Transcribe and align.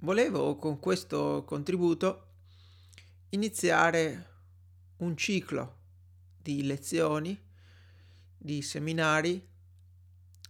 volevo 0.00 0.56
con 0.56 0.78
questo 0.78 1.44
contributo 1.46 2.24
iniziare 3.30 4.34
un 4.98 5.16
ciclo 5.16 5.74
di 6.40 6.64
lezioni, 6.64 7.38
di 8.36 8.62
seminari 8.62 9.44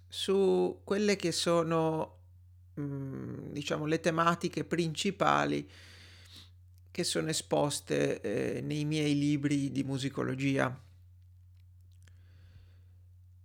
su 0.09 0.81
quelle 0.85 1.17
che 1.17 1.33
sono, 1.33 2.19
mm, 2.79 3.53
diciamo, 3.53 3.87
le 3.87 4.01
tematiche 4.01 4.65
principali 4.65 5.69
che 6.91 7.05
sono 7.05 7.29
esposte 7.29 8.21
eh, 8.21 8.61
nei 8.61 8.85
miei 8.85 9.19
libri 9.19 9.71
di 9.71 9.85
musicologia. 9.85 10.83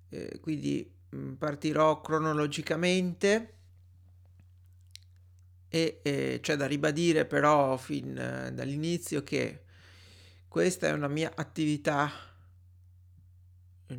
Eh, 0.10 0.40
quindi 0.40 0.90
mm, 1.16 1.34
partirò 1.34 2.02
cronologicamente 2.02 3.61
e 5.74 6.02
eh, 6.04 6.40
c'è 6.42 6.58
da 6.58 6.68
ribadire 6.68 7.26
però 7.26 7.78
fin 7.78 8.18
eh, 8.18 8.52
dall'inizio 8.52 9.24
che 9.24 9.64
questa 10.50 10.90
è 10.90 10.92
una 10.92 11.08
mia 11.08 11.32
attività 11.34 12.12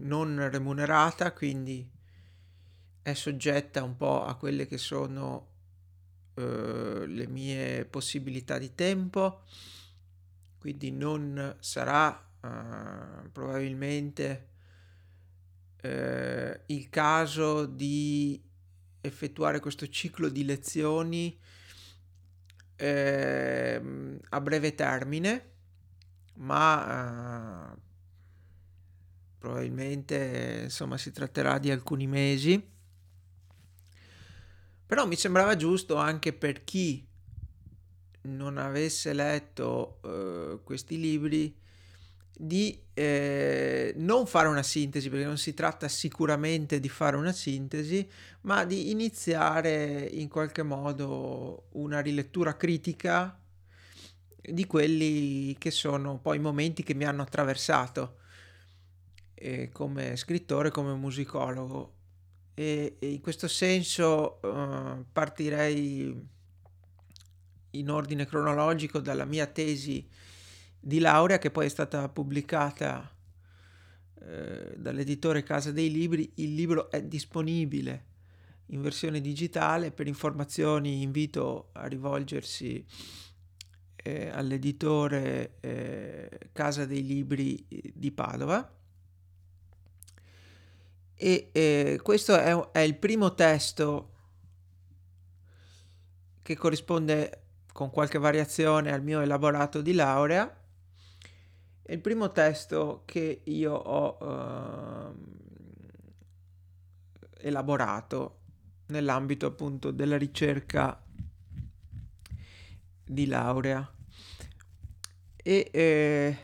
non 0.01 0.51
remunerata, 0.51 1.33
quindi 1.33 1.91
è 3.01 3.15
soggetta 3.15 3.83
un 3.83 3.97
po' 3.97 4.23
a 4.23 4.37
quelle 4.37 4.67
che 4.67 4.77
sono 4.77 5.49
eh, 6.35 7.07
le 7.07 7.27
mie 7.27 7.87
possibilità 7.87 8.59
di 8.59 8.75
tempo, 8.75 9.45
quindi 10.59 10.91
non 10.91 11.57
sarà 11.59 12.15
eh, 12.43 13.29
probabilmente 13.31 14.49
eh, 15.81 16.61
il 16.67 16.91
caso 16.91 17.65
di 17.65 18.39
effettuare 19.01 19.59
questo 19.59 19.89
ciclo 19.89 20.29
di 20.29 20.45
lezioni 20.45 21.41
ehm, 22.77 24.19
a 24.31 24.41
breve 24.41 24.75
termine 24.75 25.51
ma 26.35 27.75
eh, 27.75 27.81
probabilmente 29.39 30.61
insomma 30.65 30.97
si 30.97 31.11
tratterà 31.11 31.59
di 31.59 31.71
alcuni 31.71 32.07
mesi. 32.07 32.71
Però 34.87 35.07
mi 35.07 35.17
sembrava 35.17 35.57
giusto 35.57 35.97
anche 35.97 36.33
per 36.33 36.65
chi 36.65 37.07
non 38.23 38.59
avesse 38.59 39.13
letto 39.13 39.99
eh, 40.05 40.61
questi 40.63 41.01
libri 41.01 41.57
di 42.35 42.81
eh, 42.95 43.93
non 43.97 44.27
fare 44.27 44.49
una 44.49 44.63
sintesi, 44.63 45.09
perché 45.09 45.25
non 45.25 45.39
si 45.39 45.55
tratta 45.55 45.89
sicuramente 45.89 46.81
di 46.81 46.89
fare 46.89 47.17
una 47.17 47.33
sintesi, 47.33 48.09
ma 48.43 48.65
di 48.65 48.91
iniziare 48.91 50.09
in 50.13 50.29
qualche 50.29 50.63
modo 50.63 51.67
una 51.73 52.01
rilettura 52.01 52.57
critica 52.57 53.39
di 54.43 54.67
quelli 54.67 55.57
che 55.59 55.71
sono 55.71 56.19
poi 56.19 56.37
i 56.37 56.41
momenti 56.41 56.83
che 56.83 56.95
mi 56.95 57.05
hanno 57.05 57.23
attraversato 57.23 58.19
eh, 59.35 59.71
come 59.73 60.17
scrittore, 60.17 60.71
come 60.71 60.95
musicologo. 60.95 61.95
E, 62.55 62.97
e 62.99 63.11
in 63.11 63.21
questo 63.21 63.49
senso 63.49 64.41
uh, 64.43 65.05
partirei 65.11 66.29
in 67.71 67.91
ordine 67.91 68.27
cronologico 68.27 68.99
dalla 68.99 69.25
mia 69.25 69.47
tesi 69.47 70.07
di 70.85 70.99
laurea 70.99 71.39
che 71.39 71.53
poi 71.53 71.67
è 71.67 71.69
stata 71.69 72.09
pubblicata 72.09 73.09
eh, 74.21 74.75
dall'editore 74.77 75.45
Casa 75.45 75.71
dei 75.71 75.91
Libri. 75.93 76.33
Il 76.37 76.55
libro 76.55 76.91
è 76.91 77.03
disponibile 77.05 78.07
in 78.67 78.83
versione 78.83 79.21
digitale. 79.21 79.93
Per 79.93 80.09
informazioni 80.09 81.03
invito 81.03 81.69
a 81.73 81.87
rivolgersi 81.87 82.85
eh, 83.95 84.29
all'editore 84.29 85.59
eh, 85.61 86.51
Casa 86.53 86.85
dei 86.85 87.07
Libri 87.07 87.65
di 87.95 88.11
Padova. 88.11 88.77
E 91.15 91.51
eh, 91.53 92.01
questo 92.03 92.37
è, 92.37 92.53
è 92.73 92.81
il 92.81 92.97
primo 92.97 93.35
testo 93.35 94.11
che 96.43 96.57
corrisponde 96.57 97.43
con 97.73 97.91
qualche 97.91 98.19
variazione 98.19 98.91
al 98.91 99.05
mio 99.05 99.21
elaborato 99.21 99.81
di 99.81 99.93
laurea. 99.93 100.57
Il 101.93 102.01
primo 102.01 102.33
testo 102.33 103.03
che 103.05 103.43
io 103.45 103.75
ho 103.75 105.13
eh, 107.37 107.47
elaborato 107.47 108.39
nell'ambito 108.87 109.45
appunto 109.45 109.91
della 109.91 110.17
ricerca 110.17 111.05
di 113.05 113.27
laurea 113.27 113.95
e 115.37 115.69
eh, 115.71 116.39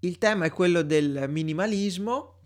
il 0.00 0.18
tema 0.18 0.46
è 0.46 0.50
quello 0.50 0.82
del 0.82 1.26
minimalismo. 1.28 2.38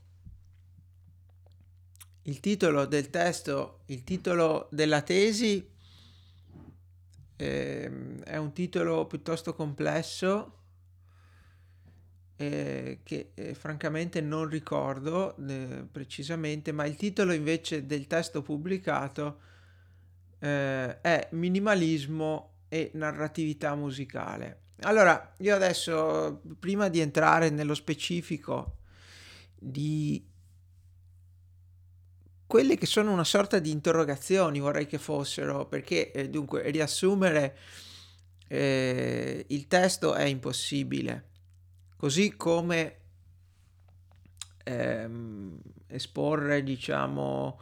Il 2.24 2.40
titolo 2.40 2.84
del 2.84 3.08
testo, 3.08 3.84
il 3.86 4.04
titolo 4.04 4.68
della 4.70 5.00
tesi 5.00 5.66
eh, 7.36 8.20
è 8.22 8.36
un 8.36 8.52
titolo 8.52 9.06
piuttosto 9.06 9.54
complesso 9.54 10.58
eh, 12.36 13.00
che 13.02 13.30
eh, 13.34 13.54
francamente 13.54 14.20
non 14.20 14.48
ricordo 14.48 15.36
eh, 15.36 15.84
precisamente, 15.90 16.72
ma 16.72 16.84
il 16.84 16.96
titolo 16.96 17.32
invece 17.32 17.86
del 17.86 18.06
testo 18.06 18.42
pubblicato 18.42 19.40
eh, 20.38 21.00
è 21.00 21.28
minimalismo 21.32 22.50
e 22.68 22.90
narratività 22.94 23.74
musicale. 23.74 24.60
Allora, 24.80 25.34
io 25.38 25.54
adesso, 25.54 26.42
prima 26.58 26.88
di 26.88 27.00
entrare 27.00 27.50
nello 27.50 27.74
specifico 27.74 28.78
di 29.56 30.22
quelle 32.46 32.76
che 32.76 32.86
sono 32.86 33.12
una 33.12 33.24
sorta 33.24 33.58
di 33.58 33.70
interrogazioni, 33.70 34.60
vorrei 34.60 34.86
che 34.86 34.98
fossero, 34.98 35.66
perché 35.66 36.10
eh, 36.12 36.28
dunque 36.28 36.68
riassumere 36.70 37.56
eh, 38.48 39.44
il 39.48 39.66
testo 39.66 40.14
è 40.14 40.24
impossibile, 40.24 41.30
così 42.04 42.36
come 42.36 42.96
ehm, 44.62 45.58
esporre, 45.86 46.62
diciamo, 46.62 47.58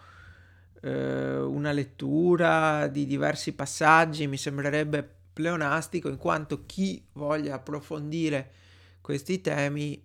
eh, 0.80 1.36
una 1.38 1.70
lettura 1.70 2.88
di 2.88 3.06
diversi 3.06 3.52
passaggi 3.52 4.26
mi 4.26 4.36
sembrerebbe 4.36 5.08
pleonastico 5.32 6.08
in 6.08 6.16
quanto 6.16 6.66
chi 6.66 7.06
voglia 7.12 7.54
approfondire 7.54 8.50
questi 9.00 9.40
temi 9.40 10.04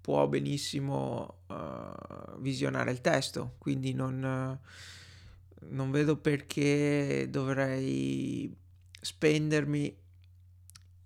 può 0.00 0.28
benissimo 0.28 1.38
uh, 1.48 2.38
visionare 2.38 2.92
il 2.92 3.00
testo, 3.00 3.56
quindi 3.58 3.92
non, 3.92 4.22
uh, 4.22 5.66
non 5.70 5.90
vedo 5.90 6.16
perché 6.16 7.26
dovrei 7.28 8.56
spendermi 9.00 9.96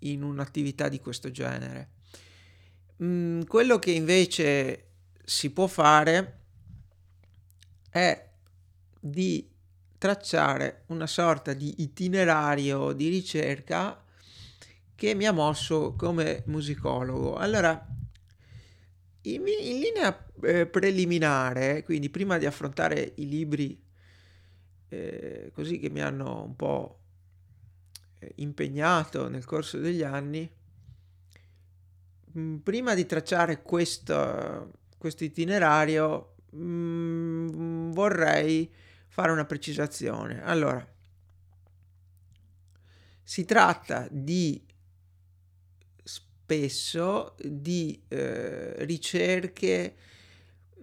in 0.01 0.23
un'attività 0.23 0.91
di 0.91 1.01
questo 1.01 1.31
genere. 1.31 1.97
Mm, 3.03 3.43
quello 3.43 3.79
che 3.79 3.93
invece 3.93 4.87
si 5.25 5.51
può 5.51 5.67
fare 5.67 6.39
è 7.91 8.29
di 8.99 9.49
tracciare 9.97 10.85
una 10.87 11.07
sorta 11.07 11.53
di 11.53 11.83
itinerario 11.83 12.93
di 12.93 13.09
ricerca 13.09 14.03
che 14.95 15.15
mi 15.15 15.27
ha 15.27 15.33
mosso 15.33 15.95
come 15.97 16.43
musicologo. 16.47 17.37
Allora, 17.37 17.87
in, 19.23 19.43
in 19.47 19.79
linea 19.79 20.27
eh, 20.43 20.67
preliminare, 20.67 21.85
quindi 21.85 22.11
prima 22.11 22.39
di 22.39 22.47
affrontare 22.47 23.13
i 23.17 23.29
libri 23.29 23.81
eh, 24.89 25.51
così 25.55 25.79
che 25.79 25.91
mi 25.91 26.01
hanno 26.01 26.43
un 26.43 26.57
po' 26.57 27.01
eh, 28.19 28.33
impegnato 28.37 29.29
nel 29.29 29.45
corso 29.45 29.79
degli 29.79 30.03
anni, 30.03 30.51
prima 32.63 32.95
di 32.95 33.07
tracciare 33.07 33.63
questo, 33.63 34.73
questo 34.99 35.25
itinerario 35.25 36.35
mh, 36.51 36.61
mm, 36.61 37.93
vorrei 37.93 38.71
fare 39.09 39.33
una 39.33 39.45
precisazione. 39.45 40.43
Allora, 40.43 40.87
si 43.23 43.45
tratta 43.45 44.09
di 44.11 44.65
spesso 46.49 47.35
di 47.43 48.01
eh, 48.09 48.85
ricerche 48.87 49.95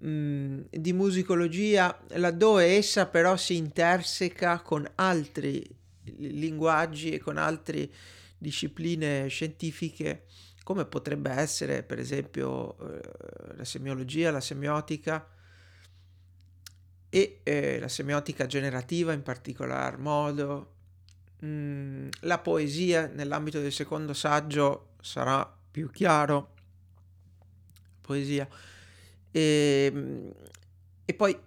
mm, 0.05 0.61
di 0.69 0.93
musicologia 0.93 1.99
laddove 2.09 2.65
essa 2.65 3.07
però 3.07 3.35
si 3.35 3.55
interseca 3.55 4.59
con 4.61 4.87
altri 4.95 5.67
linguaggi 6.17 7.09
e 7.11 7.19
con 7.19 7.37
altre 7.37 7.89
discipline 8.37 9.27
scientifiche 9.27 10.25
come 10.65 10.85
potrebbe 10.85 11.29
essere 11.29 11.83
per 11.83 11.99
esempio 11.99 12.75
eh, 12.79 13.55
la 13.55 13.63
semiologia, 13.63 14.31
la 14.31 14.41
semiotica 14.41 15.23
e 17.07 17.41
eh, 17.43 17.77
la 17.79 17.87
semiotica 17.87 18.47
generativa 18.47 19.13
in 19.13 19.21
particolar 19.21 19.99
modo, 19.99 20.73
mm, 21.45 22.07
la 22.21 22.39
poesia 22.39 23.05
nell'ambito 23.05 23.61
del 23.61 23.71
secondo 23.71 24.13
saggio 24.13 24.93
sarà 25.01 25.47
più 25.69 25.91
chiaro, 25.91 26.55
poesia, 28.01 28.47
e, 29.29 29.91
ehm, 29.93 30.33
e 31.05 31.13
poi 31.13 31.39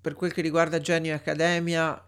per 0.00 0.14
quel 0.14 0.32
che 0.32 0.42
riguarda 0.42 0.80
Genio 0.80 1.12
e 1.12 1.14
Accademia, 1.14 2.04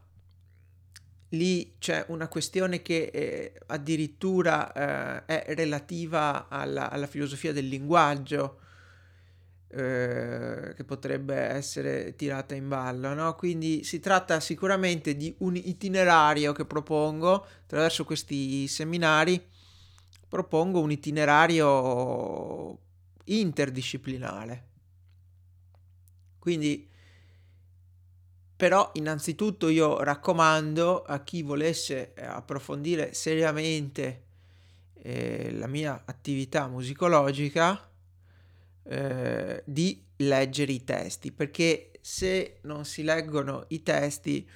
lì 1.34 1.74
c'è 1.78 2.04
una 2.08 2.28
questione 2.28 2.82
che 2.82 3.10
eh, 3.12 3.52
addirittura 3.66 4.72
eh, 5.26 5.44
è 5.44 5.54
relativa 5.54 6.48
alla, 6.48 6.90
alla, 6.90 7.06
filosofia 7.06 7.52
del 7.52 7.68
linguaggio, 7.68 8.60
eh, 9.68 10.72
che 10.74 10.84
potrebbe 10.84 11.34
essere 11.34 12.14
tirata 12.14 12.54
in 12.54 12.68
ballo. 12.68 13.12
No? 13.14 13.34
Quindi 13.34 13.84
si 13.84 14.00
tratta 14.00 14.40
sicuramente 14.40 15.16
di 15.16 15.34
un 15.38 15.56
itinerario 15.56 16.52
che 16.52 16.64
propongo 16.64 17.46
attraverso 17.64 18.04
questi 18.04 18.66
seminari. 18.68 19.42
Propongo 20.28 20.80
un 20.80 20.90
itinerario 20.90 22.78
interdisciplinare. 23.24 24.68
Quindi, 26.38 26.88
però, 28.56 28.90
innanzitutto 28.94 29.68
io 29.68 30.02
raccomando 30.02 31.02
a 31.02 31.20
chi 31.24 31.42
volesse 31.42 32.14
eh, 32.14 32.24
approfondire 32.24 33.12
seriamente 33.12 34.22
eh, 34.94 35.50
la 35.52 35.66
mia 35.66 36.02
attività 36.04 36.68
musicologica 36.68 37.90
eh, 38.84 39.62
di 39.64 40.02
leggere 40.16 40.72
i 40.72 40.84
testi, 40.84 41.32
perché 41.32 41.90
se 42.00 42.58
non 42.62 42.84
si 42.84 43.02
leggono 43.02 43.64
i 43.68 43.82
testi, 43.82 44.48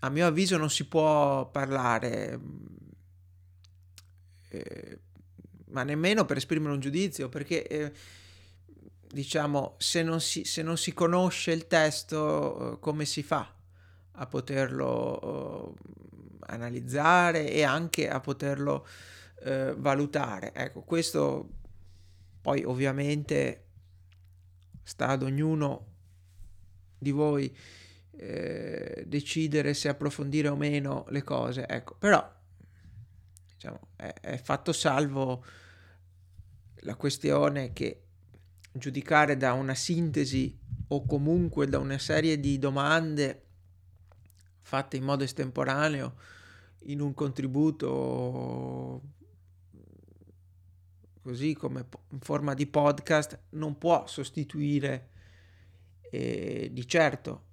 a 0.00 0.08
mio 0.10 0.26
avviso 0.26 0.56
non 0.56 0.68
si 0.68 0.86
può 0.86 1.48
parlare, 1.48 2.40
eh, 4.48 4.98
ma 5.66 5.84
nemmeno 5.84 6.24
per 6.24 6.38
esprimere 6.38 6.72
un 6.72 6.80
giudizio, 6.80 7.28
perché 7.28 7.66
eh, 7.68 7.92
diciamo 9.12 9.74
se 9.76 10.02
non, 10.02 10.20
si, 10.20 10.44
se 10.44 10.62
non 10.62 10.78
si 10.78 10.94
conosce 10.94 11.52
il 11.52 11.66
testo, 11.66 12.72
eh, 12.72 12.78
come 12.80 13.04
si 13.04 13.22
fa 13.22 13.54
a 14.12 14.26
poterlo 14.26 15.76
analizzare 16.46 17.50
e 17.50 17.62
anche 17.62 18.08
a 18.08 18.20
poterlo 18.20 18.86
eh, 19.40 19.74
valutare? 19.76 20.54
Ecco, 20.54 20.80
questo 20.80 21.48
poi 22.40 22.64
ovviamente 22.64 23.66
sta 24.82 25.08
ad 25.08 25.22
ognuno 25.22 25.86
di 26.98 27.10
voi 27.10 27.54
eh, 28.16 29.04
decidere 29.06 29.74
se 29.74 29.88
approfondire 29.88 30.48
o 30.48 30.56
meno 30.56 31.04
le 31.10 31.22
cose, 31.22 31.66
ecco, 31.68 31.96
però 31.98 32.32
diciamo, 33.52 33.88
è, 33.96 34.12
è 34.20 34.36
fatto 34.38 34.72
salvo 34.72 35.44
la 36.76 36.96
questione 36.96 37.72
che 37.72 38.02
giudicare 38.72 39.36
da 39.36 39.52
una 39.52 39.74
sintesi 39.74 40.58
o 40.88 41.04
comunque 41.04 41.66
da 41.66 41.78
una 41.78 41.98
serie 41.98 42.40
di 42.40 42.58
domande 42.58 43.42
fatte 44.60 44.96
in 44.96 45.04
modo 45.04 45.24
estemporaneo 45.24 46.14
in 46.84 47.00
un 47.00 47.14
contributo 47.14 49.00
così 51.22 51.54
come 51.54 51.86
in 52.10 52.20
forma 52.20 52.52
di 52.52 52.66
podcast, 52.66 53.38
non 53.50 53.78
può 53.78 54.06
sostituire 54.06 55.10
eh, 56.10 56.68
di 56.72 56.86
certo 56.86 57.50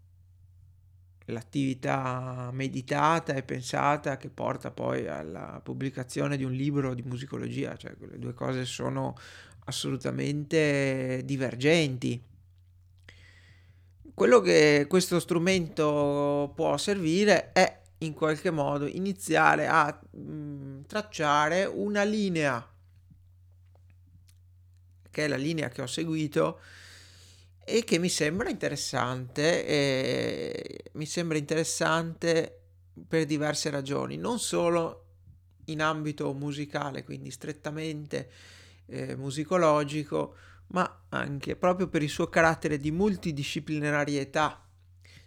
l'attività 1.26 2.50
meditata 2.52 3.34
e 3.34 3.44
pensata 3.44 4.18
che 4.18 4.30
porta 4.30 4.72
poi 4.72 5.08
alla 5.08 5.62
pubblicazione 5.64 6.36
di 6.36 6.44
un 6.44 6.52
libro 6.52 6.96
di 6.96 7.04
musicologia, 7.04 7.78
cioè 7.78 7.96
quelle 7.96 8.18
due 8.18 8.34
cose 8.34 8.66
sono 8.66 9.16
assolutamente 9.70 11.22
divergenti. 11.24 12.22
Quello 14.14 14.42
che 14.42 14.86
questo 14.90 15.20
strumento 15.20 16.52
può 16.54 16.78
servire 16.78 17.54
è 17.54 17.82
in 18.00 18.14
qualche 18.14 18.52
modo 18.52 18.86
iniziare 18.86 19.68
a 19.68 19.98
mh, 20.12 20.20
mm, 20.20 20.82
tracciare 20.88 21.66
una 21.66 22.04
linea 22.04 22.66
che 25.10 25.26
è 25.26 25.28
la 25.28 25.36
linea 25.36 25.70
che 25.70 25.82
ho 25.82 25.88
seguito 25.88 26.60
e 27.66 27.84
che 27.84 28.00
mi 28.00 28.10
sembra 28.10 28.50
interessante, 28.50 29.66
e 29.66 30.84
mi 30.94 31.06
sembra 31.06 31.38
interessante 31.38 32.60
per 33.08 33.26
diverse 33.26 33.70
ragioni, 33.70 34.18
non 34.18 34.40
solo 34.40 35.06
in 35.66 35.82
ambito 35.82 36.34
musicale, 36.34 37.04
quindi 37.04 37.30
strettamente 37.30 38.32
eh, 38.90 39.16
musicologico, 39.16 40.36
ma 40.68 41.06
anche 41.10 41.56
proprio 41.56 41.88
per 41.88 42.04
il 42.04 42.10
suo 42.10 42.28
carattere 42.28 42.78
di 42.78 42.92
multidisciplinarietà. 42.92 44.66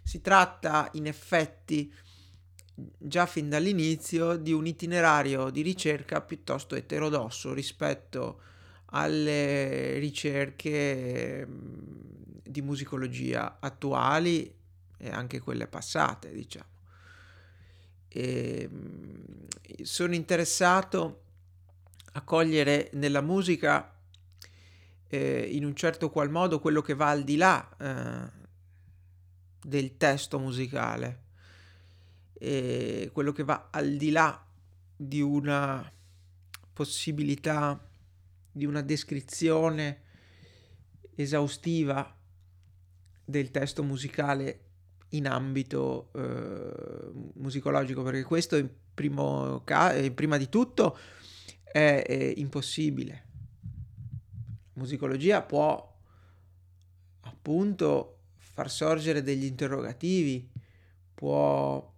Si 0.01 0.21
tratta 0.21 0.89
in 0.93 1.07
effetti 1.07 1.93
già 2.97 3.25
fin 3.25 3.49
dall'inizio 3.49 4.35
di 4.35 4.51
un 4.51 4.65
itinerario 4.65 5.49
di 5.49 5.61
ricerca 5.61 6.21
piuttosto 6.21 6.75
eterodosso 6.75 7.53
rispetto 7.53 8.41
alle 8.87 9.97
ricerche 9.99 11.47
di 12.43 12.61
musicologia 12.61 13.57
attuali 13.59 14.53
e 14.97 15.09
anche 15.09 15.39
quelle 15.39 15.67
passate, 15.67 16.31
diciamo. 16.31 16.71
E 18.07 18.69
sono 19.81 20.13
interessato 20.13 21.22
a 22.13 22.21
cogliere 22.21 22.89
nella 22.93 23.21
musica 23.21 23.95
eh, 25.07 25.49
in 25.51 25.65
un 25.65 25.75
certo 25.75 26.09
qual 26.09 26.29
modo 26.29 26.59
quello 26.59 26.81
che 26.81 26.95
va 26.95 27.09
al 27.09 27.23
di 27.23 27.35
là 27.35 27.69
eh, 27.77 28.41
del 29.61 29.97
testo 29.97 30.39
musicale, 30.39 31.21
e 32.33 33.09
quello 33.13 33.31
che 33.31 33.43
va 33.43 33.69
al 33.71 33.95
di 33.95 34.11
là 34.11 34.45
di 34.95 35.21
una 35.21 35.89
possibilità 36.73 37.87
di 38.51 38.65
una 38.65 38.81
descrizione 38.81 40.01
esaustiva 41.15 42.15
del 43.25 43.51
testo 43.51 43.83
musicale 43.83 44.59
in 45.09 45.27
ambito 45.27 46.09
eh, 46.13 47.11
musicologico, 47.35 48.03
perché 48.03 48.23
questo 48.23 48.57
in 48.57 48.69
primo 48.93 49.61
ca- 49.63 49.93
eh, 49.93 50.11
prima 50.11 50.37
di 50.37 50.49
tutto 50.49 50.97
è, 51.73 52.03
è 52.05 52.33
impossibile. 52.37 53.23
La 54.73 54.81
musicologia 54.81 55.41
può 55.41 55.91
appunto 57.21 58.19
far 58.37 58.69
sorgere 58.69 59.23
degli 59.23 59.45
interrogativi, 59.45 60.47
può 61.15 61.91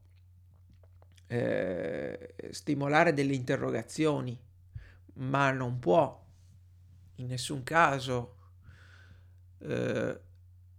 eh, 1.27 2.35
stimolare 2.51 3.13
delle 3.13 3.33
interrogazioni, 3.33 4.39
ma 5.15 5.51
non 5.51 5.77
può 5.79 6.23
in 7.15 7.27
nessun 7.27 7.63
caso 7.63 8.35
eh, 9.59 10.19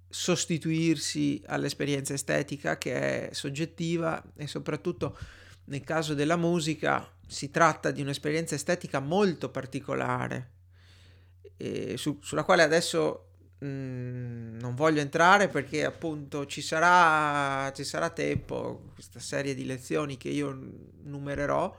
sostituirsi 0.08 1.42
all'esperienza 1.46 2.14
estetica 2.14 2.78
che 2.78 3.28
è 3.28 3.34
soggettiva 3.34 4.24
e 4.36 4.46
soprattutto 4.46 5.18
nel 5.64 5.82
caso 5.82 6.14
della 6.14 6.36
musica 6.36 7.10
si 7.26 7.50
tratta 7.50 7.90
di 7.90 8.00
un'esperienza 8.00 8.54
estetica 8.54 9.00
molto 9.00 9.50
particolare 9.50 10.54
su, 11.96 12.18
sulla 12.20 12.44
quale 12.44 12.62
adesso 12.62 13.26
mh, 13.58 13.66
mm, 13.66 14.58
non 14.58 14.74
voglio 14.74 15.00
entrare 15.00 15.48
perché 15.48 15.84
appunto 15.84 16.46
ci 16.46 16.60
sarà, 16.60 17.72
ci 17.72 17.84
sarà 17.84 18.10
tempo 18.10 18.90
questa 18.94 19.20
serie 19.20 19.54
di 19.54 19.64
lezioni 19.64 20.16
che 20.16 20.28
io 20.28 20.56
numererò 21.02 21.74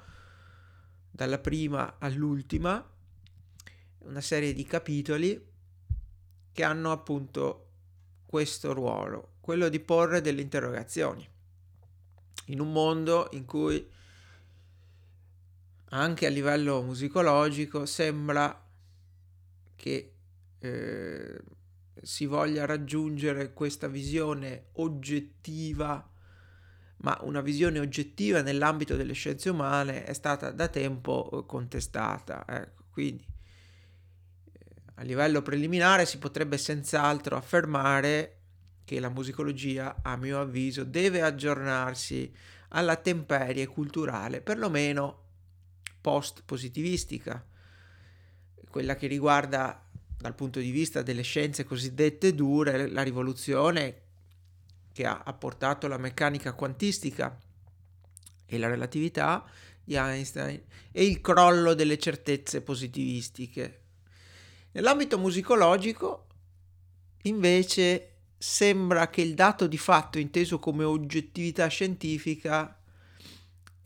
dalla 1.12 1.40
prima 1.40 1.96
all'ultima 2.00 2.86
una 4.00 4.22
serie 4.22 4.54
di 4.54 4.64
capitoli 4.66 5.46
che 6.52 6.64
hanno 6.64 6.92
appunto 6.92 7.66
questo 8.26 8.74
ruolo, 8.74 9.36
quello 9.42 9.70
di 9.70 9.80
porre 9.80 10.22
delle 10.22 10.42
interrogazioni 10.42 11.28
in 12.46 12.60
un 12.60 12.72
mondo 12.72 13.28
in 13.32 13.46
cui 13.46 13.86
anche 15.90 16.26
a 16.26 16.30
livello 16.30 16.82
musicologico 16.82 17.86
sembra 17.86 18.66
che 19.76 20.14
eh, 20.60 21.40
si 22.02 22.26
voglia 22.26 22.66
raggiungere 22.66 23.54
questa 23.54 23.88
visione 23.88 24.68
oggettiva, 24.74 26.10
ma 26.98 27.18
una 27.22 27.42
visione 27.42 27.80
oggettiva 27.80 28.42
nell'ambito 28.42 28.96
delle 28.96 29.14
scienze 29.14 29.50
umane 29.50 30.04
è 30.04 30.14
stata 30.14 30.52
da 30.52 30.68
tempo 30.68 31.46
contestata. 31.48 32.44
Ecco, 32.48 32.84
quindi 32.92 33.26
a 34.96 35.04
livello 35.04 35.42
preliminare 35.42 36.06
si 36.06 36.18
potrebbe 36.18 36.58
senz'altro 36.58 37.38
affermare 37.38 38.34
che 38.84 39.00
la 39.00 39.10
musicologia, 39.10 39.98
a 40.02 40.16
mio 40.18 40.40
avviso, 40.40 40.84
deve 40.84 41.22
aggiornarsi 41.22 42.34
alla 42.70 42.96
temperie 42.96 43.68
culturale, 43.68 44.42
perlomeno 44.42 45.27
post-positivistica, 46.08 47.46
quella 48.70 48.96
che 48.96 49.08
riguarda 49.08 49.86
dal 50.18 50.36
punto 50.36 50.62
di 50.62 50.72
vista 50.72 51.02
delle 51.02 51.22
scienze 51.22 51.66
cosiddette 51.66 52.34
dure 52.34 52.90
la 52.90 53.02
rivoluzione 53.02 54.04
che 54.94 55.06
ha 55.06 55.22
apportato 55.26 55.86
la 55.90 55.98
meccanica 55.98 56.54
quantistica 56.54 57.38
e 58.46 58.58
la 58.58 58.70
relatività 58.70 59.44
di 59.84 59.96
Einstein 59.96 60.64
e 60.94 61.06
il 61.06 61.20
crollo 61.20 61.74
delle 61.74 62.00
certezze 62.00 62.62
positivistiche. 62.62 63.82
Nell'ambito 64.72 65.18
musicologico, 65.18 66.28
invece, 67.24 68.14
sembra 68.38 69.10
che 69.10 69.20
il 69.20 69.34
dato 69.34 69.68
di 69.68 69.78
fatto 69.78 70.20
inteso 70.20 70.58
come 70.58 70.86
oggettività 70.86 71.68
scientifica 71.68 72.77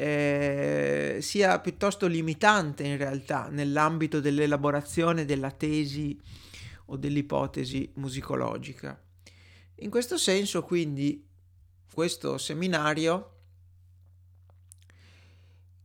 eh, 0.01 1.17
sia 1.21 1.59
piuttosto 1.59 2.07
limitante 2.07 2.83
in 2.83 2.97
realtà 2.97 3.49
nell'ambito 3.49 4.19
dell'elaborazione 4.19 5.25
della 5.25 5.51
tesi 5.51 6.19
o 6.85 6.97
dell'ipotesi 6.97 7.91
musicologica. 7.95 8.99
In 9.75 9.91
questo 9.91 10.17
senso, 10.17 10.63
quindi, 10.63 11.23
questo 11.93 12.39
seminario 12.39 13.35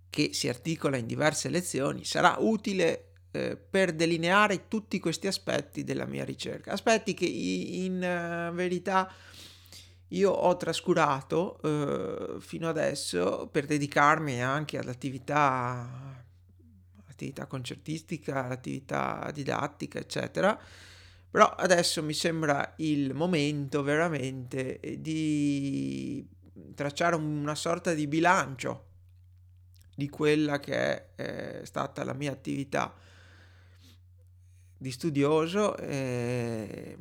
che 0.09 0.33
si 0.33 0.49
articola 0.49 0.97
in 0.97 1.07
diverse 1.07 1.51
lezioni 1.51 2.07
sarà 2.07 2.37
utile 2.39 3.13
eh, 3.33 3.59
per 3.59 3.93
delineare 3.93 4.67
tutti 4.67 4.99
questi 4.99 5.27
aspetti 5.27 5.85
della 5.85 6.07
mia 6.07 6.25
ricerca, 6.25 6.73
aspetti 6.73 7.13
che 7.13 7.27
in 7.27 7.97
uh, 7.97 8.55
verità 8.55 9.13
io 10.09 10.31
ho 10.31 10.57
trascurato 10.57 11.59
uh, 11.63 12.41
fino 12.41 12.69
adesso 12.69 13.49
per 13.51 13.67
dedicarmi 13.67 14.41
anche 14.41 14.79
all'attività, 14.79 16.25
all'attività 17.03 17.47
concertistica, 17.47 18.45
all'attività 18.45 19.31
didattica, 19.33 19.99
eccetera. 19.99 20.59
Però 21.29 21.49
adesso 21.49 22.03
mi 22.03 22.15
sembra 22.15 22.75
il 22.77 23.15
momento 23.15 23.83
veramente 23.83 24.79
di 24.99 26.27
tracciare 26.75 27.17
una 27.17 27.55
sorta 27.55 27.93
di 27.93 28.07
bilancio 28.07 28.85
di 29.95 30.09
quella 30.09 30.61
che 30.61 30.75
è, 30.75 31.61
è 31.61 31.65
stata 31.65 32.05
la 32.05 32.15
mia 32.15 32.31
attività 32.31 32.95
di 34.79 34.91
studioso 34.91 35.77
eh, 35.79 36.97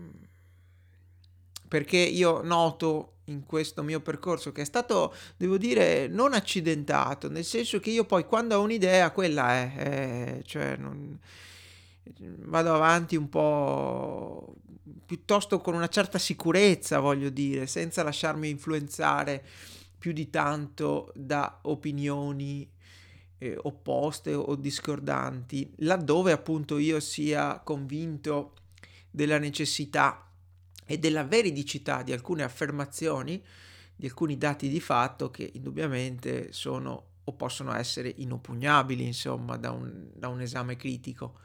perché 1.67 1.97
io 1.97 2.41
noto 2.41 3.11
in 3.25 3.43
questo 3.45 3.81
mio 3.81 4.01
percorso 4.01 4.51
che 4.51 4.61
è 4.61 4.65
stato, 4.65 5.13
devo 5.37 5.57
dire, 5.57 6.07
non 6.07 6.33
accidentato, 6.33 7.29
nel 7.29 7.43
senso 7.43 7.79
che 7.79 7.89
io 7.89 8.05
poi 8.05 8.25
quando 8.25 8.57
ho 8.57 8.61
un'idea, 8.61 9.11
quella 9.11 9.51
è, 9.51 9.75
è 9.75 10.41
cioè 10.43 10.75
non, 10.77 11.19
vado 12.19 12.73
avanti 12.73 13.15
un 13.15 13.29
po' 13.29 14.55
piuttosto 15.05 15.59
con 15.59 15.73
una 15.73 15.87
certa 15.87 16.17
sicurezza, 16.17 16.99
voglio 16.99 17.29
dire, 17.29 17.67
senza 17.67 18.03
lasciarmi 18.03 18.49
influenzare 18.49 19.43
più 19.97 20.11
di 20.11 20.29
tanto 20.29 21.11
da 21.15 21.59
opinioni 21.63 22.69
eh, 23.37 23.57
opposte 23.63 24.33
o 24.33 24.55
discordanti, 24.55 25.73
laddove 25.77 26.31
appunto 26.31 26.77
io 26.77 26.99
sia 26.99 27.59
convinto 27.63 28.53
della 29.09 29.39
necessità 29.39 30.24
e 30.85 30.97
della 30.97 31.23
veridicità 31.23 32.03
di 32.03 32.11
alcune 32.11 32.43
affermazioni, 32.43 33.43
di 33.95 34.05
alcuni 34.05 34.37
dati 34.37 34.69
di 34.69 34.79
fatto 34.79 35.29
che 35.31 35.49
indubbiamente 35.53 36.51
sono 36.51 37.13
o 37.23 37.33
possono 37.33 37.73
essere 37.73 38.13
inoppugnabili, 38.17 39.05
insomma, 39.05 39.57
da 39.57 39.71
un, 39.71 40.09
da 40.13 40.27
un 40.27 40.41
esame 40.41 40.75
critico. 40.75 41.39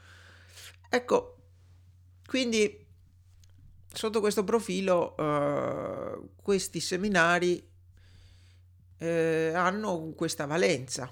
Ecco, 0.89 1.37
quindi 2.25 2.85
sotto 3.91 4.19
questo 4.19 4.43
profilo 4.43 5.15
uh, 5.17 6.29
questi 6.41 6.79
seminari 6.79 7.67
eh, 8.97 9.51
hanno 9.55 10.13
questa 10.15 10.45
valenza 10.45 11.11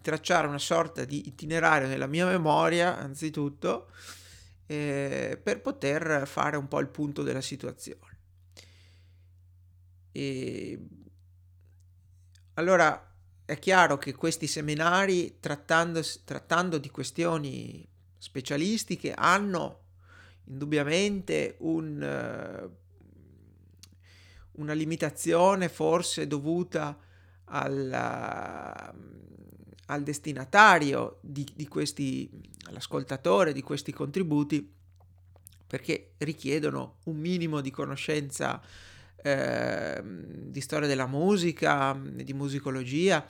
tracciare 0.00 0.46
una 0.46 0.58
sorta 0.58 1.04
di 1.04 1.28
itinerario 1.28 1.88
nella 1.88 2.06
mia 2.06 2.26
memoria, 2.26 2.96
anzitutto, 2.96 3.90
eh, 4.70 5.36
per 5.42 5.60
poter 5.62 6.28
fare 6.28 6.56
un 6.56 6.68
po' 6.68 6.78
il 6.78 6.86
punto 6.86 7.24
della 7.24 7.40
situazione. 7.40 8.18
E 10.12 10.78
allora 12.54 13.12
è 13.44 13.58
chiaro 13.58 13.98
che 13.98 14.14
questi 14.14 14.46
seminari, 14.46 15.38
trattando, 15.40 16.78
di 16.78 16.88
questioni 16.88 17.84
specialistiche, 18.16 19.12
hanno 19.12 19.86
indubbiamente 20.44 21.56
un, 21.58 22.70
una 24.52 24.72
limitazione 24.72 25.68
forse 25.68 26.28
dovuta 26.28 26.96
alla, 27.46 28.94
al 29.90 30.02
destinatario 30.02 31.18
di, 31.20 31.46
di 31.54 31.66
questi, 31.66 32.30
all'ascoltatore 32.68 33.52
di 33.52 33.62
questi 33.62 33.92
contributi, 33.92 34.72
perché 35.66 36.12
richiedono 36.18 36.96
un 37.04 37.16
minimo 37.16 37.60
di 37.60 37.70
conoscenza 37.70 38.60
eh, 39.22 40.02
di 40.02 40.60
storia 40.60 40.88
della 40.88 41.06
musica, 41.06 42.00
di 42.02 42.32
musicologia, 42.32 43.24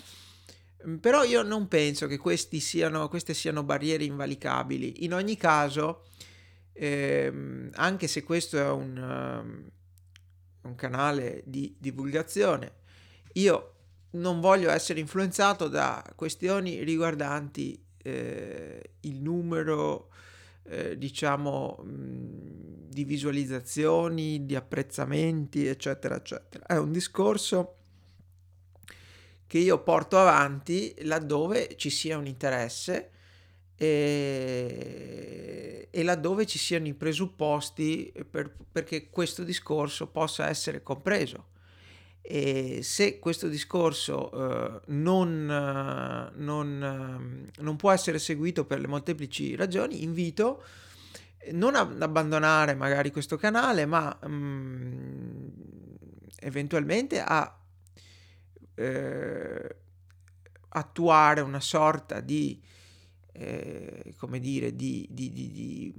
però 1.00 1.24
io 1.24 1.42
non 1.42 1.68
penso 1.68 2.06
che 2.06 2.18
siano, 2.60 3.08
queste 3.08 3.34
siano 3.34 3.62
barriere 3.62 4.04
invalicabili. 4.04 5.04
In 5.04 5.14
ogni 5.14 5.36
caso, 5.36 6.04
eh, 6.72 7.70
anche 7.72 8.06
se 8.06 8.22
questo 8.22 8.58
è 8.58 8.68
un, 8.70 8.96
uh, 10.62 10.68
un 10.68 10.74
canale 10.74 11.42
di 11.44 11.74
divulgazione, 11.78 12.72
io 13.34 13.74
non 14.12 14.40
voglio 14.40 14.70
essere 14.70 15.00
influenzato 15.00 15.68
da 15.68 16.04
questioni 16.16 16.82
riguardanti 16.82 17.80
eh, 18.02 18.92
il 19.00 19.20
numero, 19.20 20.10
eh, 20.64 20.96
diciamo, 20.98 21.84
di 21.84 23.04
visualizzazioni, 23.04 24.44
di 24.46 24.56
apprezzamenti, 24.56 25.66
eccetera, 25.66 26.16
eccetera. 26.16 26.66
È 26.66 26.76
un 26.76 26.92
discorso 26.92 27.76
che 29.46 29.58
io 29.58 29.82
porto 29.82 30.18
avanti 30.18 30.94
laddove 31.02 31.74
ci 31.76 31.90
sia 31.90 32.16
un 32.16 32.26
interesse 32.26 33.10
e, 33.76 35.08
e 35.90 36.02
laddove 36.02 36.46
ci 36.46 36.58
siano 36.58 36.86
i 36.86 36.94
presupposti 36.94 38.12
per, 38.30 38.54
perché 38.70 39.10
questo 39.10 39.42
discorso 39.42 40.06
possa 40.08 40.48
essere 40.48 40.82
compreso. 40.82 41.49
E 42.22 42.80
se 42.82 43.18
questo 43.18 43.48
discorso 43.48 44.30
uh, 44.32 44.80
non, 44.92 45.48
uh, 45.48 46.40
non, 46.40 47.50
uh, 47.56 47.62
non, 47.62 47.76
può 47.76 47.90
essere 47.90 48.18
seguito 48.18 48.64
per 48.64 48.78
le 48.78 48.86
molteplici 48.86 49.56
ragioni, 49.56 50.02
invito 50.02 50.62
non 51.52 51.74
ad 51.74 52.00
abbandonare 52.00 52.74
magari 52.74 53.10
questo 53.10 53.36
canale, 53.36 53.86
ma 53.86 54.16
um, 54.22 55.50
eventualmente 56.40 57.20
a 57.20 57.58
eh, 58.74 59.76
attuare 60.68 61.40
una 61.40 61.60
sorta 61.60 62.20
di, 62.20 62.60
eh, 63.32 64.14
come 64.16 64.38
dire, 64.38 64.74
di, 64.74 65.06
di, 65.10 65.32
di 65.32 65.94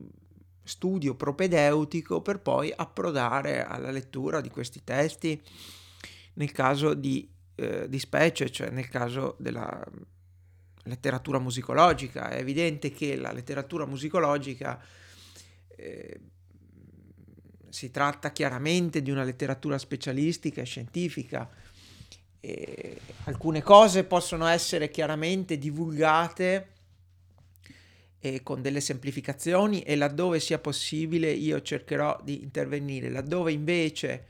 studio 0.63 1.15
propedeutico 1.15 2.21
per 2.21 2.39
poi 2.39 2.71
approdare 2.75 3.65
alla 3.65 3.91
lettura 3.91 4.41
di 4.41 4.49
questi 4.49 4.83
testi 4.83 5.41
nel 6.33 6.51
caso 6.51 6.93
di, 6.93 7.29
eh, 7.55 7.87
di 7.89 7.99
specie, 7.99 8.49
cioè 8.49 8.69
nel 8.69 8.87
caso 8.87 9.35
della 9.39 9.83
letteratura 10.83 11.39
musicologica. 11.39 12.29
È 12.29 12.37
evidente 12.37 12.91
che 12.91 13.15
la 13.15 13.31
letteratura 13.31 13.85
musicologica 13.85 14.81
eh, 15.75 16.19
si 17.69 17.91
tratta 17.91 18.31
chiaramente 18.31 19.01
di 19.01 19.11
una 19.11 19.23
letteratura 19.23 19.77
specialistica 19.77 20.61
e 20.61 20.65
scientifica. 20.65 21.49
E 22.39 22.99
alcune 23.25 23.61
cose 23.61 24.03
possono 24.03 24.47
essere 24.47 24.89
chiaramente 24.89 25.57
divulgate 25.57 26.69
e 28.19 28.43
con 28.43 28.61
delle 28.61 28.81
semplificazioni 28.81 29.81
e 29.81 29.95
laddove 29.95 30.39
sia 30.39 30.59
possibile 30.59 31.31
io 31.31 31.61
cercherò 31.61 32.19
di 32.23 32.41
intervenire. 32.41 33.09
Laddove 33.09 33.51
invece 33.51 34.25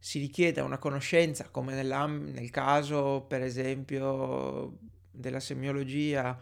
si 0.00 0.18
richiede 0.18 0.62
una 0.62 0.78
conoscenza, 0.78 1.48
come 1.50 1.74
nel 1.74 2.50
caso 2.50 3.24
per 3.28 3.42
esempio 3.42 4.78
della 5.10 5.40
semiologia, 5.40 6.40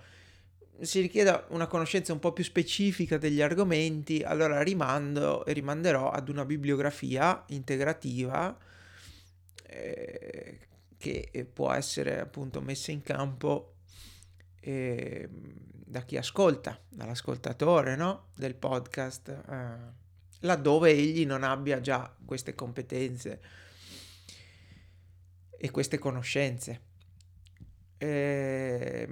si 0.81 1.01
richieda 1.01 1.45
una 1.49 1.67
conoscenza 1.67 2.13
un 2.13 2.21
po' 2.21 2.33
più 2.33 2.45
specifica 2.45 3.19
degli 3.19 3.43
argomenti, 3.43 4.23
allora 4.23 4.63
rimando 4.63 5.45
e 5.45 5.53
rimanderò 5.53 6.09
ad 6.11 6.29
una 6.29 6.45
bibliografia 6.45 7.45
integrativa 7.49 8.57
eh, 9.67 10.59
che 10.97 11.49
può 11.53 11.73
essere 11.73 12.21
appunto 12.21 12.61
messa 12.61 12.93
in 12.93 13.03
campo 13.03 13.75
eh, 14.61 15.29
da 15.31 16.03
chi 16.03 16.17
ascolta, 16.17 16.79
dall'ascoltatore 16.89 17.97
no? 17.97 18.29
del 18.37 18.55
podcast, 18.55 19.29
eh, 19.29 20.07
laddove 20.41 20.91
egli 20.91 21.27
non 21.27 21.43
abbia 21.43 21.81
già 21.81 22.15
queste 22.25 22.55
competenze 22.55 23.41
e 25.57 25.71
queste 25.71 25.99
conoscenze. 25.99 26.81
Eh, 27.99 29.07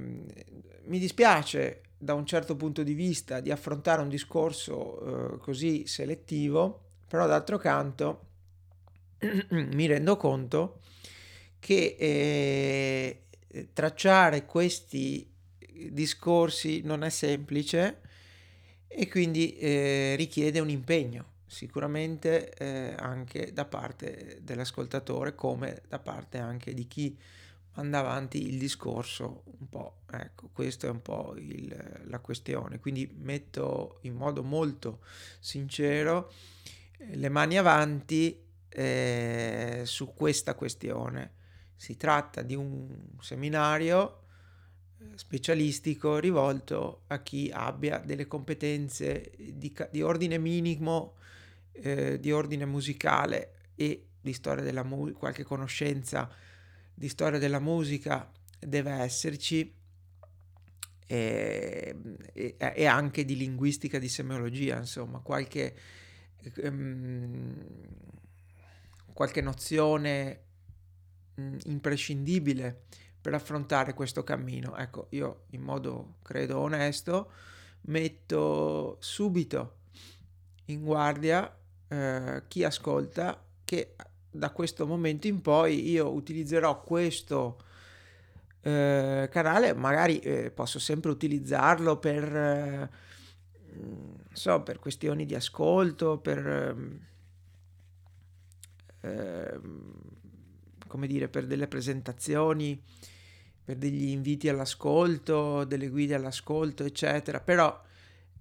mi 0.85 0.99
dispiace 0.99 1.83
da 1.99 2.14
un 2.14 2.26
certo 2.26 2.56
punto 2.56 2.83
di 2.83 2.95
vista 2.95 3.40
di 3.40 3.50
affrontare 3.50 4.02
un 4.02 4.09
discorso 4.09 5.35
eh, 5.35 5.38
così 5.38 5.87
selettivo, 5.87 6.83
però 7.09 7.26
d'altro 7.26 7.59
canto 7.59 8.26
mi 9.50 9.87
rendo 9.87 10.16
conto 10.16 10.80
che 11.59 11.97
eh, 11.99 13.23
tracciare 13.73 14.45
questi 14.45 15.28
discorsi 15.90 16.83
non 16.83 17.02
è 17.02 17.11
semplice 17.11 18.00
e 18.88 19.09
quindi 19.09 19.57
eh, 19.57 20.14
richiede 20.16 20.61
un 20.61 20.71
impegno 20.71 21.35
sicuramente 21.47 22.52
eh, 22.55 22.95
anche 22.99 23.52
da 23.52 23.64
parte 23.64 24.38
dell'ascoltatore 24.43 25.35
come 25.35 25.83
da 25.88 25.99
parte 25.99 26.38
anche 26.38 26.75
di 26.75 26.87
chi 26.88 27.16
manda 27.76 27.99
avanti 27.99 28.49
il 28.49 28.59
discorso 28.59 29.43
un 29.59 29.69
po'. 29.69 29.99
Ecco, 30.11 30.49
questa 30.52 30.87
è 30.87 30.90
un 30.90 31.02
po' 31.02 31.35
il, 31.37 32.02
la 32.05 32.19
questione. 32.21 32.78
Quindi 32.81 33.11
metto 33.19 33.99
in 34.02 34.14
modo 34.14 34.43
molto 34.43 35.00
sincero 35.38 36.33
eh, 36.99 37.16
le 37.16 37.28
mani 37.28 37.59
avanti 37.59 38.43
eh, 38.69 39.83
su 39.85 40.14
questa 40.14 40.55
questione. 40.55 41.33
Si 41.76 41.97
tratta 41.97 42.43
di 42.43 42.55
un 42.55 42.88
seminario 43.21 44.23
specialistico 45.14 46.18
rivolto 46.18 47.02
a 47.08 47.20
chi 47.22 47.50
abbia 47.52 47.98
delle 47.98 48.26
competenze 48.26 49.32
di, 49.36 49.75
di 49.90 50.02
ordine 50.02 50.38
minimo, 50.38 51.14
eh, 51.72 52.18
di 52.18 52.32
ordine 52.32 52.64
musicale 52.64 53.52
e 53.75 54.06
di 54.20 54.32
storia 54.32 54.64
della 54.64 54.82
musica, 54.82 55.18
qualche 55.18 55.44
conoscenza 55.44 56.30
di 56.92 57.08
storia 57.08 57.38
della 57.38 57.60
musica 57.60 58.30
deve 58.58 58.90
esserci 58.90 59.72
e, 61.06 61.96
e, 62.32 62.56
e 62.58 62.86
anche 62.86 63.25
di 63.25 63.36
linguistica, 63.36 63.98
di 63.98 64.08
semiologia, 64.08 64.78
insomma, 64.78 65.20
qualche, 65.20 65.76
um, 66.62 67.54
qualche 69.12 69.40
nozione 69.40 70.40
um, 71.36 71.56
imprescindibile 71.66 72.82
per 73.26 73.35
affrontare 73.35 73.92
questo 73.92 74.23
cammino. 74.23 74.76
Ecco, 74.76 75.09
io 75.11 75.47
in 75.50 75.61
modo 75.61 76.18
credo 76.23 76.59
onesto 76.59 77.33
metto 77.87 78.99
subito 79.00 79.78
in 80.66 80.85
guardia 80.85 81.52
eh, 81.88 82.45
chi 82.47 82.62
ascolta 82.62 83.42
che 83.64 83.97
da 84.30 84.50
questo 84.50 84.87
momento 84.87 85.26
in 85.26 85.42
poi 85.42 85.90
io 85.90 86.09
utilizzerò 86.12 86.80
questo 86.83 87.56
eh, 88.61 89.28
canale, 89.28 89.75
magari 89.75 90.21
eh, 90.21 90.52
posso 90.52 90.78
sempre 90.78 91.11
utilizzarlo 91.11 91.97
per, 91.99 92.37
eh, 92.37 92.90
so, 94.35 94.62
per 94.62 94.78
questioni 94.78 95.26
di 95.26 95.35
ascolto, 95.35 96.18
per, 96.18 96.47
ehm, 96.47 97.00
ehm, 99.00 99.92
come 100.87 101.06
dire, 101.09 101.26
per 101.28 101.47
delle 101.47 101.66
presentazioni, 101.66 102.80
per 103.66 103.78
degli 103.78 104.11
inviti 104.11 104.49
all'ascolto, 104.49 105.64
delle 105.64 105.88
guide 105.88 106.14
all'ascolto, 106.14 106.85
eccetera. 106.85 107.40
Però, 107.40 107.83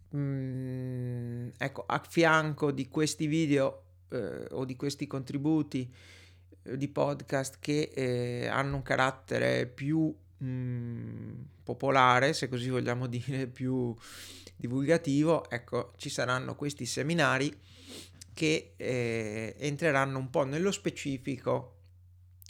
mh, 0.10 0.18
mm, 0.20 1.48
ecco, 1.58 1.84
a 1.88 2.00
fianco 2.08 2.72
di 2.72 2.88
questi 2.90 3.26
video 3.26 3.82
eh, 4.10 4.46
o 4.52 4.66
di 4.66 4.76
questi 4.76 5.08
contributi 5.08 5.92
eh, 6.62 6.78
di 6.78 6.88
podcast 6.90 7.58
che 7.60 7.92
eh, 7.96 8.46
hanno 8.46 8.76
un 8.76 8.84
carattere 8.84 9.66
più 9.66 10.16
mh, 10.38 10.46
mm, 10.46 11.32
popolare, 11.64 12.34
se 12.34 12.48
così 12.48 12.70
vogliamo 12.70 13.08
dire, 13.10 13.48
più 13.48 13.96
divulgativo, 14.56 15.50
ecco, 15.50 15.94
ci 15.98 16.10
saranno 16.10 16.54
questi 16.54 16.86
seminari 16.86 17.52
che 18.32 18.74
eh, 18.78 19.56
entreranno 19.58 20.20
un 20.20 20.30
po' 20.30 20.44
nello 20.44 20.72
specifico 20.72 21.74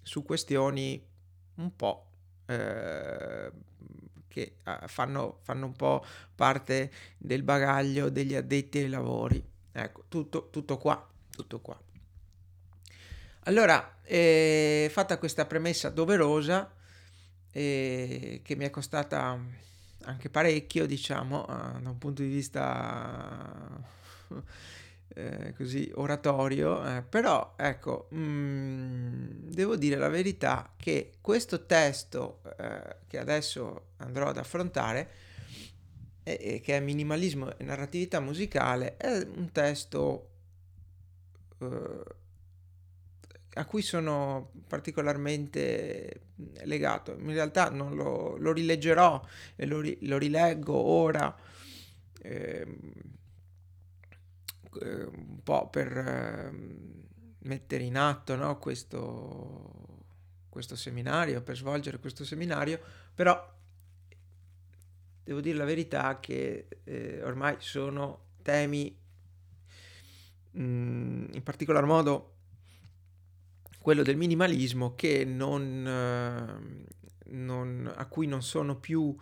su 0.03 0.23
questioni 0.23 1.01
un 1.55 1.73
po' 1.73 2.04
eh, 2.45 3.51
che 4.27 4.55
fanno, 4.88 5.39
fanno, 5.43 5.65
un 5.65 5.73
po' 5.73 6.05
parte 6.36 6.91
del 7.17 7.43
bagaglio 7.43 8.10
degli 8.10 8.36
addetti 8.36 8.79
ai 8.79 8.89
lavori. 8.89 9.43
Ecco, 9.71 10.05
tutto, 10.08 10.49
tutto 10.49 10.77
qua 10.77 11.10
tutto 11.36 11.60
qua. 11.60 11.79
Allora, 13.41 13.97
eh, 14.03 14.89
fatta 14.91 15.19
questa 15.19 15.45
premessa 15.45 15.89
doverosa, 15.89 16.73
eh, 17.51 18.41
che 18.43 18.55
mi 18.55 18.65
è 18.65 18.69
costata 18.71 19.38
anche 20.05 20.29
parecchio, 20.29 20.88
diciamo, 20.88 21.45
eh, 21.47 21.81
da 21.81 21.89
un 21.89 21.97
punto 21.97 22.23
di 22.23 22.29
vista 22.29 23.84
eh, 25.13 25.53
così 25.55 25.89
oratorio, 25.95 26.85
eh, 26.85 27.01
però 27.01 27.53
ecco, 27.57 28.07
mh, 28.09 28.17
mm, 28.17 29.23
devo 29.49 29.75
dire 29.75 29.95
la 29.97 30.09
verità 30.09 30.73
che 30.75 31.13
questo 31.21 31.65
testo 31.65 32.41
eh, 32.57 32.97
che 33.07 33.17
adesso 33.17 33.89
andrò 33.97 34.27
ad 34.29 34.37
affrontare, 34.37 35.09
che 36.25 36.61
è 36.63 36.79
minimalismo 36.79 37.55
e 37.55 37.63
narratività 37.63 38.19
musicale, 38.19 38.97
è 38.97 39.27
un 39.35 39.51
testo 39.51 40.29
eh, 41.59 42.03
a 43.57 43.65
cui 43.65 43.81
sono 43.81 44.51
particolarmente 44.67 46.21
legato. 46.63 47.15
In 47.17 47.31
realtà 47.31 47.69
non 47.69 47.95
lo, 47.95 48.35
lo 48.37 48.51
rileggerò 48.51 49.21
e 49.55 49.65
lo, 49.65 49.79
ri, 49.79 49.97
lo 50.01 50.17
rileggo 50.17 50.75
ora 50.75 51.33
ehm, 52.21 52.79
eh, 52.79 53.03
un 54.81 55.41
po' 55.43 55.69
per 55.69 55.97
eh, 55.97 56.51
mettere 57.39 57.83
in 57.83 57.97
atto 57.97 58.35
no, 58.35 58.57
questo, 58.57 60.03
questo 60.49 60.75
seminario, 60.75 61.41
per 61.41 61.57
svolgere 61.57 61.99
questo 61.99 62.23
seminario, 62.23 62.79
però 63.13 63.53
devo 65.23 65.41
dire 65.41 65.57
la 65.57 65.65
verità 65.65 66.19
che 66.19 66.67
eh, 66.83 67.21
ormai 67.23 67.55
sono 67.59 68.33
temi 68.41 69.03
Mm, 70.57 71.25
in 71.33 71.43
particolar 71.43 71.83
modo 71.83 72.31
quello 73.81 74.03
del 74.03 74.15
minimalismo 74.15 74.95
non, 75.25 75.85
eh, 75.85 77.31
non, 77.31 77.93
a 77.93 78.05
cui 78.05 78.25
non 78.25 78.41
sono 78.41 78.77
più 78.77 79.13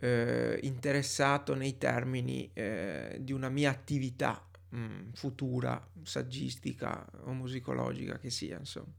eh, 0.00 0.58
interessato 0.62 1.54
nei 1.54 1.78
termini 1.78 2.50
eh, 2.52 3.18
di 3.20 3.32
una 3.32 3.48
mia 3.48 3.70
attività 3.70 4.44
mh, 4.74 4.78
mm, 4.78 5.12
futura, 5.12 5.88
saggistica 6.02 7.06
o 7.24 7.32
musicologica 7.32 8.18
che 8.18 8.30
sia, 8.30 8.58
insomma. 8.58 8.92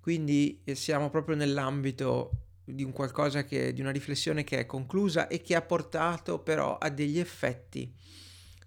Quindi 0.00 0.60
eh, 0.64 0.74
siamo 0.74 1.10
proprio 1.10 1.36
nell'ambito 1.36 2.30
di 2.64 2.82
un 2.82 2.92
qualcosa 2.92 3.44
che, 3.44 3.72
di 3.72 3.80
una 3.80 3.90
riflessione 3.90 4.44
che 4.44 4.60
è 4.60 4.66
conclusa 4.66 5.28
e 5.28 5.42
che 5.42 5.54
ha 5.54 5.62
portato 5.62 6.40
però 6.40 6.78
a 6.78 6.88
degli 6.88 7.18
effetti 7.18 7.92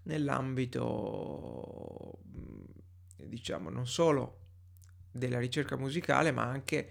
nell'ambito, 0.04 2.20
diciamo, 3.16 3.70
non 3.70 3.88
solo 3.88 4.40
della 5.12 5.40
ricerca 5.40 5.78
musicale, 5.78 6.32
ma 6.32 6.44
anche 6.44 6.88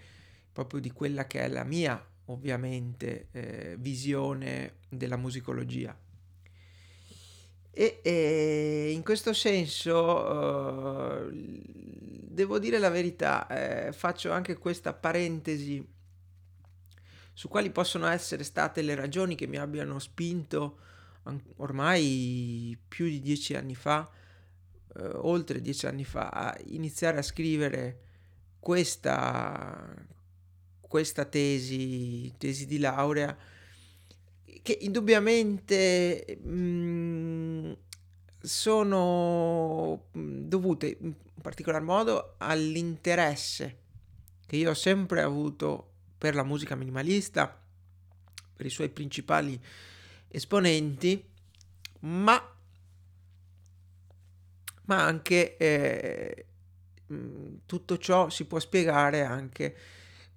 proprio 0.51 0.79
di 0.79 0.91
quella 0.91 1.27
che 1.27 1.41
è 1.41 1.47
la 1.47 1.63
mia, 1.63 2.03
ovviamente, 2.25 3.29
eh, 3.31 3.75
visione 3.79 4.77
della 4.89 5.17
musicologia. 5.17 5.97
E, 7.79 7.99
e 8.01 8.91
in 8.91 9.03
questo 9.03 9.33
senso, 9.33 11.29
eh, 11.29 11.29
devo 11.31 12.57
dire 12.57 12.79
la 12.79 12.89
verità, 12.89 13.45
eh, 13.45 13.91
faccio 13.91 14.31
anche 14.31 14.57
questa 14.57 14.93
parentesi 14.93 15.87
su 17.33 17.47
quali 17.47 17.69
possono 17.69 18.07
essere 18.07 18.43
state 18.43 18.81
le 18.81 18.95
ragioni 18.95 19.35
che 19.35 19.45
mi 19.45 19.57
abbiano 19.57 19.99
spinto 19.99 20.79
ormai 21.57 22.75
più 22.87 23.05
di 23.05 23.21
dieci 23.21 23.53
anni 23.53 23.75
fa, 23.75 24.09
eh, 24.95 25.09
oltre 25.13 25.61
dieci 25.61 25.85
anni 25.85 26.03
fa, 26.03 26.29
a 26.29 26.57
iniziare 26.69 27.19
a 27.19 27.21
scrivere 27.21 28.01
questa, 28.59 29.93
questa 30.81 31.25
tesi, 31.25 32.33
tesi 32.39 32.65
di 32.65 32.79
laurea 32.79 33.37
che 34.61 34.77
indubbiamente 34.81 36.37
mh, 36.41 36.49
mm, 36.49 37.71
sono 38.39 40.07
mm, 40.17 40.47
dovute 40.47 40.97
in 40.99 41.13
particolar 41.41 41.81
modo 41.81 42.35
all'interesse 42.37 43.79
che 44.45 44.55
io 44.55 44.69
ho 44.71 44.73
sempre 44.73 45.21
avuto 45.21 45.91
per 46.17 46.33
la 46.33 46.43
musica 46.43 46.75
minimalista, 46.75 47.61
per 48.55 48.65
i 48.65 48.69
suoi 48.69 48.89
principali 48.89 49.61
esponenti, 50.29 51.23
ma, 51.99 52.55
ma 54.85 55.03
anche 55.03 55.57
eh, 55.57 56.45
mm, 57.11 57.55
tutto 57.65 57.97
ciò 57.97 58.29
si 58.29 58.45
può 58.45 58.59
spiegare 58.59 59.23
anche 59.23 59.75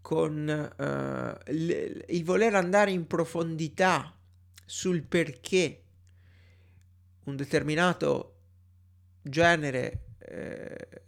con 0.01 0.49
eh, 0.49 1.53
il, 1.53 2.25
voler 2.25 2.55
andare 2.55 2.91
in 2.91 3.07
profondità 3.07 4.15
sul 4.65 5.03
perché 5.03 5.83
un 7.25 7.37
determinato 7.37 8.37
genere, 9.23 10.05
eh, 10.19 11.03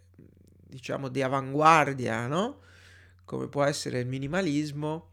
diciamo, 0.67 1.09
di 1.09 1.21
avanguardia, 1.21 2.27
no? 2.27 2.61
come 3.25 3.47
può 3.47 3.63
essere 3.63 3.99
il 3.99 4.07
minimalismo, 4.07 5.11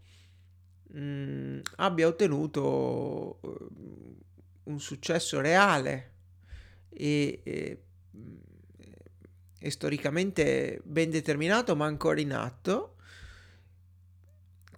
mh, 0.88 1.00
mm, 1.00 1.60
abbia 1.76 2.06
ottenuto 2.06 3.38
uh, 3.40 4.18
un 4.64 4.80
successo 4.80 5.40
reale 5.40 6.12
e, 6.88 7.40
e, 7.44 7.82
e 9.58 9.70
storicamente 9.70 10.80
ben 10.84 11.10
determinato, 11.10 11.76
ma 11.76 11.86
ancora 11.86 12.20
in 12.20 12.32
atto. 12.32 12.96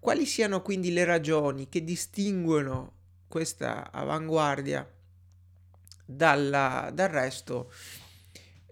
Quali 0.02 0.26
siano 0.26 0.62
quindi 0.62 0.92
le 0.92 1.04
ragioni 1.04 1.68
che 1.68 1.84
distinguono 1.84 2.94
questa 3.28 3.92
avanguardia 3.92 4.84
dalla, 6.04 6.90
dal 6.92 7.08
resto 7.08 7.72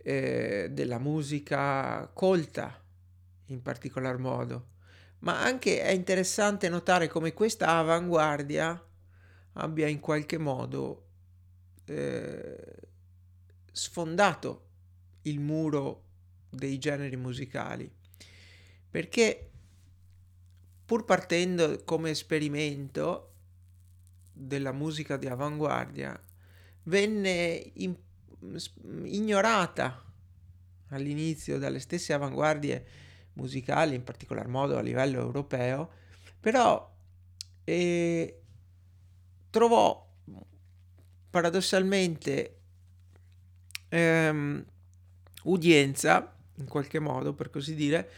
eh, 0.03 0.67
della 0.73 0.99
musica 0.99 2.11
colta 2.13 2.83
in 3.47 3.63
particolar 3.63 4.19
modo. 4.19 4.71
Ma 5.21 5.41
anche 5.41 5.81
è 5.81 5.91
interessante 5.91 6.69
notare 6.69 7.07
come 7.07 7.33
questa 7.33 7.77
avanguardia 7.77 8.85
abbia 9.53 9.87
in 9.87 10.01
qualche 10.01 10.37
modo 10.37 11.07
eh, 11.85 12.75
sfondato 13.71 14.67
il 15.23 15.39
muro 15.39 16.03
dei 16.51 16.77
generi 16.79 17.15
musicali. 17.15 17.89
Perché 18.91 19.50
pur 20.91 21.05
partendo 21.05 21.85
come 21.85 22.11
esperimento 22.11 23.35
della 24.33 24.73
musica 24.73 25.17
di 25.17 25.29
avanguardia, 25.29 26.21
venne 26.83 27.71
in, 27.75 27.97
ignorata 29.05 30.05
all'inizio 30.89 31.61
dalle 31.61 31.79
stesse 31.79 32.13
avanguardie 32.13 32.85
musicali, 33.35 33.95
in 33.95 34.03
particolar 34.03 34.49
modo 34.49 34.79
a 34.79 34.81
livello 34.81 35.21
europeo, 35.21 35.91
però 36.41 36.93
eh, 37.63 38.41
trovò 39.49 40.13
paradossalmente 41.31 42.59
ehm, 43.91 44.65
udienza, 45.45 46.37
in 46.57 46.67
qualche 46.67 46.99
modo 46.99 47.33
per 47.33 47.49
così 47.49 47.77
dire, 47.77 48.11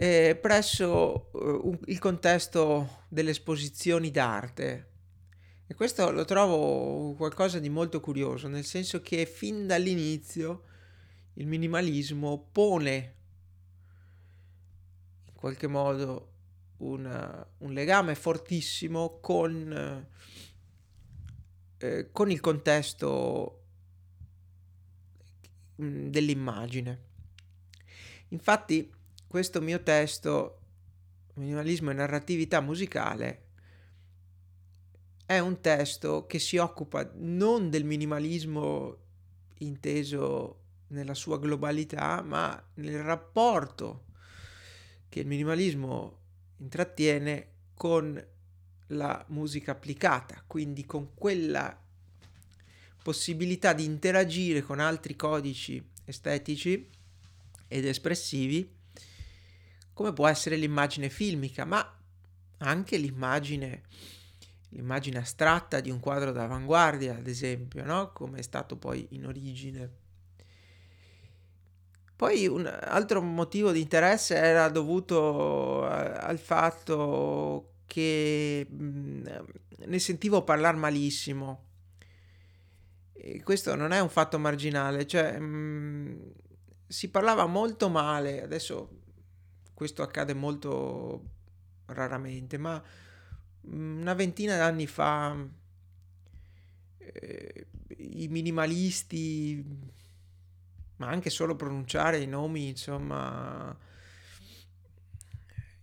eh, 0.00 0.38
presso 0.40 1.30
eh, 1.32 1.38
un, 1.38 1.78
il 1.86 1.98
contesto 1.98 3.04
delle 3.08 3.30
esposizioni 3.30 4.12
d'arte. 4.12 4.86
E 5.66 5.74
questo 5.74 6.10
lo 6.12 6.24
trovo 6.24 7.14
qualcosa 7.14 7.58
di 7.58 7.68
molto 7.68 8.00
curioso, 8.00 8.46
nel 8.46 8.64
senso 8.64 9.00
che 9.00 9.26
fin 9.26 9.66
dall'inizio 9.66 10.62
il 11.34 11.46
minimalismo 11.46 12.48
pone 12.52 13.14
qualche 15.34 15.66
modo 15.66 16.32
una, 16.78 17.46
un 17.58 17.72
legame 17.72 18.14
fortissimo 18.14 19.18
con, 19.20 20.06
eh, 21.76 22.08
con 22.12 22.30
il 22.30 22.40
contesto 22.40 23.62
mm, 25.82 26.06
dell'immagine. 26.06 27.06
Infatti 28.28 28.96
questo 29.28 29.60
mio 29.60 29.82
testo, 29.82 30.54
Minimalismo 31.34 31.90
e 31.90 31.94
narratività 31.94 32.60
musicale, 32.60 33.42
è 35.24 35.38
un 35.38 35.60
testo 35.60 36.26
che 36.26 36.38
si 36.38 36.56
occupa 36.56 37.08
non 37.14 37.68
del 37.70 37.84
minimalismo 37.84 38.96
inteso 39.58 40.60
nella 40.88 41.14
sua 41.14 41.38
globalità, 41.38 42.22
ma 42.22 42.60
nel 42.74 43.02
rapporto 43.02 44.06
che 45.08 45.20
il 45.20 45.26
minimalismo 45.26 46.18
intrattiene 46.56 47.48
con 47.74 48.26
la 48.88 49.24
musica 49.28 49.72
applicata, 49.72 50.42
quindi 50.46 50.86
con 50.86 51.14
quella 51.14 51.78
possibilità 53.02 53.74
di 53.74 53.84
interagire 53.84 54.62
con 54.62 54.80
altri 54.80 55.14
codici 55.14 55.86
estetici 56.04 56.88
ed 57.68 57.84
espressivi, 57.84 58.76
come 59.98 60.12
può 60.12 60.28
essere 60.28 60.54
l'immagine 60.54 61.08
filmica, 61.08 61.64
ma 61.64 61.84
anche 62.58 62.96
l'immagine, 62.98 63.82
l'immagine 64.68 65.18
astratta 65.18 65.80
di 65.80 65.90
un 65.90 65.98
quadro 65.98 66.30
d'avanguardia, 66.30 67.16
ad 67.16 67.26
esempio, 67.26 67.84
no? 67.84 68.12
come 68.12 68.38
è 68.38 68.42
stato 68.42 68.76
poi 68.76 69.08
in 69.10 69.26
origine 69.26 69.90
poi 72.14 72.46
un 72.46 72.66
altro 72.66 73.20
motivo 73.22 73.72
di 73.72 73.80
interesse 73.80 74.36
era 74.36 74.68
dovuto 74.68 75.84
al 75.84 76.38
fatto 76.38 77.74
che 77.86 78.66
ne 78.68 79.98
sentivo 79.98 80.42
parlare 80.42 80.76
malissimo. 80.76 81.66
E 83.12 83.42
questo 83.42 83.74
non 83.76 83.92
è 83.92 84.00
un 84.00 84.08
fatto 84.08 84.38
marginale, 84.38 85.06
cioè 85.06 85.38
mh, 85.38 86.32
si 86.88 87.08
parlava 87.08 87.46
molto 87.46 87.88
male, 87.88 88.42
adesso 88.42 89.06
questo 89.78 90.02
accade 90.02 90.34
molto 90.34 91.22
raramente, 91.86 92.58
ma 92.58 92.82
una 93.60 94.12
ventina 94.14 94.56
d'anni 94.56 94.88
fa 94.88 95.36
eh, 96.98 97.66
i 97.98 98.26
minimalisti 98.26 99.64
ma 100.96 101.06
anche 101.06 101.30
solo 101.30 101.54
pronunciare 101.54 102.18
i 102.18 102.26
nomi, 102.26 102.70
insomma, 102.70 103.72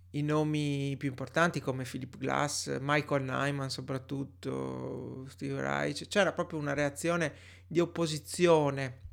i 0.10 0.22
nomi 0.22 0.98
più 0.98 1.08
importanti 1.08 1.62
come 1.62 1.86
Philip 1.86 2.18
Glass, 2.18 2.78
Michael 2.82 3.24
Nyman 3.24 3.70
soprattutto, 3.70 5.26
Steve 5.30 5.62
Reich, 5.62 6.06
c'era 6.10 6.34
proprio 6.34 6.60
una 6.60 6.74
reazione 6.74 7.34
di 7.66 7.80
opposizione 7.80 9.04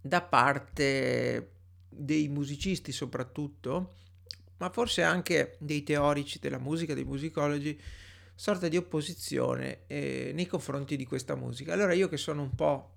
da 0.00 0.22
parte 0.22 1.59
dei 1.90 2.28
musicisti 2.28 2.92
soprattutto, 2.92 3.96
ma 4.58 4.70
forse 4.70 5.02
anche 5.02 5.56
dei 5.58 5.82
teorici 5.82 6.38
della 6.38 6.58
musica, 6.58 6.94
dei 6.94 7.04
musicologi, 7.04 7.78
sorta 8.34 8.68
di 8.68 8.76
opposizione 8.76 9.80
eh, 9.86 10.30
nei 10.32 10.46
confronti 10.46 10.96
di 10.96 11.04
questa 11.04 11.34
musica. 11.34 11.74
Allora 11.74 11.92
io 11.92 12.08
che 12.08 12.16
sono 12.16 12.42
un 12.42 12.54
po' 12.54 12.94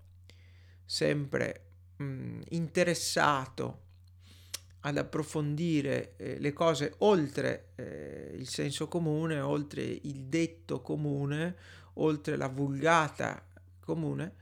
sempre 0.86 1.66
mh, 1.98 2.42
interessato 2.50 3.82
ad 4.82 4.98
approfondire 4.98 6.16
eh, 6.18 6.40
le 6.40 6.54
cose 6.54 6.94
oltre 7.00 7.72
eh, 7.76 8.32
il 8.36 8.48
senso 8.48 8.88
comune, 8.88 9.40
oltre 9.40 9.82
il 9.82 10.24
detto 10.26 10.82
comune, 10.82 11.56
oltre 11.96 12.36
la 12.36 12.48
vulgata 12.48 13.46
comune, 13.80 14.36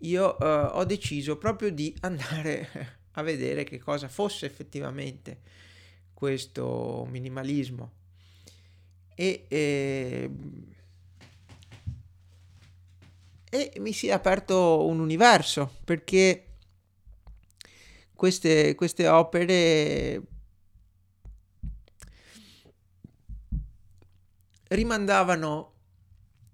io 0.00 0.38
eh, 0.38 0.44
ho 0.72 0.84
deciso 0.84 1.36
proprio 1.38 1.70
di 1.70 1.94
andare 2.00 3.02
a 3.14 3.22
vedere 3.22 3.64
che 3.64 3.78
cosa 3.78 4.08
fosse 4.08 4.46
effettivamente 4.46 5.40
questo 6.14 7.06
minimalismo. 7.10 7.92
E, 9.14 9.44
e, 9.48 10.30
e 13.50 13.72
mi 13.78 13.92
si 13.92 14.08
è 14.08 14.12
aperto 14.12 14.84
un 14.86 14.98
universo 15.00 15.76
perché 15.84 16.46
queste, 18.14 18.74
queste 18.74 19.06
opere 19.06 20.22
rimandavano 24.68 25.72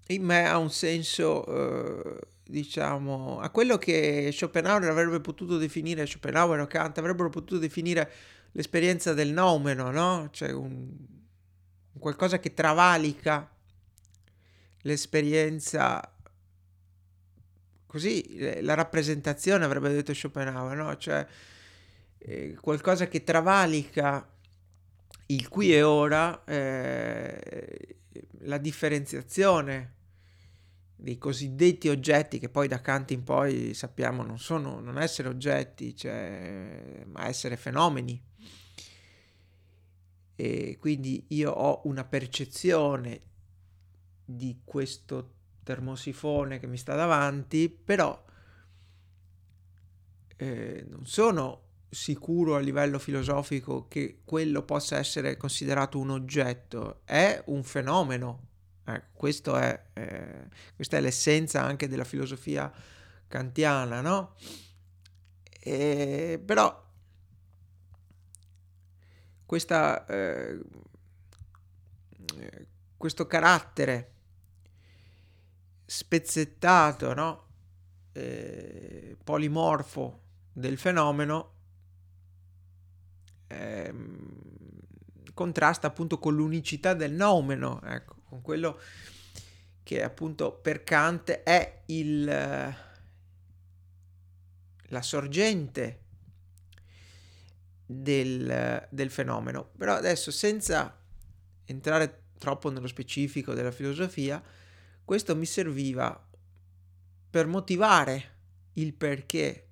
in 0.07 0.23
me 0.23 0.47
a 0.47 0.57
un 0.57 0.69
senso, 0.69 1.45
eh, 1.45 2.19
diciamo, 2.51 3.39
a 3.39 3.49
quello 3.49 3.77
che 3.77 4.29
Schopenhauer 4.31 4.89
avrebbe 4.89 5.21
potuto 5.21 5.57
definire, 5.57 6.05
Schopenhauer 6.05 6.59
o 6.59 6.67
Kant 6.67 6.97
avrebbero 6.97 7.29
potuto 7.29 7.57
definire 7.57 8.11
l'esperienza 8.51 9.13
del 9.13 9.31
noumeno, 9.31 9.89
no? 9.89 10.29
Cioè 10.31 10.51
un, 10.51 10.89
qualcosa 11.97 12.39
che 12.39 12.53
travalica 12.53 13.49
l'esperienza 14.81 16.15
così 17.85 18.61
la 18.61 18.73
rappresentazione 18.73 19.65
avrebbe 19.65 19.89
detto 19.89 20.13
Schopenhauer, 20.13 20.75
no? 20.75 20.97
Cioè 20.97 21.25
eh, 22.17 22.57
qualcosa 22.59 23.07
che 23.07 23.23
travalica 23.23 24.27
il 25.27 25.47
qui 25.47 25.73
e 25.73 25.81
ora, 25.81 26.43
eh, 26.43 27.97
la 28.39 28.57
differenziazione 28.57 29.99
dei 31.01 31.17
cosiddetti 31.17 31.89
oggetti 31.89 32.37
che 32.37 32.49
poi 32.49 32.67
da 32.67 32.79
Kant 32.79 33.09
in 33.09 33.23
poi 33.23 33.73
sappiamo 33.73 34.21
non 34.21 34.37
sono 34.37 34.79
non 34.79 34.99
essere 34.99 35.29
oggetti, 35.29 35.95
cioè, 35.95 37.03
ma 37.07 37.27
essere 37.27 37.57
fenomeni. 37.57 38.23
E 40.35 40.77
quindi 40.79 41.25
io 41.29 41.51
ho 41.51 41.81
una 41.85 42.03
percezione 42.03 43.21
di 44.23 44.61
questo 44.63 45.33
termosifone 45.63 46.59
che 46.59 46.67
mi 46.67 46.77
sta 46.77 46.93
davanti, 46.93 47.67
però 47.69 48.23
eh, 50.37 50.85
non 50.87 51.05
sono 51.07 51.69
sicuro 51.89 52.55
a 52.55 52.59
livello 52.59 52.99
filosofico 52.99 53.87
che 53.87 54.21
quello 54.23 54.61
possa 54.63 54.97
essere 54.97 55.35
considerato 55.35 55.97
un 55.97 56.11
oggetto, 56.11 57.01
è 57.05 57.41
un 57.47 57.63
fenomeno. 57.63 58.49
Ecco, 58.83 59.11
è, 59.55 59.83
eh, 59.93 60.47
questa 60.75 60.97
è 60.97 61.01
l'essenza 61.01 61.61
anche 61.63 61.87
della 61.87 62.03
filosofia 62.03 62.71
kantiana, 63.27 64.01
no? 64.01 64.35
E, 65.59 66.41
però 66.43 66.89
questa, 69.45 70.05
eh, 70.05 70.59
questo 72.97 73.27
carattere 73.27 74.13
spezzettato, 75.85 77.13
no? 77.13 77.45
eh, 78.13 79.17
polimorfo 79.23 80.19
del 80.53 80.77
fenomeno 80.77 81.53
eh, 83.47 83.93
contrasta 85.33 85.87
appunto 85.87 86.19
con 86.19 86.35
l'unicità 86.35 86.93
del 86.93 87.13
nomeno, 87.13 87.81
ecco, 87.83 88.15
con 88.31 88.41
quello 88.41 88.79
che 89.83 90.01
appunto 90.01 90.53
per 90.53 90.83
Kant 90.83 91.31
è 91.31 91.81
il, 91.87 92.23
la 94.85 95.01
sorgente 95.01 95.99
del, 97.85 98.87
del 98.89 99.11
fenomeno. 99.11 99.71
Però 99.77 99.95
adesso 99.95 100.31
senza 100.31 100.97
entrare 101.65 102.23
troppo 102.37 102.71
nello 102.71 102.87
specifico 102.87 103.53
della 103.53 103.71
filosofia, 103.71 104.41
questo 105.03 105.35
mi 105.35 105.45
serviva 105.45 106.29
per 107.29 107.47
motivare 107.47 108.37
il 108.75 108.93
perché 108.93 109.67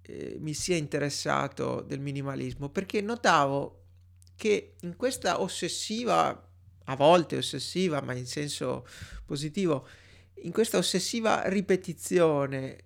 eh, 0.00 0.36
mi 0.40 0.54
sia 0.54 0.76
interessato 0.76 1.82
del 1.82 2.00
minimalismo, 2.00 2.70
perché 2.70 3.02
notavo 3.02 3.82
che 4.36 4.74
in 4.80 4.96
questa 4.96 5.40
ossessiva, 5.40 6.45
a 6.86 6.96
volte 6.96 7.36
ossessiva, 7.36 8.00
ma 8.00 8.14
in 8.14 8.26
senso 8.26 8.86
positivo, 9.24 9.86
in 10.42 10.52
questa 10.52 10.78
ossessiva 10.78 11.48
ripetizione 11.48 12.84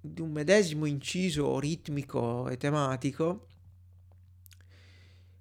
di 0.00 0.20
un 0.20 0.30
medesimo 0.30 0.86
inciso 0.86 1.58
ritmico 1.58 2.48
e 2.48 2.56
tematico, 2.56 3.46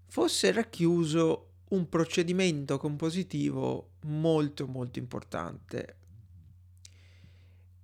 fosse 0.07 0.51
racchiuso 0.51 1.49
un 1.69 1.89
procedimento 1.89 2.77
compositivo 2.77 3.91
molto 4.05 4.67
molto 4.67 4.99
importante. 4.99 5.95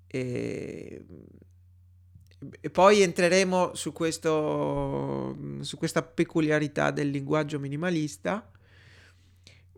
E, 0.08 1.06
e 2.60 2.70
poi 2.70 3.02
entreremo 3.02 3.76
su, 3.76 3.92
questo, 3.94 5.38
su 5.62 5.78
questa 5.78 6.02
peculiarità 6.02 6.92
del 6.92 7.10
linguaggio 7.10 7.60
minimalista, 7.60 8.50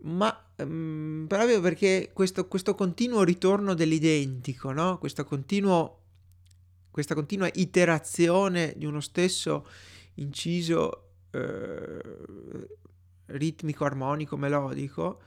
ma 0.04 0.46
um, 0.56 1.24
proprio 1.26 1.60
perché 1.60 2.10
questo, 2.12 2.46
questo, 2.46 2.74
continuo 2.74 3.22
ritorno 3.22 3.74
dell'identico, 3.74 4.72
no? 4.72 4.98
continuo, 4.98 6.00
questa 6.90 7.14
continua 7.14 7.48
iterazione 7.52 8.74
di 8.76 8.84
uno 8.84 9.00
stesso 9.00 9.66
inciso 10.14 11.08
eh, 11.30 12.00
ritmico, 13.26 13.84
armonico, 13.84 14.36
melodico, 14.36 15.20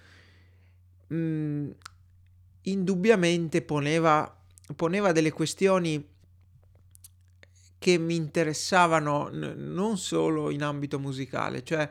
mh, 1.07 1.15
mm, 1.15 1.69
indubbiamente 2.63 3.61
poneva, 3.63 4.41
poneva 4.75 5.11
delle 5.11 5.31
questioni 5.31 6.15
che 7.79 7.97
mi 7.97 8.15
interessavano 8.15 9.29
n- 9.29 9.55
non 9.57 9.97
solo 9.97 10.51
in 10.51 10.61
ambito 10.61 10.99
musicale, 10.99 11.63
cioè 11.63 11.89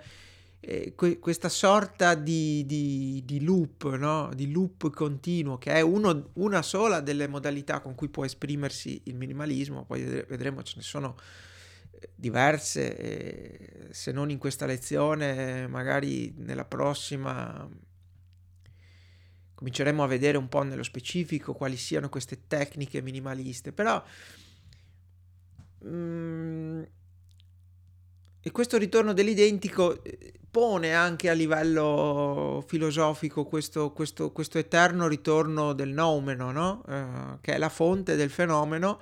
eh, 0.68 0.94
que- 0.96 1.20
questa 1.20 1.48
sorta 1.48 2.16
di, 2.16 2.66
di, 2.66 3.22
di 3.24 3.44
loop, 3.44 3.94
no? 3.94 4.30
di 4.34 4.50
loop 4.50 4.90
continuo, 4.90 5.58
che 5.58 5.72
è 5.72 5.80
uno, 5.80 6.30
una 6.34 6.60
sola 6.60 6.98
delle 6.98 7.28
modalità 7.28 7.78
con 7.80 7.94
cui 7.94 8.08
può 8.08 8.24
esprimersi 8.24 9.00
il 9.04 9.14
minimalismo, 9.14 9.84
poi 9.84 10.02
vedremo 10.02 10.64
ce 10.64 10.74
ne 10.78 10.82
sono 10.82 11.16
diverse, 12.16 12.96
eh, 12.96 13.88
se 13.90 14.10
non 14.10 14.28
in 14.28 14.38
questa 14.38 14.66
lezione, 14.66 15.68
magari 15.68 16.34
nella 16.38 16.64
prossima 16.64 17.68
cominceremo 19.54 20.02
a 20.02 20.06
vedere 20.08 20.36
un 20.36 20.48
po' 20.48 20.62
nello 20.62 20.82
specifico 20.82 21.54
quali 21.54 21.76
siano 21.76 22.08
queste 22.08 22.48
tecniche 22.48 23.00
minimaliste, 23.02 23.72
però 23.72 24.02
mm, 25.86 26.82
e 28.46 28.52
questo 28.52 28.78
ritorno 28.78 29.12
dell'identico 29.12 30.04
eh, 30.04 30.32
pone 30.48 30.94
anche 30.94 31.28
a 31.28 31.32
livello 31.32 32.62
filosofico 32.68 33.44
questo, 33.44 33.90
questo, 33.90 34.30
questo 34.30 34.58
eterno 34.58 35.08
ritorno 35.08 35.72
del 35.72 35.88
noumeno, 35.88 36.52
no? 36.52 36.84
eh, 36.88 37.38
che 37.40 37.54
è 37.54 37.58
la 37.58 37.68
fonte 37.68 38.14
del 38.14 38.30
fenomeno, 38.30 39.00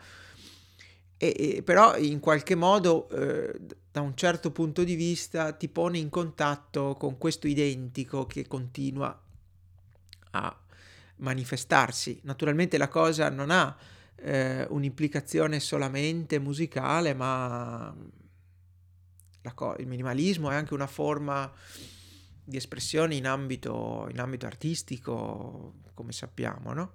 e, 1.19 1.35
e, 1.57 1.63
però 1.63 1.95
in 1.99 2.21
qualche 2.21 2.55
modo 2.55 3.07
eh, 3.11 3.53
da 3.93 4.01
un 4.01 4.17
certo 4.17 4.51
punto 4.51 4.83
di 4.83 4.95
vista 4.95 5.53
ti 5.53 5.69
pone 5.69 5.99
in 5.99 6.09
contatto 6.09 6.97
con 6.99 7.19
questo 7.19 7.47
identico 7.47 8.25
che 8.25 8.49
continua 8.49 9.15
a 10.31 10.59
manifestarsi. 11.17 12.19
Naturalmente 12.23 12.79
la 12.79 12.89
cosa 12.89 13.29
non 13.29 13.51
ha 13.51 13.77
eh, 14.17 14.67
un'implicazione 14.71 15.61
solamente 15.61 16.39
musicale, 16.39 17.13
ma 17.13 17.95
il 19.79 19.87
minimalismo 19.87 20.51
è 20.51 20.55
anche 20.55 20.75
una 20.75 20.87
forma 20.87 21.51
di 22.45 22.57
espressione 22.57 23.15
in 23.15 23.27
ambito, 23.27 24.07
in 24.11 24.21
ambito 24.21 24.47
artistico, 24.47 25.75
come 25.95 26.13
sappiamo, 26.13 26.73
no? 26.73 26.93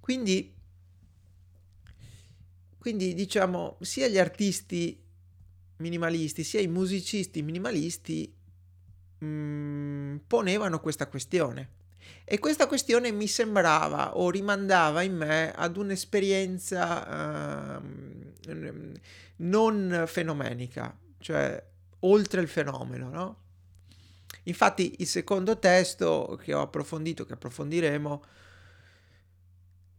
Quindi 0.00 0.60
quindi 2.78 3.14
diciamo 3.14 3.76
sia 3.80 4.08
gli 4.08 4.18
artisti 4.18 5.00
minimalisti 5.76 6.42
sia 6.42 6.60
i 6.60 6.66
musicisti 6.66 7.40
minimalisti 7.40 8.34
mh, 9.18 9.24
mm, 9.24 10.16
ponevano 10.26 10.80
questa 10.80 11.06
questione. 11.06 11.80
E 12.24 12.38
questa 12.38 12.66
questione 12.66 13.12
mi 13.12 13.28
sembrava 13.28 14.16
o 14.16 14.30
rimandava 14.30 15.02
in 15.02 15.16
me 15.16 15.52
ad 15.52 15.76
un'esperienza 15.76 17.78
uh, 17.78 17.82
non 19.36 20.04
fenomenica, 20.06 20.96
cioè 21.22 21.64
oltre 22.00 22.40
il 22.40 22.48
fenomeno, 22.48 23.08
no? 23.08 23.36
Infatti 24.44 24.96
il 24.98 25.06
secondo 25.06 25.58
testo 25.58 26.38
che 26.42 26.52
ho 26.52 26.60
approfondito, 26.60 27.24
che 27.24 27.34
approfondiremo, 27.34 28.22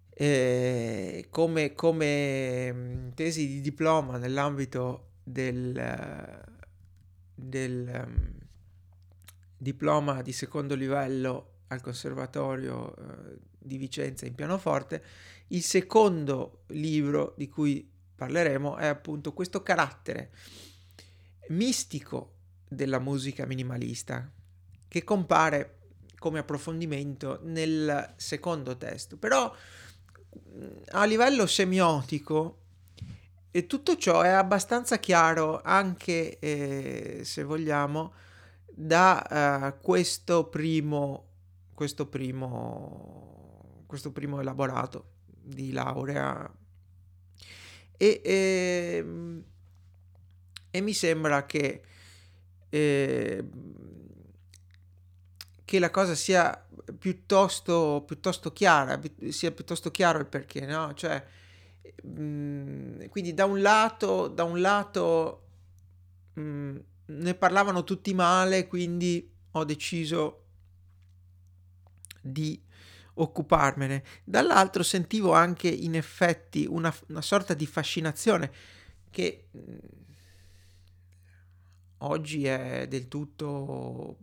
eh, 0.09 1.27
come, 1.29 1.73
come, 1.73 2.73
mm, 2.73 3.09
tesi 3.11 3.47
di 3.47 3.61
diploma 3.61 4.17
nell'ambito 4.17 5.11
del, 5.23 6.43
del 7.33 8.05
um, 8.05 8.31
diploma 9.57 10.21
di 10.21 10.33
secondo 10.33 10.75
livello 10.75 11.51
al 11.67 11.81
Conservatorio 11.81 12.93
uh, 12.95 13.37
di 13.57 13.77
Vicenza 13.77 14.25
in 14.25 14.35
pianoforte, 14.35 15.03
il 15.47 15.63
secondo 15.63 16.63
libro 16.67 17.33
di 17.37 17.47
cui 17.47 17.89
parleremo 18.15 18.75
è 18.75 18.87
appunto 18.87 19.33
questo 19.33 19.63
carattere 19.63 20.31
mistico 21.49 22.31
della 22.67 22.99
musica 22.99 23.45
minimalista 23.45 24.29
che 24.87 25.03
compare 25.03 25.79
come 26.17 26.39
approfondimento 26.39 27.39
nel 27.43 28.13
secondo 28.15 28.77
testo. 28.77 29.17
Però 29.17 29.53
a 30.91 31.05
livello 31.05 31.45
semiotico 31.45 32.59
e 33.51 33.67
tutto 33.67 33.97
ciò 33.97 34.21
è 34.21 34.29
abbastanza 34.29 34.97
chiaro 34.99 35.61
anche 35.61 36.39
eh, 36.39 37.21
se 37.23 37.43
vogliamo 37.43 38.13
da 38.65 39.73
uh, 39.77 39.81
questo 39.81 40.45
primo 40.45 41.33
questo 41.73 42.07
primo, 42.07 43.83
questo 43.87 44.11
primo 44.11 44.39
elaborato 44.39 45.11
di 45.25 45.71
laurea 45.71 46.49
e, 47.97 48.21
e, 48.23 48.95
ehm, 48.97 49.43
e 50.75 50.81
mi 50.81 50.93
sembra 50.93 51.45
che, 51.45 51.83
eh, 52.67 53.43
che 55.63 55.79
la 55.79 55.91
cosa 55.91 56.15
sia 56.15 56.67
piuttosto, 56.97 58.03
piuttosto 58.07 58.51
chiara, 58.51 58.99
sia 59.29 59.51
piuttosto 59.51 59.91
chiaro 59.91 60.17
il 60.17 60.25
perché, 60.25 60.65
no? 60.65 60.95
Cioè, 60.95 61.23
mh, 62.05 62.21
mm, 62.21 63.05
quindi 63.09 63.35
da 63.35 63.45
un 63.45 63.61
lato, 63.61 64.27
da 64.29 64.45
un 64.45 64.59
lato 64.61 65.43
mh, 66.33 66.41
mm, 66.41 66.77
ne 67.05 67.33
parlavano 67.35 67.83
tutti 67.83 68.11
male, 68.15 68.65
quindi 68.67 69.31
ho 69.51 69.63
deciso 69.65 70.45
di 72.19 72.59
occuparmene. 73.13 74.03
Dall'altro 74.23 74.81
sentivo 74.81 75.33
anche 75.33 75.67
in 75.67 75.93
effetti 75.93 76.65
una, 76.67 76.91
una 77.09 77.21
sorta 77.21 77.53
di 77.53 77.67
fascinazione 77.67 78.51
che 79.11 79.49
mh, 79.51 80.01
oggi 82.05 82.45
è 82.45 82.87
del 82.87 83.07
tutto 83.07 84.17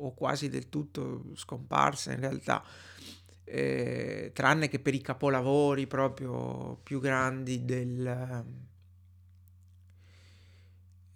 o 0.00 0.14
quasi 0.14 0.48
del 0.48 0.68
tutto 0.68 1.24
scomparsa 1.34 2.12
in 2.12 2.20
realtà, 2.20 2.64
eh, 3.44 4.30
tranne 4.32 4.68
che 4.68 4.78
per 4.80 4.94
i 4.94 5.00
capolavori 5.00 5.86
proprio 5.86 6.78
più 6.82 7.00
grandi 7.00 7.64
del, 7.64 8.44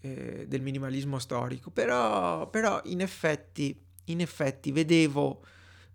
eh, 0.00 0.44
del 0.46 0.62
minimalismo 0.62 1.18
storico. 1.18 1.70
Però, 1.70 2.48
però 2.50 2.80
in, 2.84 3.00
effetti, 3.00 3.80
in 4.06 4.20
effetti 4.20 4.72
vedevo 4.72 5.44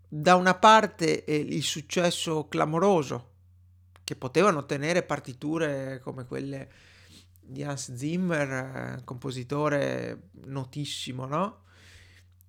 da 0.08 0.36
una 0.36 0.56
parte 0.56 1.24
eh, 1.26 1.36
il 1.36 1.64
successo 1.64 2.48
clamoroso 2.48 3.28
che 4.04 4.16
potevano 4.16 4.60
ottenere 4.60 5.04
partiture 5.04 6.00
come 6.04 6.26
quelle 6.26 6.72
di 7.50 7.64
Hans 7.64 7.94
Zimmer, 7.96 8.52
eh, 8.52 9.04
compositore 9.04 10.30
notissimo, 10.46 11.26
no? 11.26 11.64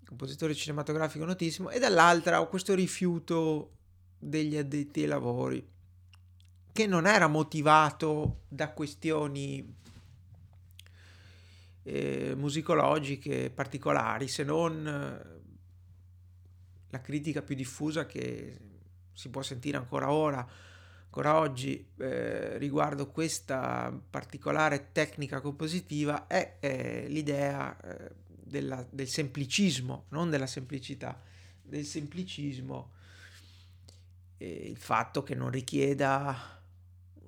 compositore 0.07 0.55
cinematografico 0.55 1.25
notissimo, 1.25 1.71
e 1.71 1.79
dall'altra 1.79 2.41
ho 2.41 2.49
questo 2.49 2.75
rifiuto 2.75 3.77
degli 4.19 4.57
addetti 4.57 5.03
ai 5.03 5.07
lavori, 5.07 5.67
che 6.73 6.87
non 6.87 7.07
era 7.07 7.29
motivato 7.29 8.41
da 8.49 8.73
questioni 8.73 9.73
eh, 11.85 12.35
musicologiche 12.37 13.51
particolari, 13.51 14.27
se 14.27 14.43
non 14.43 14.87
eh, 14.87 15.41
la 16.91 17.01
critica 17.01 17.41
più 17.41 17.55
diffusa 17.55 18.05
che 18.05 18.59
si 19.13 19.29
può 19.31 19.43
sentire 19.43 19.77
ancora 19.77 20.11
ora, 20.11 20.47
ancora 21.11 21.41
oggi, 21.41 21.85
eh, 21.99 22.57
riguardo 22.59 23.11
questa 23.11 23.93
particolare 24.11 24.91
tecnica 24.93 25.41
compositiva 25.41 26.29
è, 26.29 26.59
è 26.61 27.07
l'idea 27.09 27.77
eh, 27.81 28.13
della, 28.27 28.87
del 28.89 29.09
semplicismo, 29.09 30.05
non 30.11 30.31
della 30.31 30.47
semplicità, 30.47 31.21
del 31.63 31.85
semplicismo, 31.85 32.93
il 34.39 34.77
fatto 34.77 35.23
che 35.23 35.35
non 35.35 35.51
richieda 35.51 36.63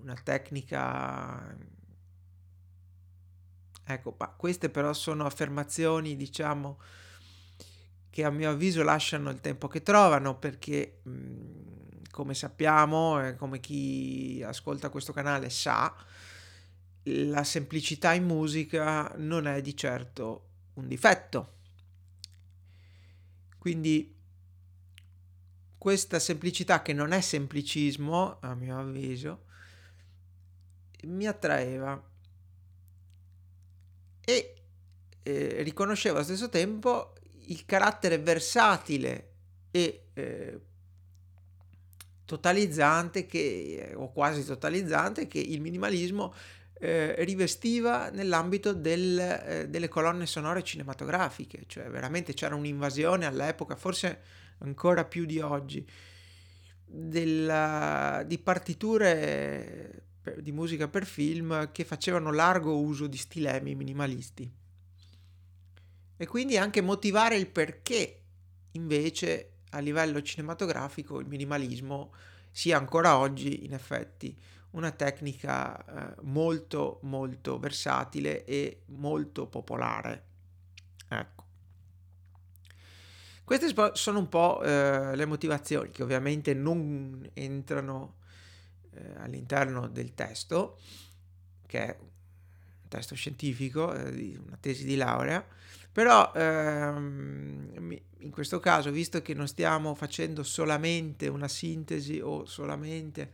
una 0.01 0.15
tecnica... 0.15 1.55
Ecco, 3.85 4.15
ma 4.17 4.29
queste 4.29 4.71
però 4.71 4.93
sono 4.93 5.27
affermazioni, 5.27 6.17
diciamo, 6.17 6.79
che 8.09 8.25
a 8.25 8.31
mio 8.31 8.51
avviso 8.51 8.83
lasciano 8.83 9.29
il 9.31 9.41
tempo 9.41 9.67
che 9.69 9.83
trovano 9.83 10.39
perché, 10.39 11.01
come 12.13 12.35
sappiamo, 12.35 13.35
come 13.37 13.59
chi 13.59 14.43
ascolta 14.45 14.91
questo 14.91 15.15
canale 15.15 15.49
sa, 15.49 15.93
la 17.05 17.43
semplicità 17.43 18.13
in 18.13 18.25
musica 18.25 19.11
non 19.17 19.47
è 19.47 19.63
di 19.63 19.75
certo 19.75 20.49
un 20.75 20.87
difetto. 20.87 21.55
Quindi 23.59 24.15
questa 25.79 26.19
semplicità 26.19 26.83
che 26.83 26.93
non 26.93 27.13
è 27.13 27.21
semplicismo, 27.23 28.39
a 28.41 28.55
mio 28.55 28.79
avviso, 28.79 29.47
mi 31.05 31.27
attraeva 31.27 32.01
e 34.21 34.55
eh, 35.23 35.63
riconoscevo 35.63 36.17
allo 36.17 36.25
stesso 36.25 36.51
tempo 36.51 37.15
il 37.47 37.65
carattere 37.65 38.19
versatile 38.19 39.31
e 39.71 40.09
eh, 40.13 40.61
totalizzante 42.25 43.27
che, 43.27 43.93
o 43.95 44.13
quasi 44.13 44.45
totalizzante 44.45 45.27
che 45.27 45.39
il 45.39 45.61
minimalismo 45.61 46.35
eh, 46.75 47.25
rivestiva 47.25 48.11
nell'ambito 48.11 48.73
del, 48.73 49.19
eh, 49.19 49.69
delle 49.69 49.89
colonne 49.89 50.27
sonore 50.27 50.65
cinematografiche, 50.65 51.65
cioè 51.67 51.89
veramente 51.89 52.35
c'era 52.35 52.55
un'invasione 52.55 53.27
all'epoca, 53.27 53.77
forse 53.77 54.21
ancora 54.59 55.05
più 55.05 55.25
di 55.25 55.39
oggi, 55.41 55.87
della, 56.85 58.25
di 58.27 58.39
partiture 58.39 60.05
di 60.39 60.53
musica 60.53 60.89
per 60.89 61.05
film 61.05 61.73
che 61.73 61.85
facevano 61.85 62.33
largo 62.33 62.79
uso 62.79 63.07
di 63.07 63.17
stilemi 63.17 63.75
minimalisti. 63.75 64.51
E 66.17 66.27
quindi 66.27 66.57
anche 66.57 66.81
motivare 66.81 67.37
il 67.37 67.49
perché 67.49 68.23
invece 68.73 69.52
a 69.73 69.79
livello 69.79 70.23
cinematografico 70.23 71.21
il 71.21 71.27
minimalismo 71.27 72.13
sia 72.51 72.77
ancora 72.77 73.19
oggi 73.19 73.65
in 73.65 73.73
effetti 73.73 74.37
una 74.71 74.91
tecnica 74.91 75.85
eh, 75.85 76.15
molto 76.23 76.99
molto 77.03 77.59
versatile 77.59 78.45
e 78.45 78.83
molto 78.87 79.47
popolare. 79.47 80.25
Ecco. 81.09 81.45
Queste 83.45 83.75
sono 83.95 84.19
un 84.19 84.29
po' 84.29 84.63
eh, 84.63 85.15
le 85.15 85.27
motivazioni 85.27 85.91
che 85.91 86.03
ovviamente 86.03 86.55
non 86.55 87.29
entrano 87.35 88.17
eh, 88.93 89.15
all'interno 89.17 89.89
del 89.89 90.15
testo, 90.15 90.79
che 91.67 91.87
è 91.87 91.97
un 92.01 92.89
testo 92.89 93.15
scientifico, 93.15 93.93
eh, 93.93 94.39
una 94.39 94.57
tesi 94.59 94.85
di 94.85 94.97
laurea, 94.97 95.45
però 95.93 96.33
ehm, 96.35 97.99
in 98.19 98.31
questo 98.31 98.61
caso, 98.61 98.91
visto 98.91 99.21
che 99.21 99.35
non 99.35 99.47
stiamo 99.47 99.95
facendo 99.95 100.43
solamente 100.43 101.29
una 101.29 101.49
sintesi 101.49 102.21
o 102.21 102.45
solamente 102.47 103.31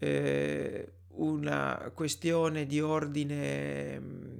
eh, 0.00 0.92
una 1.08 1.90
questione 1.94 2.66
di 2.66 2.80
ordine 2.80 3.98
mm, 3.98 4.38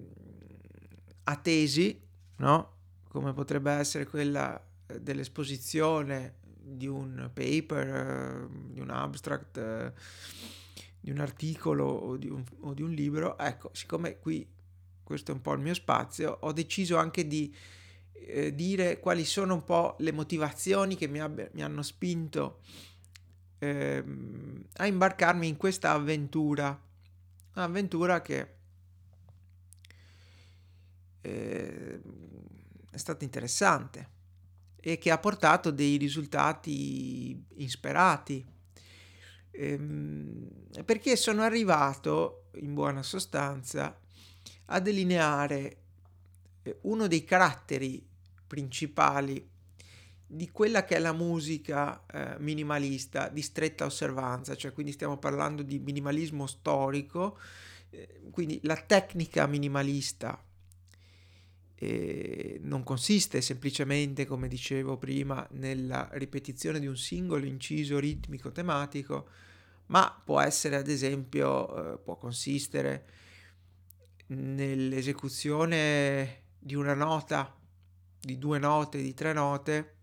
a 1.24 1.36
tesi, 1.36 1.98
no? 2.36 2.72
come 3.08 3.32
potrebbe 3.32 3.72
essere 3.72 4.06
quella 4.06 4.62
eh, 4.86 5.00
dell'esposizione 5.00 6.36
di 6.44 6.86
un 6.86 7.30
paper, 7.32 7.88
eh, 7.88 8.48
di 8.72 8.80
un 8.80 8.90
abstract, 8.90 9.56
eh, 9.56 9.92
di 11.00 11.10
un 11.10 11.18
articolo 11.18 11.86
o 11.86 12.16
di 12.16 12.28
un, 12.28 12.44
o 12.60 12.74
di 12.74 12.82
un, 12.82 12.90
libro. 12.90 13.38
Ecco, 13.38 13.70
siccome 13.72 14.18
qui 14.18 14.46
questo 15.10 15.32
è 15.32 15.34
un 15.34 15.40
po' 15.40 15.54
il 15.54 15.58
mio 15.58 15.74
spazio, 15.74 16.38
ho 16.42 16.52
deciso 16.52 16.96
anche 16.96 17.26
di 17.26 17.52
eh, 18.12 18.54
dire 18.54 19.00
quali 19.00 19.24
sono 19.24 19.54
un 19.54 19.64
po' 19.64 19.96
le 19.98 20.12
motivazioni 20.12 20.94
che 20.94 21.08
mi, 21.08 21.18
abbia, 21.18 21.50
mi 21.54 21.64
hanno 21.64 21.82
spinto 21.82 22.60
ehm, 23.58 24.66
a 24.74 24.86
imbarcarmi 24.86 25.48
in 25.48 25.56
questa 25.56 25.90
avventura, 25.90 26.80
un'avventura 27.56 28.22
che 28.22 28.54
eh, 31.22 32.00
è 32.92 32.96
stata 32.96 33.24
interessante 33.24 34.08
e 34.76 34.96
che 34.96 35.10
ha 35.10 35.18
portato 35.18 35.72
dei 35.72 35.96
risultati 35.96 37.46
insperati. 37.56 38.46
Ehm, 39.50 40.48
perché 40.84 41.16
sono 41.16 41.42
arrivato, 41.42 42.44
in 42.60 42.74
buona 42.74 43.02
sostanza, 43.02 43.98
a 44.66 44.80
delineare 44.80 45.76
eh, 46.62 46.78
uno 46.82 47.06
dei 47.06 47.24
caratteri 47.24 48.06
principali 48.46 49.48
di 50.32 50.50
quella 50.50 50.84
che 50.84 50.96
è 50.96 50.98
la 51.00 51.12
musica 51.12 52.04
eh, 52.06 52.36
minimalista 52.38 53.28
di 53.28 53.42
stretta 53.42 53.84
osservanza, 53.84 54.54
cioè 54.54 54.72
quindi 54.72 54.92
stiamo 54.92 55.18
parlando 55.18 55.62
di 55.62 55.80
minimalismo 55.80 56.46
storico, 56.46 57.36
eh, 57.90 58.20
quindi 58.30 58.60
la 58.62 58.76
tecnica 58.76 59.46
minimalista 59.46 60.40
eh, 61.74 62.60
non 62.62 62.84
consiste 62.84 63.40
semplicemente, 63.40 64.24
come 64.24 64.46
dicevo 64.46 64.98
prima, 64.98 65.44
nella 65.52 66.08
ripetizione 66.12 66.78
di 66.78 66.86
un 66.86 66.96
singolo 66.96 67.44
inciso 67.46 67.98
ritmico 67.98 68.52
tematico, 68.52 69.26
ma 69.86 70.20
può 70.24 70.40
essere 70.40 70.76
ad 70.76 70.86
esempio, 70.88 71.94
eh, 71.94 71.98
può 71.98 72.16
consistere 72.16 73.06
nell'esecuzione 74.30 76.42
di 76.58 76.74
una 76.74 76.94
nota, 76.94 77.56
di 78.20 78.38
due 78.38 78.58
note, 78.58 79.00
di 79.00 79.14
tre 79.14 79.32
note, 79.32 79.94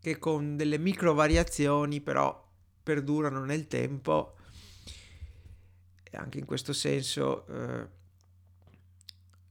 che 0.00 0.18
con 0.18 0.56
delle 0.56 0.78
micro 0.78 1.14
variazioni 1.14 2.00
però 2.00 2.46
perdurano 2.82 3.44
nel 3.44 3.66
tempo 3.66 4.36
e 6.02 6.16
anche 6.16 6.38
in 6.38 6.46
questo 6.46 6.72
senso 6.72 7.46
eh, 7.46 7.86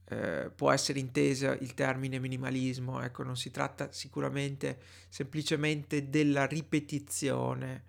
eh, 0.06 0.50
può 0.54 0.72
essere 0.72 0.98
intesa 0.98 1.54
il 1.54 1.74
termine 1.74 2.18
minimalismo, 2.18 3.02
ecco, 3.02 3.22
non 3.22 3.36
si 3.36 3.50
tratta 3.50 3.92
sicuramente 3.92 4.80
semplicemente 5.08 6.08
della 6.08 6.46
ripetizione 6.46 7.84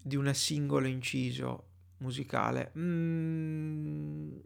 di 0.00 0.16
un 0.16 0.32
singolo 0.34 0.86
inciso 0.86 1.68
musicale. 1.98 2.72
Mm. 2.78 4.36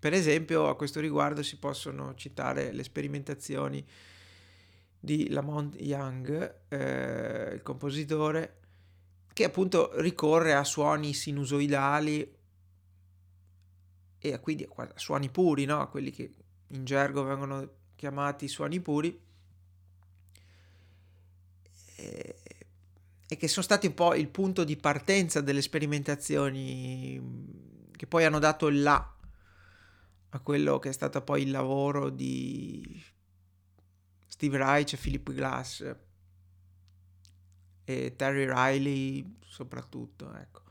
Per 0.00 0.14
esempio, 0.14 0.66
a 0.66 0.76
questo 0.76 0.98
riguardo 0.98 1.42
si 1.42 1.58
possono 1.58 2.14
citare 2.14 2.72
le 2.72 2.82
sperimentazioni 2.82 3.86
di 4.98 5.28
Lamont 5.28 5.76
Young, 5.78 6.54
eh, 6.68 7.52
il 7.52 7.62
compositore, 7.62 8.60
che 9.34 9.44
appunto 9.44 9.90
ricorre 10.00 10.54
a 10.54 10.64
suoni 10.64 11.12
sinusoidali 11.12 12.34
e 14.18 14.40
quindi 14.40 14.66
a 14.74 14.92
suoni 14.94 15.28
puri, 15.28 15.66
no? 15.66 15.86
quelli 15.90 16.10
che 16.10 16.32
in 16.68 16.84
gergo 16.86 17.22
vengono 17.22 17.70
chiamati 17.94 18.48
suoni 18.48 18.80
puri, 18.80 19.20
e, 21.96 22.36
e 23.28 23.36
che 23.36 23.48
sono 23.48 23.64
stati 23.66 23.86
un 23.86 23.94
po' 23.94 24.14
il 24.14 24.28
punto 24.28 24.64
di 24.64 24.78
partenza 24.78 25.42
delle 25.42 25.60
sperimentazioni 25.60 27.20
che 27.94 28.06
poi 28.06 28.24
hanno 28.24 28.38
dato 28.38 28.66
il 28.68 28.80
là 28.80 29.14
a 30.30 30.40
quello 30.40 30.78
che 30.78 30.90
è 30.90 30.92
stato 30.92 31.22
poi 31.22 31.42
il 31.42 31.50
lavoro 31.50 32.08
di 32.10 33.02
Steve 34.26 34.58
Reich 34.58 34.92
e 34.94 34.96
Philip 34.96 35.32
Glass 35.32 35.94
e 37.84 38.14
Terry 38.16 38.46
Riley 38.46 39.36
soprattutto, 39.44 40.32
ecco. 40.34 40.62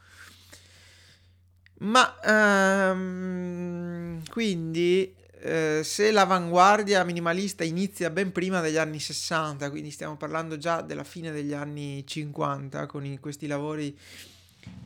Ma 1.81 2.91
um, 2.91 4.21
quindi 4.29 5.15
eh, 5.41 5.81
se 5.83 6.11
l'avanguardia 6.11 7.03
minimalista 7.05 7.63
inizia 7.63 8.09
ben 8.09 8.31
prima 8.31 8.59
degli 8.59 8.77
anni 8.77 8.99
60, 8.99 9.69
quindi 9.69 9.91
stiamo 9.91 10.17
parlando 10.17 10.57
già 10.57 10.81
della 10.81 11.05
fine 11.05 11.31
degli 11.31 11.53
anni 11.53 12.05
50 12.05 12.85
con 12.85 13.05
i, 13.05 13.19
questi 13.19 13.47
lavori 13.47 13.97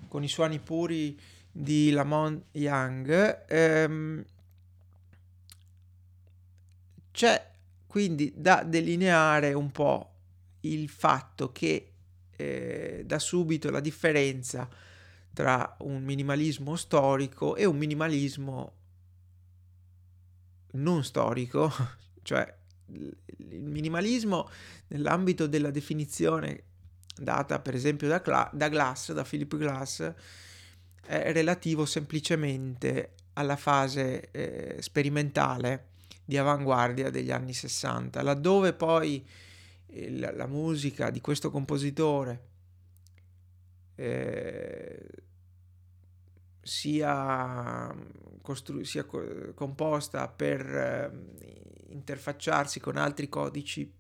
con 0.08 0.24
i 0.24 0.28
suoni 0.28 0.60
puri 0.60 1.20
di 1.52 1.90
Lamont 1.90 2.44
Young, 2.52 3.46
ehm, 3.48 4.24
c'è 7.14 7.52
quindi 7.86 8.34
da 8.36 8.64
delineare 8.64 9.54
un 9.54 9.72
po' 9.72 10.14
il 10.62 10.90
fatto 10.90 11.52
che 11.52 11.92
eh, 12.36 13.04
da 13.06 13.20
subito 13.20 13.70
la 13.70 13.80
differenza 13.80 14.68
tra 15.32 15.78
un 15.82 16.04
minimalismo 16.04 16.76
storico 16.76 17.56
e 17.56 17.66
un 17.66 17.78
minimalismo 17.78 18.74
non 20.72 21.04
storico, 21.04 21.72
cioè 22.24 22.52
il 22.88 23.62
minimalismo 23.62 24.50
nell'ambito 24.88 25.46
della 25.46 25.70
definizione 25.70 26.64
data 27.16 27.60
per 27.60 27.76
esempio 27.76 28.08
da, 28.08 28.22
Cla- 28.22 28.50
da 28.52 28.70
Glass, 28.70 29.12
da 29.12 29.24
Philip 29.24 29.56
Glass, 29.56 30.14
è 31.06 31.32
relativo 31.32 31.86
semplicemente 31.86 33.14
alla 33.34 33.56
fase 33.56 34.32
eh, 34.32 34.82
sperimentale 34.82 35.92
di 36.26 36.38
avanguardia 36.38 37.10
degli 37.10 37.32
anni 37.32 37.54
60, 37.54 38.22
laddove 38.22 38.74
poi 38.74 39.26
eh, 39.88 40.12
la, 40.18 40.32
la 40.34 40.48
musica 40.48 41.10
di 41.10 41.22
questo 41.22 41.50
compositore 41.50 42.52
eh, 43.96 45.06
sia, 46.62 47.94
costru- 48.42 48.84
sia 48.84 49.04
co- 49.04 49.54
composta 49.54 50.28
per 50.28 50.62
eh, 50.66 51.12
interfacciarsi 51.90 52.80
con 52.80 52.98
altri 52.98 53.30
codici 53.30 53.92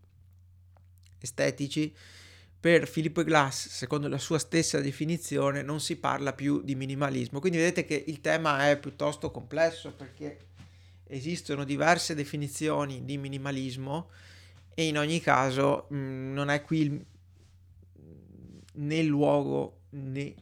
estetici, 1.20 1.94
per 2.64 2.90
Philip 2.90 3.24
Glass, 3.24 3.68
secondo 3.68 4.08
la 4.08 4.18
sua 4.18 4.40
stessa 4.40 4.80
definizione, 4.80 5.62
non 5.62 5.82
si 5.82 5.98
parla 5.98 6.32
più 6.32 6.62
di 6.62 6.76
minimalismo. 6.76 7.42
Quindi 7.42 7.58
vedete 7.58 7.84
che 7.84 8.06
il 8.08 8.22
tema 8.22 8.70
è 8.70 8.80
piuttosto 8.80 9.32
complesso 9.32 9.94
perché 9.94 10.52
esistono 11.06 11.64
diverse 11.64 12.16
definizioni 12.16 13.06
di 13.06 13.18
minimalismo 13.18 14.10
e 14.74 14.88
in 14.88 14.98
ogni 14.98 15.20
caso 15.20 15.88
mh, 15.90 15.96
mm, 15.96 16.34
non 16.34 16.50
è 16.50 16.62
qui 16.62 16.80
il, 16.82 17.06
né 18.74 18.98
il 18.98 19.08
luogo 19.08 19.82
né 19.92 20.34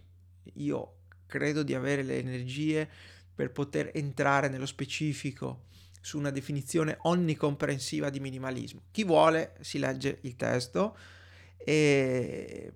io 0.54 0.96
credo 1.26 1.64
di 1.64 1.74
avere 1.74 2.04
le 2.04 2.18
energie 2.18 2.90
per 3.34 3.52
poter 3.52 3.92
entrare 3.94 4.50
nello 4.50 4.66
specifico 4.66 5.70
su 6.02 6.18
una 6.18 6.32
definizione 6.32 6.98
onnicomprensiva 7.02 8.10
di 8.10 8.20
minimalismo. 8.20 8.82
Chi 8.92 9.04
vuole 9.04 9.54
si 9.62 9.78
legge 9.78 10.18
il 10.22 10.36
testo, 10.36 10.98
e... 11.58 12.74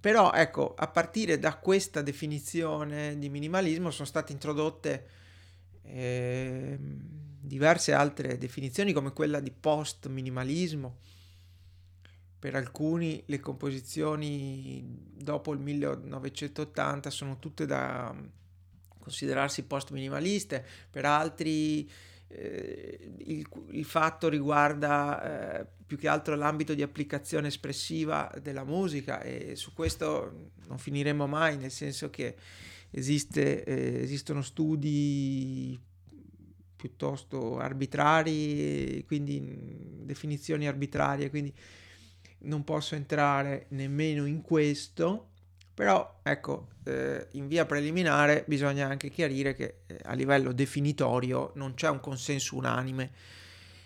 però 0.00 0.32
ecco, 0.32 0.74
a 0.74 0.86
partire 0.86 1.38
da 1.38 1.56
questa 1.56 2.00
definizione 2.00 3.18
di 3.18 3.28
minimalismo 3.28 3.90
sono 3.90 4.06
state 4.06 4.32
introdotte 4.32 5.06
eh, 5.82 6.78
diverse 7.40 7.92
altre 7.92 8.38
definizioni 8.38 8.92
come 8.92 9.12
quella 9.12 9.40
di 9.40 9.50
post-minimalismo, 9.50 10.98
per 12.38 12.56
alcuni 12.56 13.22
le 13.26 13.38
composizioni 13.38 14.82
dopo 15.14 15.52
il 15.52 15.60
1980 15.60 17.10
sono 17.10 17.38
tutte 17.38 17.66
da 17.66 18.12
considerarsi 18.98 19.64
post-minimaliste, 19.64 20.64
per 20.90 21.04
altri 21.04 21.88
eh, 22.28 23.12
il, 23.18 23.46
il, 23.70 23.84
fatto 23.84 24.28
riguarda 24.28 25.60
eh, 25.60 25.66
più 25.86 25.96
che 25.96 26.08
altro 26.08 26.34
l'ambito 26.34 26.74
di 26.74 26.82
applicazione 26.82 27.48
espressiva 27.48 28.32
della 28.40 28.64
musica 28.64 29.20
e 29.20 29.54
su 29.54 29.72
questo 29.74 30.50
non 30.66 30.78
finiremo 30.78 31.26
mai, 31.26 31.56
nel 31.56 31.70
senso 31.70 32.10
che 32.10 32.36
esiste, 32.92 33.64
eh, 33.64 34.02
esistono 34.02 34.42
studi 34.42 35.78
piuttosto 36.76 37.58
arbitrari, 37.58 39.04
quindi 39.06 39.40
definizioni 40.04 40.66
arbitrarie, 40.66 41.30
quindi 41.30 41.52
non 42.40 42.64
posso 42.64 42.94
entrare 42.94 43.66
nemmeno 43.70 44.26
in 44.26 44.42
questo, 44.42 45.30
però 45.74 46.20
ecco, 46.22 46.68
eh, 46.84 47.28
in 47.32 47.46
via 47.46 47.64
preliminare 47.66 48.44
bisogna 48.46 48.88
anche 48.88 49.10
chiarire 49.10 49.54
che 49.54 49.82
eh, 49.86 49.98
a 50.02 50.14
livello 50.14 50.52
definitorio 50.52 51.52
non 51.54 51.74
c'è 51.74 51.88
un 51.88 52.00
consenso 52.00 52.56
unanime 52.56 53.10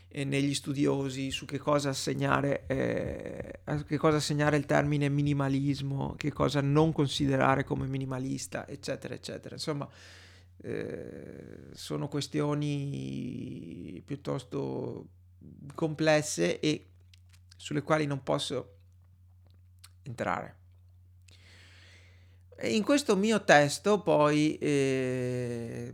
negli 0.08 0.54
studiosi 0.54 1.30
su 1.30 1.44
che 1.44 1.58
cosa 1.58 1.90
assegnare, 1.90 2.66
eh, 2.66 3.60
che 3.86 3.98
cosa 3.98 4.16
assegnare 4.16 4.56
il 4.56 4.64
termine 4.64 5.08
minimalismo, 5.08 6.14
che 6.16 6.32
cosa 6.32 6.60
non 6.60 6.92
considerare 6.92 7.64
come 7.64 7.86
minimalista, 7.86 8.66
eccetera, 8.66 9.14
eccetera. 9.14 9.54
Insomma, 9.54 9.88
eh, 10.62 11.68
sono 11.72 12.08
questioni 12.08 14.02
piuttosto 14.04 15.08
complesse 15.74 16.60
e 16.60 16.86
sulle 17.56 17.82
quali 17.82 18.06
non 18.06 18.22
posso 18.22 18.74
entrare. 20.02 20.56
In 22.62 22.82
questo 22.84 23.16
mio 23.16 23.44
testo 23.44 24.00
poi 24.00 24.56
eh, 24.56 25.92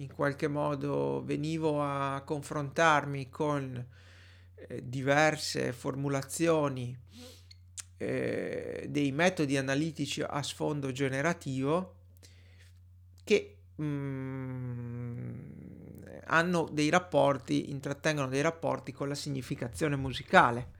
in 0.00 0.12
qualche 0.12 0.48
modo 0.48 1.22
venivo 1.24 1.82
a 1.82 2.22
confrontarmi 2.22 3.28
con 3.28 3.86
eh, 4.54 4.88
diverse 4.88 5.72
formulazioni 5.72 6.96
eh, 7.98 8.86
dei 8.88 9.12
metodi 9.12 9.56
analitici 9.58 10.22
a 10.22 10.42
sfondo 10.42 10.90
generativo 10.90 11.96
che 13.24 13.58
mm, 13.80 15.50
hanno 16.24 16.68
dei 16.72 16.88
rapporti, 16.88 17.70
intrattengono 17.70 18.28
dei 18.28 18.40
rapporti 18.40 18.92
con 18.92 19.08
la 19.08 19.14
significazione 19.14 19.96
musicale. 19.96 20.78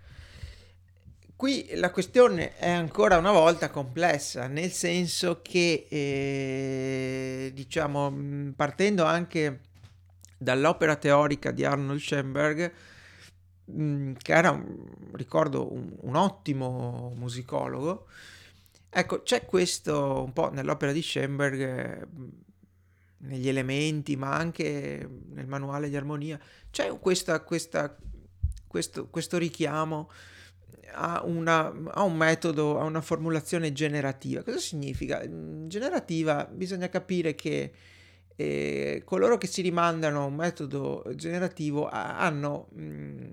Qui 1.41 1.71
la 1.77 1.91
questione 1.91 2.55
è 2.59 2.69
ancora 2.69 3.17
una 3.17 3.33
volta 3.33 3.71
complessa, 3.71 4.47
nel 4.47 4.71
senso 4.71 5.41
che, 5.41 5.87
eh, 5.89 7.51
diciamo, 7.55 8.53
partendo 8.55 9.07
anche 9.07 9.61
dall'opera 10.37 10.97
teorica 10.97 11.51
di 11.51 11.65
Arnold 11.65 11.99
Schoenberg, 11.99 12.73
che 13.65 14.33
era, 14.35 14.63
ricordo, 15.13 15.73
un, 15.73 15.97
un 16.01 16.15
ottimo 16.15 17.15
musicologo, 17.17 18.07
ecco, 18.91 19.23
c'è 19.23 19.47
questo 19.47 20.23
un 20.23 20.35
po' 20.35 20.51
nell'opera 20.51 20.93
di 20.93 21.01
Schoenberg 21.01 22.07
negli 23.17 23.49
elementi, 23.49 24.15
ma 24.15 24.35
anche 24.37 25.09
nel 25.31 25.47
manuale 25.47 25.89
di 25.89 25.97
armonia, 25.97 26.39
c'è 26.71 26.95
questa, 26.99 27.41
questa 27.41 27.97
questo, 28.71 29.09
questo 29.09 29.37
richiamo 29.37 30.11
a, 30.93 31.23
una, 31.25 31.73
a, 31.93 32.03
un 32.03 32.17
metodo, 32.17 32.79
a 32.79 32.85
una 32.85 33.01
formulazione 33.01 33.73
generativa. 33.73 34.43
Cosa 34.43 34.59
significa? 34.59 35.23
Generativa 35.67 36.49
bisogna 36.51 36.89
capire 36.89 37.35
che 37.35 37.73
eh, 38.37 39.03
coloro 39.05 39.37
che 39.39 39.47
si 39.47 39.63
rimandano 39.63 40.23
a 40.23 40.25
un 40.25 40.35
metodo 40.35 41.05
generativo 41.15 41.89
hanno 41.89 42.69
mh, 42.73 42.83
mm, 42.83 43.33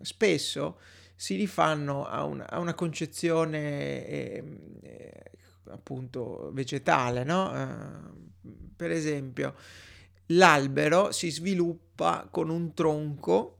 spesso 0.00 0.78
si 1.16 1.36
rifanno 1.36 2.04
a, 2.04 2.24
un, 2.24 2.44
a 2.46 2.58
una 2.58 2.74
concezione 2.74 4.06
eh, 4.06 4.44
eh, 4.82 5.22
appunto 5.70 6.50
vegetale, 6.52 7.24
no? 7.24 7.54
Eh, 7.54 8.22
per 8.76 8.90
esempio, 8.90 9.54
l'albero 10.26 11.12
si 11.12 11.30
sviluppa 11.30 12.26
con 12.30 12.50
un 12.50 12.74
tronco 12.74 13.58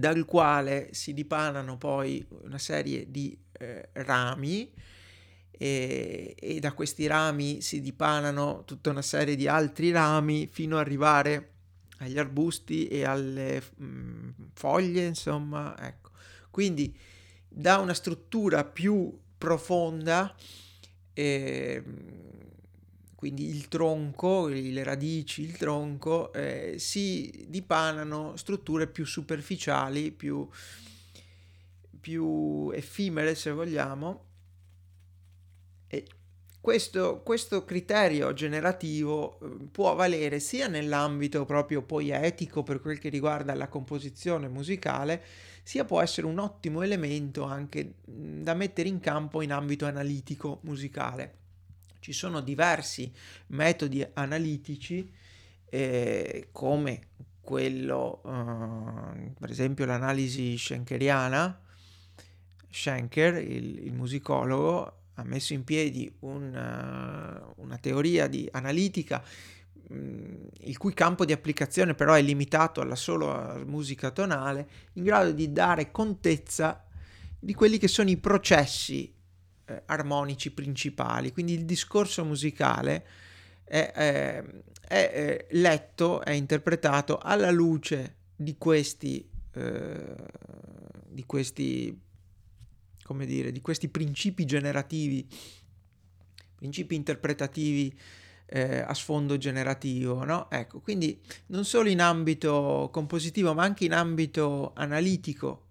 dal 0.00 0.24
quale 0.24 0.88
si 0.92 1.14
dipanano 1.14 1.76
poi 1.76 2.26
una 2.42 2.58
serie 2.58 3.10
di 3.10 3.38
eh, 3.52 3.90
rami 3.92 4.72
e, 5.50 6.34
e, 6.36 6.58
da 6.58 6.72
questi 6.72 7.06
rami 7.06 7.60
si 7.60 7.82
dipanano 7.82 8.64
tutta 8.64 8.88
una 8.88 9.02
serie 9.02 9.36
di 9.36 9.46
altri 9.46 9.92
rami 9.92 10.48
fino 10.50 10.76
ad 10.78 10.86
arrivare 10.86 11.50
agli 11.98 12.18
arbusti 12.18 12.88
e 12.88 13.04
alle 13.04 13.62
mh, 13.76 13.84
mm, 13.84 14.28
foglie, 14.54 15.04
insomma, 15.04 15.76
ecco. 15.78 16.10
Quindi 16.50 16.96
da 17.46 17.76
una 17.76 17.92
struttura 17.92 18.64
più 18.64 19.16
profonda, 19.36 20.34
eh, 21.12 21.82
quindi 23.20 23.50
il 23.50 23.68
tronco, 23.68 24.46
le 24.46 24.82
radici, 24.82 25.42
il 25.42 25.58
tronco, 25.58 26.32
eh, 26.32 26.76
si 26.78 27.44
dipanano 27.48 28.34
strutture 28.38 28.86
più 28.86 29.04
superficiali, 29.04 30.10
più, 30.10 30.48
più 32.00 32.70
effimere 32.72 33.34
se 33.34 33.50
vogliamo, 33.50 34.24
e 35.86 36.06
questo, 36.62 37.20
questo 37.22 37.66
criterio 37.66 38.32
generativo 38.32 39.38
eh, 39.38 39.66
può 39.70 39.94
valere 39.94 40.40
sia 40.40 40.66
nell'ambito 40.66 41.44
proprio 41.44 41.82
poetico 41.82 42.62
per 42.62 42.80
quel 42.80 42.98
che 42.98 43.10
riguarda 43.10 43.52
la 43.52 43.68
composizione 43.68 44.48
musicale, 44.48 45.22
sia 45.62 45.84
può 45.84 46.00
essere 46.00 46.26
un 46.26 46.38
ottimo 46.38 46.80
elemento 46.80 47.44
anche 47.44 47.96
da 48.02 48.54
mettere 48.54 48.88
in 48.88 48.98
campo 48.98 49.42
in 49.42 49.52
ambito 49.52 49.84
analitico 49.84 50.60
musicale. 50.62 51.39
Ci 52.00 52.12
sono 52.12 52.40
diversi 52.40 53.12
metodi 53.48 54.04
analitici 54.14 55.08
eh, 55.68 56.48
come 56.50 57.08
quello, 57.40 58.22
eh, 58.24 59.32
per 59.38 59.50
esempio 59.50 59.84
l'analisi 59.84 60.56
schenkeriana, 60.58 61.60
Schenker, 62.70 63.36
il, 63.36 63.84
il 63.84 63.92
musicologo, 63.92 64.98
ha 65.14 65.24
messo 65.24 65.52
in 65.52 65.64
piedi 65.64 66.12
una, 66.20 67.38
eh, 67.38 67.52
una 67.56 67.76
teoria 67.78 68.26
di 68.28 68.48
analitica 68.52 69.22
mm, 69.92 70.44
il 70.60 70.78
cui 70.78 70.94
campo 70.94 71.24
di 71.24 71.32
applicazione 71.32 71.94
però 71.94 72.14
è 72.14 72.22
limitato 72.22 72.80
alla 72.80 72.96
sola 72.96 73.60
musica 73.66 74.10
tonale, 74.10 74.68
in 74.94 75.04
grado 75.04 75.32
di 75.32 75.52
dare 75.52 75.90
contezza 75.90 76.84
di 77.38 77.54
quelli 77.54 77.78
che 77.78 77.88
sono 77.88 78.10
i 78.10 78.16
processi 78.16 79.12
eh, 79.70 79.82
armonici 79.86 80.50
principali. 80.50 81.32
Quindi 81.32 81.54
il 81.54 81.64
discorso 81.64 82.24
musicale 82.24 83.06
è, 83.64 83.92
è, 83.92 84.44
è, 84.88 85.46
letto, 85.50 86.22
è 86.22 86.32
interpretato 86.32 87.18
alla 87.18 87.50
luce 87.50 88.16
di 88.34 88.56
questi, 88.58 89.28
eh, 89.52 90.14
di 91.06 91.24
questi 91.24 91.98
come 93.04 93.26
dire, 93.26 93.50
di 93.50 93.60
questi 93.60 93.88
principi 93.88 94.44
generativi, 94.44 95.26
principi 96.54 96.94
interpretativi 96.94 97.92
eh, 98.46 98.78
a 98.78 98.94
sfondo 98.94 99.36
generativo, 99.36 100.24
no? 100.24 100.48
Ecco, 100.50 100.80
quindi 100.80 101.20
non 101.46 101.64
solo 101.64 101.88
in 101.88 102.00
ambito 102.00 102.88
compositivo, 102.92 103.52
ma 103.52 103.64
anche 103.64 103.84
in 103.84 103.94
ambito 103.94 104.72
analitico 104.74 105.69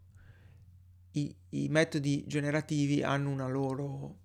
i, 1.12 1.34
i 1.50 1.68
metodi 1.70 2.24
generativi 2.28 3.04
hanno 3.04 3.30
una 3.30 3.48
loro 3.48 4.18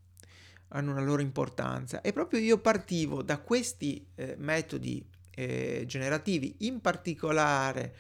hanno 0.75 0.91
una 0.91 1.03
loro 1.03 1.23
importanza. 1.23 2.01
E 2.01 2.13
proprio 2.13 2.41
io 2.41 2.59
partivo 2.59 3.23
da 3.23 3.39
questi 3.39 4.05
eh, 4.17 4.35
metodi 4.39 5.07
eh, 5.31 5.85
generativi 5.87 6.57
in 6.61 6.81
particolare 6.81 7.95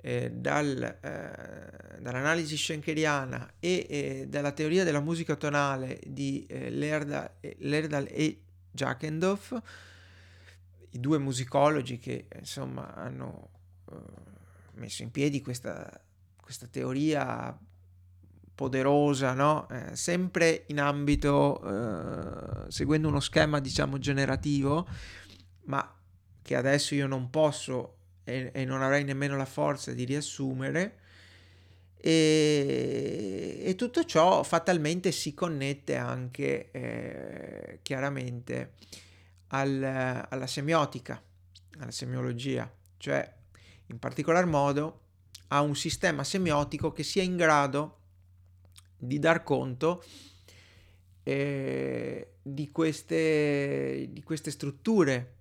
eh, 0.00 0.30
dal, 0.32 0.82
eh, 1.00 2.00
dall'analisi 2.00 2.56
schenkeriana 2.56 3.54
e 3.58 3.86
eh, 3.88 4.26
dalla 4.28 4.52
teoria 4.52 4.84
della 4.84 5.00
musica 5.00 5.36
tonale 5.36 6.00
di 6.06 6.44
eh, 6.48 6.70
Lerdal, 6.70 7.30
Lerdal 7.58 8.06
e 8.10 8.42
Jakendorf, 8.70 9.60
i 10.90 11.00
due 11.00 11.18
musicologi 11.18 11.98
che 11.98 12.26
insomma 12.36 12.94
hanno 12.94 13.50
messo 14.74 15.02
in 15.02 15.10
piedi 15.10 15.40
questa, 15.40 16.00
questa 16.40 16.66
teoria 16.66 17.58
poderosa, 18.58 19.34
no? 19.34 19.68
eh, 19.70 19.94
sempre 19.94 20.64
in 20.66 20.80
ambito, 20.80 21.62
eh, 21.62 22.72
seguendo 22.72 23.06
uno 23.06 23.20
schema 23.20 23.60
diciamo 23.60 23.98
generativo, 23.98 24.84
ma 25.66 25.96
che 26.42 26.56
adesso 26.56 26.96
io 26.96 27.06
non 27.06 27.30
posso 27.30 27.98
e, 28.24 28.50
e 28.52 28.64
non 28.64 28.82
avrei 28.82 29.04
nemmeno 29.04 29.36
la 29.36 29.44
forza 29.44 29.92
di 29.92 30.02
riassumere. 30.02 30.98
E, 32.00 33.62
e, 33.64 33.74
tutto 33.76 34.04
ciò 34.04 34.42
fatalmente 34.42 35.12
si 35.12 35.34
connette 35.34 35.94
anche 35.94 36.72
eh, 36.72 37.78
chiaramente 37.82 38.72
al, 39.48 40.26
alla 40.28 40.46
semiotica, 40.48 41.22
alla 41.78 41.92
semiologia, 41.92 42.68
cioè 42.96 43.32
in 43.86 44.00
particolar 44.00 44.46
modo 44.46 45.02
a 45.48 45.60
un 45.60 45.76
sistema 45.76 46.24
semiotico 46.24 46.90
che 46.90 47.04
sia 47.04 47.22
in 47.22 47.36
grado 47.36 47.97
di 48.98 49.18
dar 49.18 49.42
conto 49.42 50.04
eh, 51.22 52.32
di, 52.42 52.70
queste, 52.70 54.08
di 54.10 54.22
queste 54.22 54.50
strutture 54.50 55.36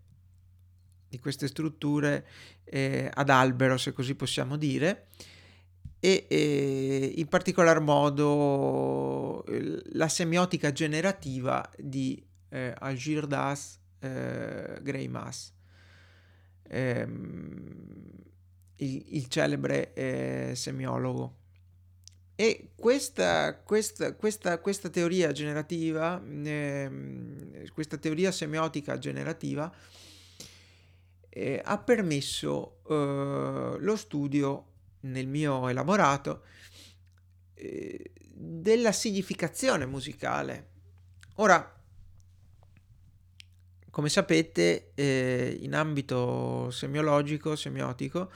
di 1.09 1.19
queste 1.19 1.47
strutture 1.47 2.25
eh, 2.65 3.09
ad 3.13 3.29
albero, 3.29 3.77
se 3.77 3.93
così 3.93 4.15
possiamo 4.15 4.57
dire, 4.57 5.07
e, 5.99 6.25
e 6.29 7.13
in 7.15 7.27
particolar 7.27 7.79
modo 7.79 9.43
la 9.93 10.07
semiotica 10.07 10.71
generativa 10.71 11.67
di 11.77 12.23
eh, 12.49 12.73
Algirdas 12.77 13.79
eh, 13.99 14.79
Greimas, 14.81 15.53
ehm, 16.63 17.85
il, 18.77 19.05
il, 19.15 19.27
celebre 19.27 19.93
eh, 19.93 20.51
semiologo. 20.55 21.36
E 22.39 22.69
questa, 22.75 23.55
questa, 23.55 24.13
questa, 24.13 24.59
questa 24.59 24.89
teoria 24.89 25.31
generativa, 25.31 26.21
ehm, 26.23 27.67
questa 27.73 27.97
teoria 27.97 28.31
semiotica 28.31 28.99
generativa, 28.99 29.73
eh, 31.29 31.59
ha 31.65 31.79
permesso 31.79 32.81
eh, 32.87 33.77
lo 33.79 33.95
studio 33.95 34.65
nel 34.99 35.25
mio 35.25 35.67
elaborato 35.67 36.43
eh, 37.55 38.11
della 38.31 38.91
significazione 38.91 39.87
musicale. 39.87 40.67
Ora, 41.37 41.75
come 43.89 44.09
sapete, 44.09 44.91
eh, 44.93 45.57
in 45.59 45.73
ambito 45.73 46.69
semiologico, 46.69 47.55
semiotico, 47.55 48.31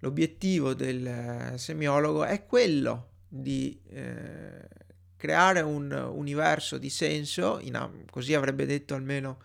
l'obiettivo 0.00 0.74
del 0.74 1.54
semiologo 1.56 2.22
è 2.22 2.44
quello 2.44 3.14
di 3.28 3.80
eh, 3.88 4.68
creare 5.16 5.60
un 5.60 5.90
universo 5.92 6.78
di 6.78 6.90
senso, 6.90 7.58
in, 7.60 8.04
così 8.10 8.34
avrebbe 8.34 8.66
detto 8.66 8.94
almeno 8.94 9.38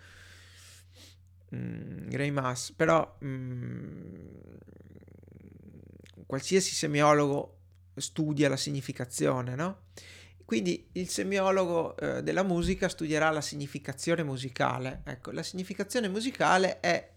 mm, 1.56 2.10
Gray 2.10 2.32
Mass, 2.32 2.72
però 2.72 3.18
mm, 3.24 4.16
qualsiasi 6.26 6.74
semiologo 6.74 7.58
studia 7.96 8.50
la 8.50 8.58
significazione, 8.58 9.56
no? 9.56 9.84
Quindi 10.46 10.90
il 10.94 11.08
semiologo 11.08 11.96
eh, 11.96 12.24
della 12.24 12.44
musica 12.44 12.90
studierà 12.90 13.30
la 13.30 13.40
significazione 13.40 14.22
musicale. 14.22 15.02
Ecco, 15.06 15.32
la 15.32 15.44
significazione 15.44 16.10
musicale 16.10 16.82
è 16.82 17.10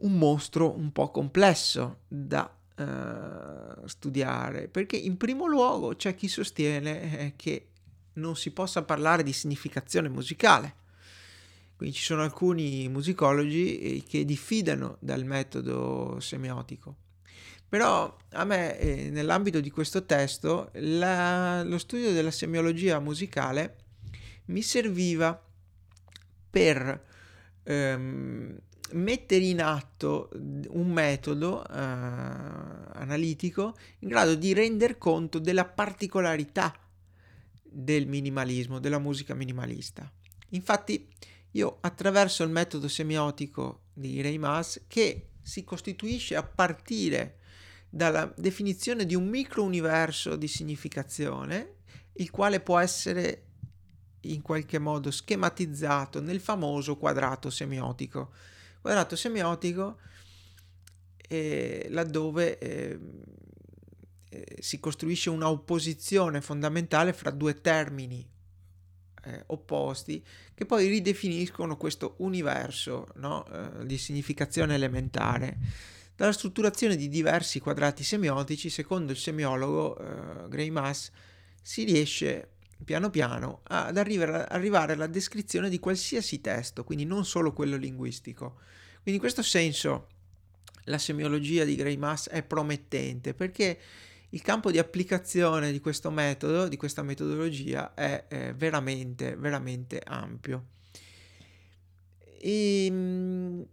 un 0.00 0.18
mostro 0.18 0.76
un 0.76 0.92
po' 0.92 1.10
complesso 1.10 2.00
da 2.06 2.54
uh, 2.76 3.86
studiare, 3.86 4.68
perché 4.68 4.96
in 4.96 5.16
primo 5.16 5.46
luogo 5.46 5.94
c'è 5.94 6.14
chi 6.14 6.28
sostiene 6.28 7.18
eh, 7.18 7.32
che 7.36 7.68
non 8.14 8.36
si 8.36 8.50
possa 8.50 8.82
parlare 8.82 9.22
di 9.22 9.32
significazione 9.32 10.08
musicale. 10.08 10.82
Quindi 11.76 11.96
ci 11.96 12.04
sono 12.04 12.22
alcuni 12.22 12.88
musicologi 12.88 13.78
eh, 13.78 14.02
che 14.06 14.24
diffidano 14.24 14.96
dal 15.00 15.24
metodo 15.24 16.18
semiotico. 16.20 16.96
Però 17.68 18.16
a 18.32 18.44
me, 18.44 18.78
eh, 18.78 19.10
nell'ambito 19.10 19.60
di 19.60 19.70
questo 19.70 20.04
testo, 20.04 20.70
la, 20.74 21.64
lo 21.64 21.78
studio 21.78 22.12
della 22.12 22.30
semiologia 22.30 23.00
musicale 23.00 23.76
mi 24.46 24.62
serviva 24.62 25.42
per 26.50 27.04
ehm, 27.64 28.58
mettere 28.92 29.44
in 29.44 29.60
atto 29.60 30.30
un 30.32 30.90
metodo 30.90 31.66
eh, 31.66 31.72
analitico 31.72 33.76
in 34.00 34.08
grado 34.08 34.34
di 34.34 34.52
render 34.52 34.98
conto 34.98 35.38
della 35.38 35.64
particolarità 35.64 36.74
del 37.62 38.06
minimalismo, 38.06 38.78
della 38.78 38.98
musica 38.98 39.34
minimalista. 39.34 40.10
Infatti 40.50 41.08
io 41.52 41.78
attraverso 41.80 42.44
il 42.44 42.50
metodo 42.50 42.88
semiotico 42.88 43.84
di 43.92 44.20
Ray 44.20 44.38
Maas 44.38 44.82
che 44.86 45.30
si 45.42 45.64
costituisce 45.64 46.36
a 46.36 46.42
partire 46.42 47.38
dalla 47.88 48.32
definizione 48.36 49.06
di 49.06 49.14
un 49.14 49.28
microuniverso 49.28 50.36
di 50.36 50.48
significazione, 50.48 51.76
il 52.14 52.30
quale 52.30 52.60
può 52.60 52.78
essere 52.78 53.46
in 54.22 54.42
qualche 54.42 54.78
modo 54.78 55.10
schematizzato 55.10 56.20
nel 56.20 56.40
famoso 56.40 56.96
quadrato 56.96 57.50
semiotico. 57.50 58.32
Quadrato 58.84 59.16
semiotico 59.16 59.96
eh, 61.16 61.86
laddove 61.88 62.58
eh, 62.58 62.98
eh, 64.28 64.56
si 64.60 64.78
costruisce 64.78 65.30
una 65.30 65.48
opposizione 65.48 66.42
fondamentale 66.42 67.14
fra 67.14 67.30
due 67.30 67.62
termini 67.62 68.28
eh, 69.24 69.42
opposti 69.46 70.22
che 70.52 70.66
poi 70.66 70.88
ridefiniscono 70.88 71.78
questo 71.78 72.16
universo 72.18 73.06
no, 73.14 73.46
eh, 73.46 73.86
di 73.86 73.96
significazione 73.96 74.74
elementare. 74.74 75.56
Dalla 76.14 76.32
strutturazione 76.32 76.96
di 76.96 77.08
diversi 77.08 77.60
quadrati 77.60 78.04
semiotici, 78.04 78.68
secondo 78.68 79.12
il 79.12 79.18
semiologo 79.18 79.96
eh, 79.96 80.48
Gray 80.50 80.68
Mass, 80.68 81.10
si 81.62 81.84
riesce 81.84 82.53
piano 82.84 83.10
piano 83.10 83.60
ad 83.64 83.96
arrivare, 83.96 84.92
alla 84.92 85.06
descrizione 85.06 85.68
di 85.68 85.78
qualsiasi 85.78 86.40
testo, 86.40 86.84
quindi 86.84 87.04
non 87.04 87.24
solo 87.24 87.52
quello 87.52 87.76
linguistico. 87.76 88.60
Quindi 89.02 89.14
in 89.14 89.18
questo 89.20 89.42
senso 89.42 90.08
la 90.84 90.98
semiologia 90.98 91.64
di 91.64 91.76
Gray 91.76 91.96
Mass 91.96 92.28
è 92.28 92.42
promettente 92.42 93.34
perché 93.34 93.78
il 94.30 94.42
campo 94.42 94.70
di 94.70 94.78
applicazione 94.78 95.70
di 95.70 95.80
questo 95.80 96.10
metodo, 96.10 96.66
di 96.66 96.76
questa 96.76 97.02
metodologia, 97.02 97.94
è, 97.94 98.26
è 98.26 98.54
veramente, 98.54 99.36
veramente 99.36 100.00
ampio. 100.04 100.66
E, 102.40 102.86
ehm, 102.86 103.66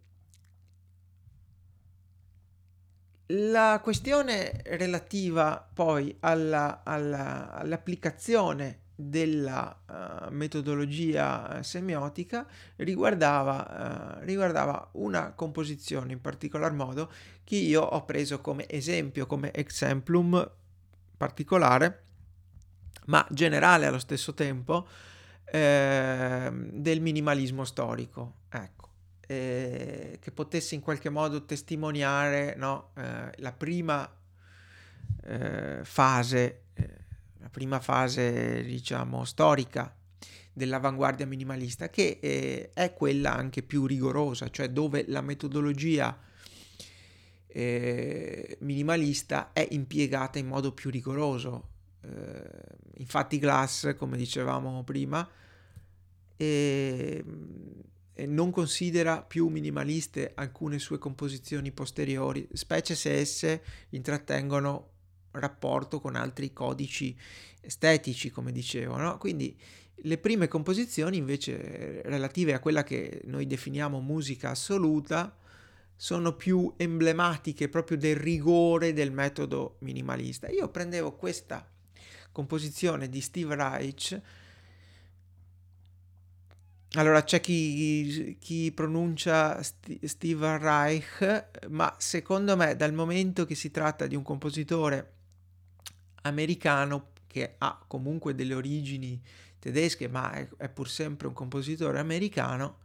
la 3.34 3.80
questione 3.82 4.62
relativa 4.66 5.68
poi 5.74 6.16
alla, 6.20 6.84
alla, 6.84 7.51
all'applicazione 7.51 8.81
della 8.96 9.80
uh, 9.88 10.32
metodologia 10.32 11.64
semiotica 11.64 12.46
riguardava, 12.78 14.20
uh, 14.20 14.26
riguardava, 14.26 14.89
una 14.94 15.32
composizione 15.32 16.14
in 16.14 16.22
particolar 16.22 16.72
modo 16.74 17.12
che 17.44 17.56
io 17.56 17.82
ho 17.82 18.06
preso 18.06 18.42
come 18.42 18.68
esempio, 18.70 19.26
come 19.26 19.52
exemplum 19.54 20.50
particolare, 21.18 22.04
ma 23.06 23.26
generale 23.30 23.86
allo 23.86 24.00
stesso 24.00 24.34
tempo, 24.34 24.88
eh, 25.46 26.50
del 26.72 27.02
minimalismo 27.02 27.66
storico, 27.66 28.36
ecco, 28.50 28.89
eh, 29.28 30.18
che 30.20 30.32
potesse 30.32 30.76
in 30.76 30.82
qualche 30.82 31.10
modo 31.10 31.44
testimoniare 31.44 32.56
no, 32.56 32.92
eh, 32.96 33.32
la 33.36 33.52
prima 33.52 34.10
eh, 35.24 35.80
fase 35.84 36.62
la 37.42 37.50
prima 37.50 37.80
fase, 37.80 38.64
diciamo, 38.64 39.26
storica 39.26 39.94
dell'avanguardia 40.54 41.26
minimalista, 41.26 41.89
che 41.89 42.20
eh, 42.22 42.70
è 42.72 42.94
quella 42.94 43.34
anche 43.34 43.64
più 43.64 43.88
rigorosa, 43.88 44.50
cioè 44.50 44.70
dove 44.70 45.06
la 45.08 45.22
metodologia 45.22 46.18
eh, 47.48 48.58
minimalista 48.62 49.54
è 49.54 49.68
impiegata 49.72 50.38
in 50.38 50.48
modo 50.48 50.72
più 50.72 50.92
rigoroso. 50.92 51.70
Eh, 52.02 52.44
infatti 52.98 53.39
Glass, 53.39 53.96
come 53.96 54.18
dicevamo 54.18 54.84
prima, 54.84 55.28
non 58.26 58.50
considera 58.52 59.22
più 59.22 59.48
minimaliste 59.48 60.32
alcune 60.34 60.80
sue 60.80 60.98
composizioni 60.98 61.72
posteriori, 61.72 62.48
specie 62.54 62.96
se 62.96 63.14
esse 63.14 63.64
intrattengono 63.89 64.91
rapporto 65.32 66.00
con 66.00 66.16
altri 66.16 66.54
codici 66.54 67.18
estetici, 67.62 68.30
come 68.30 68.52
dicevo, 68.52 68.98
no? 68.98 69.18
Quindi 69.18 69.58
le 70.04 70.18
prime 70.18 70.48
composizioni 70.48 71.18
invece 71.18 72.02
relative 72.06 72.54
a 72.54 72.60
quella 72.60 72.84
che 72.84 73.22
noi 73.26 73.46
definiamo 73.46 74.00
musica 74.00 74.50
assoluta 74.50 75.36
sono 75.96 76.36
più 76.36 76.74
emblematiche 76.78 77.70
proprio 77.70 77.98
del 77.98 78.16
rigore 78.16 78.94
del 78.94 79.12
metodo 79.12 79.76
minimalista. 79.80 80.50
Io 80.50 80.70
prendevo 80.70 81.14
questa 81.14 81.70
composizione 82.32 83.10
di 83.10 83.22
Steve 83.22 83.56
Reich 83.56 84.22
allora 86.96 87.24
c'è 87.24 87.40
chi, 87.40 88.36
chi 88.38 88.72
pronuncia 88.74 89.64
St- 89.64 90.04
Steve 90.06 90.58
Reich, 90.58 91.50
ma 91.70 91.94
secondo 91.98 92.58
me 92.58 92.76
dal 92.76 92.94
momento 92.94 93.46
che 93.46 93.56
si 93.56 93.72
tratta 93.72 94.08
di 94.08 94.16
un 94.16 94.24
compositore 94.24 95.20
americano 96.22 97.09
che 97.28 97.55
ha 97.57 97.84
comunque 97.88 98.36
delle 98.36 98.53
origini 98.53 99.22
tedesche, 99.59 100.07
ma 100.07 100.32
è, 100.32 100.47
è 100.57 100.69
pur 100.69 100.89
sempre 100.89 101.28
un 101.28 101.34
compositore 101.34 101.99
americano, 101.99 102.80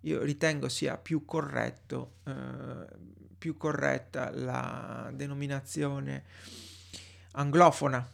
io 0.00 0.22
ritengo 0.22 0.68
sia 0.68 0.96
più 0.96 1.24
corretto, 1.24 2.14
eh, 2.24 2.86
più 3.36 3.56
corretta 3.56 4.30
la 4.30 5.10
denominazione 5.12 6.24
anglofona 7.32 8.08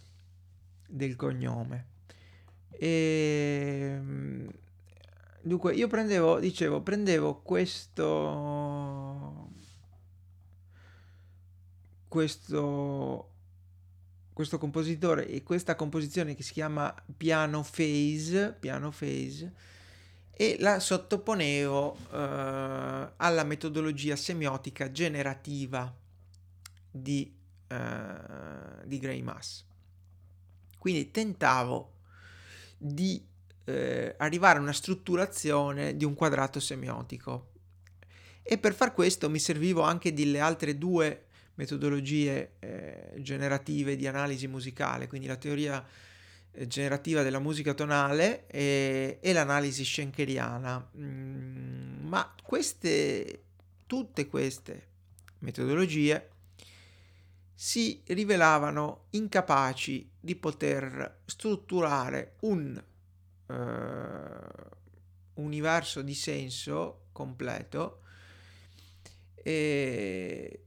del 0.88 1.16
cognome. 1.16 1.86
E, 2.70 3.96
ehm, 3.96 4.50
dunque, 5.42 5.74
io 5.74 5.86
prendevo, 5.86 6.40
dicevo, 6.40 6.82
prendevo 6.82 7.42
questo 7.42 9.50
questo 12.08 13.35
questo 14.36 14.58
compositore 14.58 15.26
e 15.28 15.42
questa 15.42 15.74
composizione 15.76 16.34
che 16.34 16.42
si 16.42 16.52
chiama 16.52 16.94
Piano 17.16 17.62
Phase, 17.62 18.54
Piano 18.60 18.90
Phase 18.90 19.50
e 20.30 20.58
la 20.60 20.78
sottoponevo 20.78 21.96
eh, 22.12 23.12
alla 23.16 23.44
metodologia 23.44 24.14
semiotica 24.14 24.92
generativa 24.92 25.90
di, 26.90 27.34
eh, 27.66 27.76
di 28.84 28.98
Gray 28.98 29.22
Mass. 29.22 29.64
Quindi 30.76 31.10
tentavo 31.10 31.94
di 32.76 33.26
eh, 33.64 34.14
arrivare 34.18 34.58
a 34.58 34.60
una 34.60 34.74
strutturazione 34.74 35.96
di 35.96 36.04
un 36.04 36.12
quadrato 36.12 36.60
semiotico 36.60 37.52
e 38.42 38.58
per 38.58 38.74
far 38.74 38.92
questo 38.92 39.30
mi 39.30 39.38
servivo 39.38 39.80
anche 39.80 40.12
delle 40.12 40.40
altre 40.40 40.76
due 40.76 41.25
metodologie 41.56 42.52
eh, 42.58 43.14
generative 43.18 43.96
di 43.96 44.06
analisi 44.06 44.46
musicale, 44.46 45.06
quindi 45.06 45.26
la 45.26 45.36
teoria 45.36 45.84
eh, 46.52 46.66
generativa 46.66 47.22
della 47.22 47.38
musica 47.38 47.74
tonale 47.74 48.46
e, 48.46 49.18
e 49.20 49.32
l'analisi 49.32 49.84
schenkeriana. 49.84 50.90
Mm, 50.96 52.06
ma 52.06 52.34
queste, 52.42 53.42
tutte 53.86 54.26
queste 54.26 54.86
metodologie 55.40 56.30
si 57.54 58.02
rivelavano 58.06 59.06
incapaci 59.10 60.10
di 60.20 60.36
poter 60.36 61.20
strutturare 61.24 62.34
un 62.40 62.82
uh, 63.46 63.52
universo 65.40 66.02
di 66.02 66.14
senso 66.14 67.06
completo 67.12 68.02
e, 69.34 70.65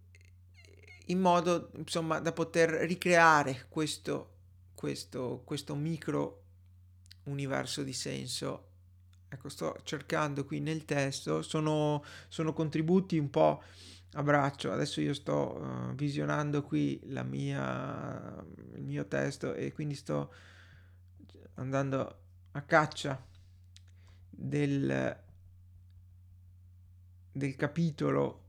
in 1.09 1.19
modo 1.19 1.71
insomma 1.75 2.19
da 2.19 2.31
poter 2.31 2.69
ricreare 2.69 3.65
questo, 3.69 4.37
questo, 4.73 5.41
questo 5.45 5.75
micro 5.75 6.43
universo 7.23 7.83
di 7.83 7.93
senso. 7.93 8.65
Ecco, 9.27 9.49
sto 9.49 9.77
cercando 9.83 10.43
qui 10.43 10.59
nel 10.59 10.85
testo, 10.85 11.41
sono, 11.43 12.03
sono 12.27 12.53
contributi 12.53 13.17
un 13.17 13.29
po' 13.29 13.61
a 14.13 14.23
braccio. 14.23 14.71
Adesso 14.71 15.01
io 15.01 15.13
sto 15.13 15.55
uh, 15.55 15.93
visionando 15.93 16.63
qui 16.63 16.99
la 17.05 17.23
mia, 17.23 18.43
il 18.75 18.83
mio 18.83 19.05
testo 19.07 19.53
e 19.53 19.71
quindi 19.71 19.95
sto 19.95 20.33
andando 21.55 22.21
a 22.51 22.61
caccia 22.61 23.23
del, 24.29 25.23
del 27.31 27.55
capitolo 27.55 28.48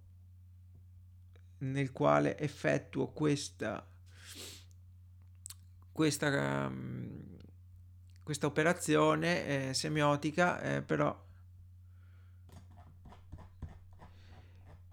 nel 1.60 1.92
quale 1.92 2.38
effettuo 2.38 3.08
questa, 3.08 3.86
questa, 5.92 6.66
um, 6.66 7.38
questa 8.22 8.46
operazione 8.46 9.68
eh, 9.68 9.74
semiotica, 9.74 10.60
eh, 10.60 10.82
però 10.82 11.28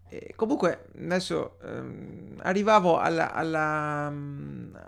eh, 0.10 0.34
comunque 0.36 0.90
adesso 0.96 1.60
ehm, 1.62 2.40
arrivavo 2.40 2.98
alla, 2.98 3.34
alla, 3.34 4.08
um, 4.10 4.80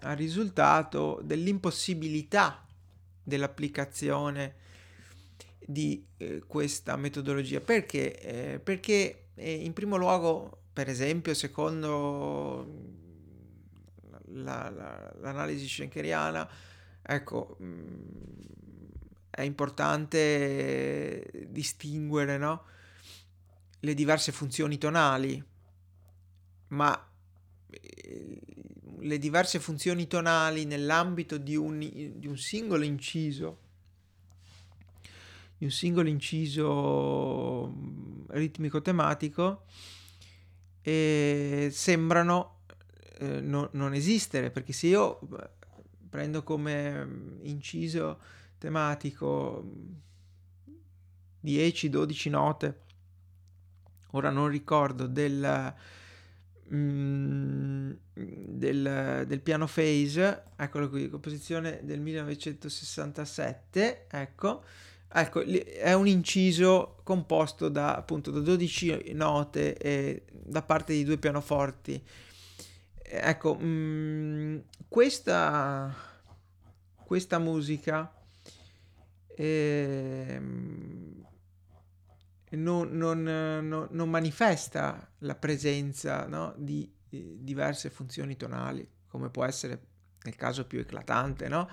al 0.00 0.16
risultato 0.16 1.20
dell'impossibilità 1.22 2.64
dell'applicazione 3.22 4.66
di 5.58 6.06
eh, 6.16 6.42
questa 6.46 6.96
metodologia. 6.96 7.60
Perché? 7.60 8.18
Eh, 8.54 8.58
perché 8.58 9.27
eh, 9.38 9.52
in 9.64 9.72
primo 9.72 9.96
luogo, 9.96 10.64
per 10.72 10.88
esempio, 10.88 11.34
secondo 11.34 12.66
la, 14.26 14.70
la, 14.70 15.14
l'analisi 15.20 15.68
schenkeriana, 15.68 16.48
ecco, 17.02 17.56
mm, 17.62 18.00
è 19.30 19.42
importante 19.42 21.30
distinguere 21.48 22.38
no? 22.38 22.64
le 23.80 23.94
diverse 23.94 24.32
funzioni 24.32 24.78
tonali, 24.78 25.42
ma 26.68 27.10
eh, 27.70 28.40
le 29.00 29.18
diverse 29.18 29.60
funzioni 29.60 30.06
tonali 30.06 30.64
nell'ambito 30.64 31.38
di 31.38 31.56
un, 31.56 31.78
di 31.78 32.26
un 32.26 32.36
singolo 32.36 32.84
inciso 32.84 33.66
di 35.58 35.64
un 35.64 35.72
singolo 35.72 36.08
inciso 36.08 37.68
mm, 37.68 38.20
ritmico 38.28 38.80
tematico 38.80 39.64
e 40.80 41.68
sembrano 41.72 42.60
eh, 43.18 43.40
no, 43.40 43.68
non 43.72 43.92
esistere 43.92 44.52
perché 44.52 44.72
se 44.72 44.86
io 44.86 45.18
prendo 46.08 46.44
come 46.44 47.04
mm, 47.04 47.40
inciso 47.42 48.20
tematico 48.58 49.68
10-12 51.44 52.30
note 52.30 52.80
ora 54.12 54.30
non 54.30 54.48
ricordo 54.48 55.08
del, 55.08 55.74
mm, 56.72 57.90
del, 58.14 59.24
del 59.26 59.40
piano 59.40 59.66
phase 59.66 60.44
eccolo 60.56 60.88
qui 60.88 61.10
composizione 61.10 61.80
del 61.82 61.98
1967 61.98 64.06
ecco 64.08 64.62
Ecco, 65.10 65.40
è 65.40 65.92
un 65.94 66.06
inciso 66.06 67.00
composto 67.02 67.70
da 67.70 67.96
appunto 67.96 68.30
da 68.30 68.40
12 68.40 69.12
note 69.14 69.76
e 69.78 70.24
da 70.30 70.62
parte 70.62 70.92
di 70.92 71.04
due 71.04 71.16
pianoforti. 71.16 72.02
Ecco, 73.02 73.54
mh, 73.54 73.64
mm, 73.64 74.58
questa, 74.86 75.94
questa 77.04 77.38
musica 77.38 78.12
eh, 79.34 80.40
non, 82.50 82.88
non, 82.90 83.22
non, 83.22 83.88
non, 83.90 84.10
manifesta 84.10 85.10
la 85.20 85.34
presenza 85.34 86.26
no, 86.26 86.52
di, 86.56 86.90
di 87.08 87.38
diverse 87.40 87.88
funzioni 87.88 88.36
tonali, 88.36 88.86
come 89.08 89.30
può 89.30 89.44
essere 89.44 89.80
nel 90.24 90.36
caso 90.36 90.66
più 90.66 90.80
eclatante, 90.80 91.48
no? 91.48 91.68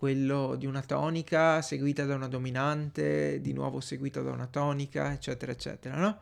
Quello 0.00 0.56
di 0.56 0.64
una 0.64 0.80
tonica 0.80 1.60
seguita 1.60 2.06
da 2.06 2.14
una 2.14 2.26
dominante, 2.26 3.38
di 3.42 3.52
nuovo 3.52 3.80
seguita 3.80 4.22
da 4.22 4.30
una 4.30 4.46
tonica, 4.46 5.12
eccetera, 5.12 5.52
eccetera, 5.52 5.94
no? 5.98 6.20